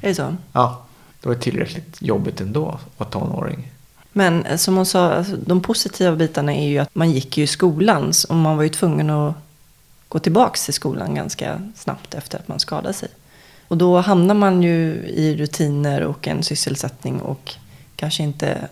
Är 0.00 0.08
det 0.08 0.14
så? 0.14 0.36
Ja, 0.52 0.82
det 1.20 1.28
var 1.28 1.34
tillräckligt 1.34 2.02
jobbigt 2.02 2.40
ändå 2.40 2.68
att 2.68 2.98
vara 2.98 3.10
tonåring. 3.10 3.72
Men 4.12 4.44
eh, 4.46 4.56
som 4.56 4.76
hon 4.76 4.86
sa, 4.86 5.12
alltså, 5.12 5.36
de 5.36 5.60
positiva 5.60 6.16
bitarna 6.16 6.54
är 6.54 6.68
ju 6.68 6.78
att 6.78 6.94
man 6.94 7.10
gick 7.10 7.38
ju 7.38 7.44
i 7.44 7.46
skolan 7.46 8.12
och 8.28 8.36
man 8.36 8.56
var 8.56 8.62
ju 8.62 8.68
tvungen 8.68 9.10
att 9.10 9.34
gå 10.08 10.18
tillbaka 10.18 10.58
till 10.64 10.74
skolan 10.74 11.14
ganska 11.14 11.70
snabbt 11.76 12.14
efter 12.14 12.38
att 12.38 12.48
man 12.48 12.60
skadade 12.60 12.94
sig. 12.94 13.08
Och 13.70 13.76
då 13.76 14.00
hamnar 14.00 14.34
man 14.34 14.62
ju 14.62 14.94
i 15.06 15.36
rutiner 15.36 16.02
och 16.02 16.28
en 16.28 16.42
sysselsättning 16.42 17.20
och 17.20 17.54
kanske 17.96 18.22
inte 18.22 18.68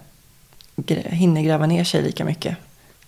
hinner 1.05 1.43
gräva 1.43 1.67
ner 1.67 1.85
sig 1.85 2.03
lika 2.03 2.25
mycket. 2.25 2.57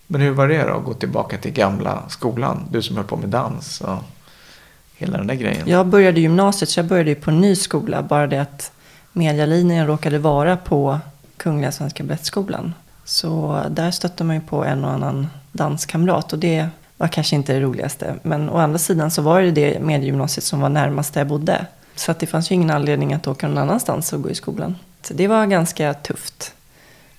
Men 0.07 0.21
hur 0.21 0.31
var 0.31 0.47
det 0.47 0.63
då 0.63 0.73
att 0.73 0.85
gå 0.85 0.93
tillbaka 0.93 1.37
till 1.37 1.51
gamla 1.51 2.03
skolan? 2.09 2.67
Du 2.71 2.81
som 2.81 2.95
höll 2.95 3.05
på 3.05 3.17
med 3.17 3.29
dans 3.29 3.81
och 3.81 3.97
hela 4.95 5.17
den 5.17 5.27
där 5.27 5.35
grejen. 5.35 5.67
Jag 5.69 5.87
började 5.87 6.21
gymnasiet 6.21 6.69
så 6.69 6.79
jag 6.79 6.87
började 6.87 7.15
på 7.15 7.29
en 7.29 7.41
ny 7.41 7.55
skola. 7.55 8.01
Bara 8.01 8.27
det 8.27 8.41
att 8.41 8.71
medialinjen 9.11 9.87
råkade 9.87 10.19
vara 10.19 10.57
på 10.57 10.99
Kungliga 11.37 11.71
Svenska 11.71 12.03
Balettskolan. 12.03 12.73
Så 13.05 13.63
där 13.69 13.91
stötte 13.91 14.23
man 14.23 14.35
ju 14.35 14.41
på 14.41 14.65
en 14.65 14.85
och 14.85 14.91
annan 14.91 15.27
danskamrat 15.51 16.33
och 16.33 16.39
det 16.39 16.67
var 16.97 17.07
kanske 17.07 17.35
inte 17.35 17.53
det 17.53 17.59
roligaste. 17.59 18.15
Men 18.23 18.49
å 18.49 18.57
andra 18.57 18.77
sidan 18.77 19.11
så 19.11 19.21
var 19.21 19.41
det 19.41 19.51
det 19.51 19.79
mediegymnasiet 19.79 20.43
som 20.43 20.59
var 20.59 20.69
närmast 20.69 21.13
där 21.13 21.21
jag 21.21 21.27
bodde. 21.27 21.65
Så 22.01 22.11
att 22.11 22.19
det 22.19 22.27
fanns 22.27 22.51
ju 22.51 22.55
ingen 22.55 22.69
anledning 22.69 23.13
att 23.13 23.27
åka 23.27 23.47
någon 23.47 23.57
annanstans 23.57 24.13
och 24.13 24.21
gå 24.21 24.29
i 24.29 24.35
skolan. 24.35 24.75
Så 25.01 25.13
det 25.13 25.27
var 25.27 25.45
ganska 25.45 25.93
tufft. 25.93 26.53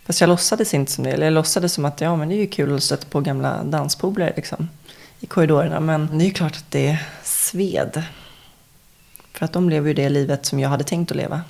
Fast 0.07 0.20
jag 0.20 0.28
låtsades 0.28 0.74
inte 0.74 0.93
som 0.93 1.05
det. 1.05 1.11
Eller 1.11 1.26
jag 1.26 1.33
låtsades 1.33 1.72
som 1.72 1.85
att 1.85 2.01
ja, 2.01 2.16
men 2.16 2.28
det 2.28 2.35
är 2.35 2.37
ju 2.37 2.47
kul 2.47 2.74
att 2.74 2.83
stöta 2.83 3.07
på 3.07 3.20
gamla 3.20 3.64
danspolare 3.64 4.33
liksom, 4.37 4.68
i 5.20 5.26
korridorerna. 5.26 5.80
Men 5.80 6.18
det 6.18 6.24
är 6.24 6.26
ju 6.26 6.33
klart 6.33 6.57
att 6.57 6.70
det 6.70 6.99
sved. 7.22 8.03
För 9.33 9.45
att 9.45 9.53
de 9.53 9.70
lever 9.70 9.89
ju 9.89 9.95
det 9.95 10.09
livet 10.09 10.47
som 10.47 10.61
jag 10.61 10.68
hade 10.68 10.85
tänkt 10.85 11.11
att 11.11 11.16
leva. 11.16 11.43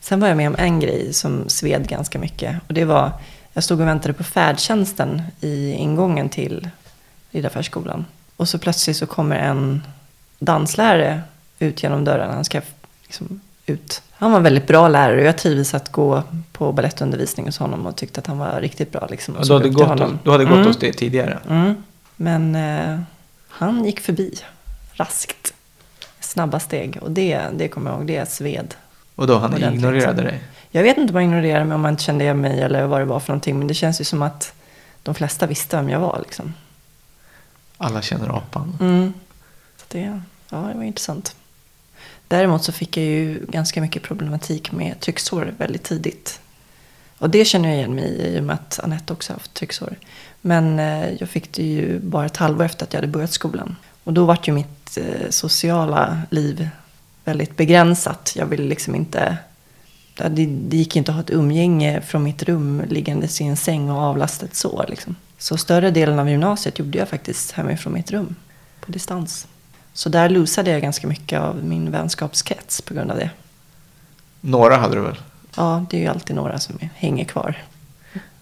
Sen 0.00 0.20
var 0.20 0.28
jag 0.28 0.36
med 0.36 0.48
om 0.48 0.56
en 0.58 0.80
grej 0.80 1.12
som 1.12 1.48
sved 1.48 1.88
ganska 1.88 2.18
mycket. 2.18 2.56
Och 2.68 2.74
det 2.74 2.84
var, 2.84 3.12
jag 3.52 3.64
stod 3.64 3.80
och 3.80 3.86
väntade 3.86 4.14
på 4.14 4.24
färdtjänsten 4.24 5.22
i 5.40 5.72
ingången 5.72 6.28
till 6.28 6.68
Riddarfärdsskolan. 7.30 8.04
Och 8.36 8.48
så 8.48 8.58
plötsligt 8.58 8.96
så 8.96 9.06
kommer 9.06 9.36
en 9.36 9.82
danslärare 10.38 11.22
ut 11.58 11.82
genom 11.82 12.04
dörrarna. 12.04 12.34
Han 12.34 12.44
ska 12.44 12.60
liksom 13.02 13.40
ut. 13.66 14.02
Han 14.12 14.30
var 14.30 14.38
en 14.38 14.44
väldigt 14.44 14.66
bra 14.66 14.88
lärare 14.88 15.20
och 15.20 15.26
jag 15.26 15.38
trivdes 15.38 15.74
att 15.74 15.92
gå 15.92 16.22
på 16.52 16.72
balettundervisning 16.72 17.46
hos 17.46 17.58
honom 17.58 17.86
och 17.86 17.96
tyckte 17.96 18.20
att 18.20 18.26
han 18.26 18.38
var 18.38 18.60
riktigt 18.60 18.92
bra. 18.92 19.06
Liksom, 19.10 19.36
du, 19.42 19.52
hade 19.52 19.68
gått, 19.68 19.88
honom. 19.88 20.18
du 20.24 20.30
hade 20.30 20.44
gått 20.44 20.54
mm. 20.54 20.66
hos 20.66 20.76
det 20.76 20.92
tidigare? 20.92 21.38
Mm. 21.48 21.74
Men 22.16 22.54
eh, 22.54 23.00
han 23.48 23.84
gick 23.84 24.00
förbi 24.00 24.34
raskt. 24.92 25.54
Snabba 26.20 26.60
steg. 26.60 26.98
Och 27.02 27.10
det, 27.10 27.40
det 27.52 27.68
kommer 27.68 27.90
jag 27.90 27.98
ihåg, 27.98 28.06
det 28.06 28.30
sved. 28.30 28.74
Och 29.14 29.26
då 29.26 29.38
han 29.38 29.62
ignorerade 29.62 30.22
dig? 30.22 30.42
Jag 30.70 30.82
vet 30.82 30.98
inte 30.98 31.10
om 31.10 31.14
han 31.14 31.24
ignorerade 31.24 31.64
mig, 31.64 31.74
om 31.74 31.84
han 31.84 31.92
inte 31.92 32.02
kände 32.02 32.24
igen 32.24 32.40
mig 32.40 32.60
eller 32.60 32.86
vad 32.86 33.00
det 33.00 33.04
var 33.04 33.20
för 33.20 33.32
någonting. 33.32 33.58
Men 33.58 33.68
det 33.68 33.74
känns 33.74 34.00
ju 34.00 34.04
som 34.04 34.22
att 34.22 34.52
de 35.02 35.14
flesta 35.14 35.46
visste 35.46 35.76
vem 35.76 35.88
jag 35.88 36.00
var. 36.00 36.18
Liksom. 36.22 36.54
Alla 37.78 38.02
känner 38.02 38.36
apan. 38.36 38.76
Mm. 38.80 39.12
Så 39.76 39.84
det, 39.88 40.20
ja, 40.48 40.56
det 40.56 40.78
var 40.78 40.82
intressant. 40.82 41.36
Däremot 42.34 42.64
så 42.64 42.72
fick 42.72 42.96
jag 42.96 43.06
ju 43.06 43.46
ganska 43.48 43.80
mycket 43.80 44.02
problematik 44.02 44.72
med 44.72 45.00
trycksår 45.00 45.54
väldigt 45.58 45.82
tidigt. 45.82 46.40
Och 47.18 47.30
det 47.30 47.44
känner 47.44 47.68
jag 47.68 47.78
igen 47.78 47.94
mig 47.94 48.04
i, 48.04 48.36
i 48.36 48.40
och 48.40 48.44
med 48.44 48.54
att 48.54 48.80
Anette 48.82 49.12
också 49.12 49.32
har 49.32 49.38
haft 49.38 49.54
trycksår. 49.54 49.96
Men 50.40 50.78
eh, 50.78 51.12
jag 51.12 51.28
fick 51.28 51.52
det 51.52 51.62
ju 51.62 51.98
bara 51.98 52.26
ett 52.26 52.36
halvår 52.36 52.64
efter 52.64 52.84
att 52.86 52.92
jag 52.92 53.00
hade 53.00 53.12
börjat 53.12 53.32
skolan. 53.32 53.76
Och 54.04 54.12
då 54.12 54.24
var 54.24 54.38
ju 54.42 54.52
mitt 54.52 54.98
eh, 54.98 55.30
sociala 55.30 56.22
liv 56.30 56.68
väldigt 57.24 57.56
begränsat. 57.56 58.32
Jag 58.36 58.46
ville 58.46 58.64
liksom 58.64 58.94
inte... 58.94 59.36
Det, 60.16 60.46
det 60.46 60.76
gick 60.76 60.96
inte 60.96 61.10
att 61.10 61.16
ha 61.16 61.22
ett 61.22 61.30
umgänge 61.30 62.00
från 62.00 62.22
mitt 62.22 62.42
rum 62.42 62.82
liggandes 62.88 63.40
i 63.40 63.44
en 63.44 63.56
säng 63.56 63.90
och 63.90 64.02
avlasta 64.02 64.46
ett 64.46 64.56
sår. 64.56 64.84
Liksom. 64.88 65.16
Så 65.38 65.56
större 65.56 65.90
delen 65.90 66.18
av 66.18 66.30
gymnasiet 66.30 66.78
gjorde 66.78 66.98
jag 66.98 67.08
faktiskt 67.08 67.52
hemifrån 67.52 67.92
mitt 67.92 68.10
rum. 68.10 68.34
På 68.80 68.92
distans. 68.92 69.46
Så 69.94 70.08
där 70.08 70.28
losade 70.28 70.70
jag 70.70 70.82
ganska 70.82 71.06
mycket 71.06 71.40
av 71.40 71.64
min 71.64 71.90
vänskapskrets 71.90 72.80
på 72.80 72.94
grund 72.94 73.10
av 73.10 73.16
det. 73.16 73.30
Några 74.40 74.76
hade 74.76 74.94
du 74.94 75.00
väl? 75.00 75.16
Ja, 75.56 75.86
det 75.90 75.96
är 75.96 76.00
ju 76.00 76.06
alltid 76.06 76.36
några 76.36 76.58
som 76.58 76.78
hänger 76.94 77.24
kvar. 77.24 77.62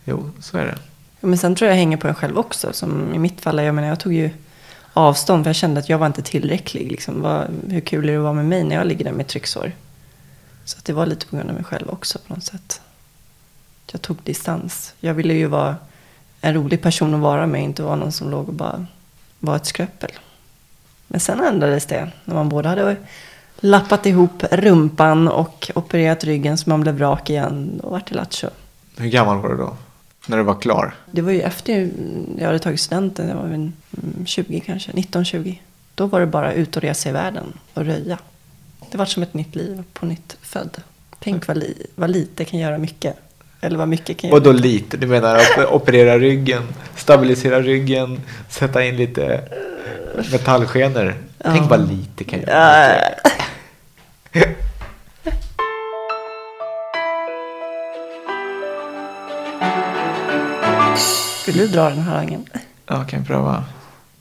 Jo, 0.05 0.30
så 0.40 0.59
är 0.59 0.64
det. 0.66 0.78
Men 1.20 1.38
sen 1.38 1.55
tror 1.55 1.66
jag 1.66 1.74
jag 1.74 1.78
hänger 1.78 1.96
på 1.96 2.09
en 2.09 2.14
själv 2.14 2.38
också. 2.38 2.72
Som 2.72 3.14
i 3.14 3.18
mitt 3.18 3.40
fall, 3.40 3.64
jag 3.64 3.74
menar 3.74 3.88
jag 3.88 4.00
tog 4.00 4.12
ju 4.12 4.30
avstånd. 4.92 5.44
För 5.44 5.48
jag 5.48 5.57
kände 5.57 5.80
att 5.80 5.88
jag 5.88 5.98
var 5.98 6.07
inte 6.07 6.22
tillräcklig. 6.22 6.90
Liksom. 6.90 7.22
Vad, 7.22 7.48
hur 7.68 7.80
kul 7.80 8.09
är 8.09 8.12
det 8.12 8.18
att 8.18 8.22
vara 8.22 8.32
med 8.32 8.44
mig 8.44 8.64
när 8.64 8.76
jag 8.76 8.86
ligger 8.86 9.05
där 9.05 9.12
med 9.12 9.26
trycksår? 9.26 9.72
Så 10.64 10.78
att 10.78 10.84
det 10.84 10.92
var 10.92 11.07
lite 11.07 11.26
på 11.26 11.36
grund 11.36 11.48
av 11.48 11.55
mig 11.55 11.64
själv 11.64 11.90
också 11.90 12.18
på 12.26 12.34
något 12.34 12.44
sätt. 12.44 12.80
Jag 13.92 14.03
tog 14.03 14.16
distans. 14.24 14.94
Jag 15.00 15.14
ville 15.14 15.34
ju 15.34 15.46
vara 15.46 15.76
en 16.40 16.55
rolig 16.55 16.82
person 16.82 17.14
att 17.14 17.20
vara 17.20 17.46
med. 17.46 17.62
Inte 17.62 17.82
vara 17.82 17.96
någon 17.96 18.12
som 18.12 18.30
låg 18.30 18.48
och 18.48 18.55
bara 18.55 18.86
var 19.38 19.57
ett 19.57 19.66
skröppel. 19.66 20.11
Men 21.13 21.21
sen 21.21 21.41
ändrades 21.41 21.87
det. 21.87 22.11
När 22.25 22.35
man 22.35 22.49
både 22.49 22.69
hade 22.69 22.97
lappat 23.61 24.07
ihop 24.07 24.45
rumpan 24.51 25.29
och 25.29 25.71
opererat 25.75 26.25
ryggen 26.25 26.59
så 26.59 26.71
man 26.71 26.81
blev 26.81 26.99
rak 26.99 27.31
igen. 27.31 27.81
Då 27.83 27.91
vart 27.91 28.09
det 28.09 28.15
lattjo. 28.15 28.49
Hur 28.97 29.09
gammal 29.09 29.39
var 29.41 29.49
du 29.49 29.57
då? 29.57 29.77
När 30.27 30.37
du 30.37 30.43
var 30.43 30.61
klar? 30.61 30.95
Det 31.11 31.23
var 31.23 31.33
ju 31.33 31.41
efter 31.41 31.91
jag 32.39 32.47
hade 32.47 32.59
tagit 32.59 32.81
studenten. 32.81 33.29
Jag 33.29 33.37
var 33.37 33.49
väl 33.49 33.73
20 34.27 34.61
kanske, 34.61 34.93
19-20. 34.93 35.59
Då 35.95 36.07
var 36.07 36.21
det 36.21 36.27
bara 36.27 36.53
ut 36.53 36.77
och 36.77 36.83
resa 36.83 37.09
i 37.09 37.13
världen 37.13 37.53
och 37.75 37.85
röja. 37.85 38.19
Det 38.91 38.99
var 38.99 39.07
som 39.07 39.23
ett 39.23 39.35
nytt 39.35 39.55
liv 39.55 39.83
på 39.93 40.07
nytt 40.07 40.37
född. 40.43 40.83
Tänk 41.19 41.47
vad, 41.47 41.57
li 41.57 41.87
vad 41.95 42.11
lite 42.11 42.45
kan 42.45 42.61
göra 42.61 42.79
mycket. 42.79 43.17
Eller 43.65 43.79
vad 43.79 43.89
mycket 43.89 44.17
kan 44.19 44.31
göra 44.31 44.37
Och 44.39 44.43
då 44.43 44.53
lite? 44.53 44.97
Du 44.97 45.07
menar 45.07 45.37
op 45.37 45.73
operera 45.73 46.19
ryggen, 46.19 46.63
stabilisera 46.97 47.61
ryggen, 47.63 48.21
sätta 48.49 48.85
in 48.85 48.97
lite 48.97 49.41
metallskenor. 50.33 51.15
Tänk 51.43 51.57
Ja. 51.63 51.67
vad 51.71 51.89
lite 51.89 52.25
kan 52.25 52.41
göra 52.41 52.95
mycket. 54.33 54.53
Vill 61.47 61.57
du 61.57 61.69
dra 61.69 61.89
den 61.91 61.99
här 61.99 62.13
harangen? 62.13 62.47
Ja, 62.87 63.05
kan 63.05 63.19
jag 63.19 63.27
pröva. 63.27 63.65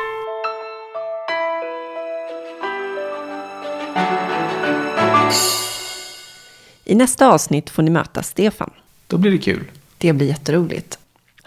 I 6.85 6.95
nästa 6.95 7.29
avsnitt 7.29 7.71
får 7.71 7.83
ni 7.83 7.91
möta 7.91 8.23
Stefan. 8.23 8.71
Då 9.07 9.19
blir 9.19 9.31
det 9.31 9.39
kul. 9.39 9.71
Det 9.99 10.13
blir 10.13 10.27
jätteroligt. 10.27 10.99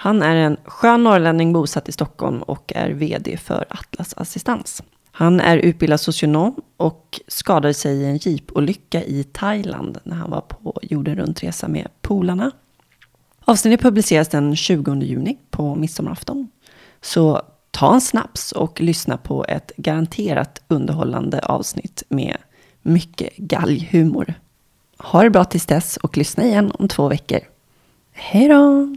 Han 0.02 0.22
är 0.22 0.36
en 0.36 0.58
skön 0.66 1.04
norrlänning 1.04 1.54
bosatt 1.54 1.90
i 1.90 1.92
Stockholm 1.92 2.42
och 2.42 2.74
är 2.76 2.90
vd 2.90 3.38
för 3.38 3.66
Atlas 3.70 4.14
Assistans. 4.18 4.84
Han 5.12 5.40
är 5.40 5.58
utbildad 5.58 6.00
socionom 6.00 6.56
och 6.78 7.20
skadade 7.28 7.74
sig 7.74 8.02
i 8.02 8.06
en 8.06 8.18
jeepolycka 8.18 9.04
i 9.04 9.24
Thailand 9.24 9.98
när 10.04 10.16
han 10.16 10.30
var 10.30 10.42
på 10.42 10.80
jorden 10.82 11.16
runt-resa 11.16 11.68
med 11.68 11.88
polarna. 12.02 12.52
Avsnittet 13.46 13.82
publiceras 13.82 14.28
den 14.28 14.56
20 14.56 15.02
juni 15.02 15.38
på 15.50 15.76
midsommarafton. 15.76 16.48
Så 17.02 17.42
ta 17.72 17.94
en 17.94 18.02
snaps 18.02 18.52
och 18.52 18.82
lyssna 18.82 19.18
på 19.18 19.46
ett 19.46 19.72
garanterat 19.78 20.62
underhållande 20.68 21.40
avsnitt 21.40 22.04
med 22.10 22.38
mycket 22.82 23.38
galghumor. 23.38 24.34
Ha 24.98 25.24
det 25.24 25.30
bra 25.30 25.46
tills 25.46 25.66
dess 25.66 25.98
och 25.98 26.18
lyssna 26.18 26.44
igen 26.46 26.72
om 26.80 26.88
två 26.88 27.08
veckor. 27.08 27.40
Hej 28.12 28.48
då! 28.48 28.96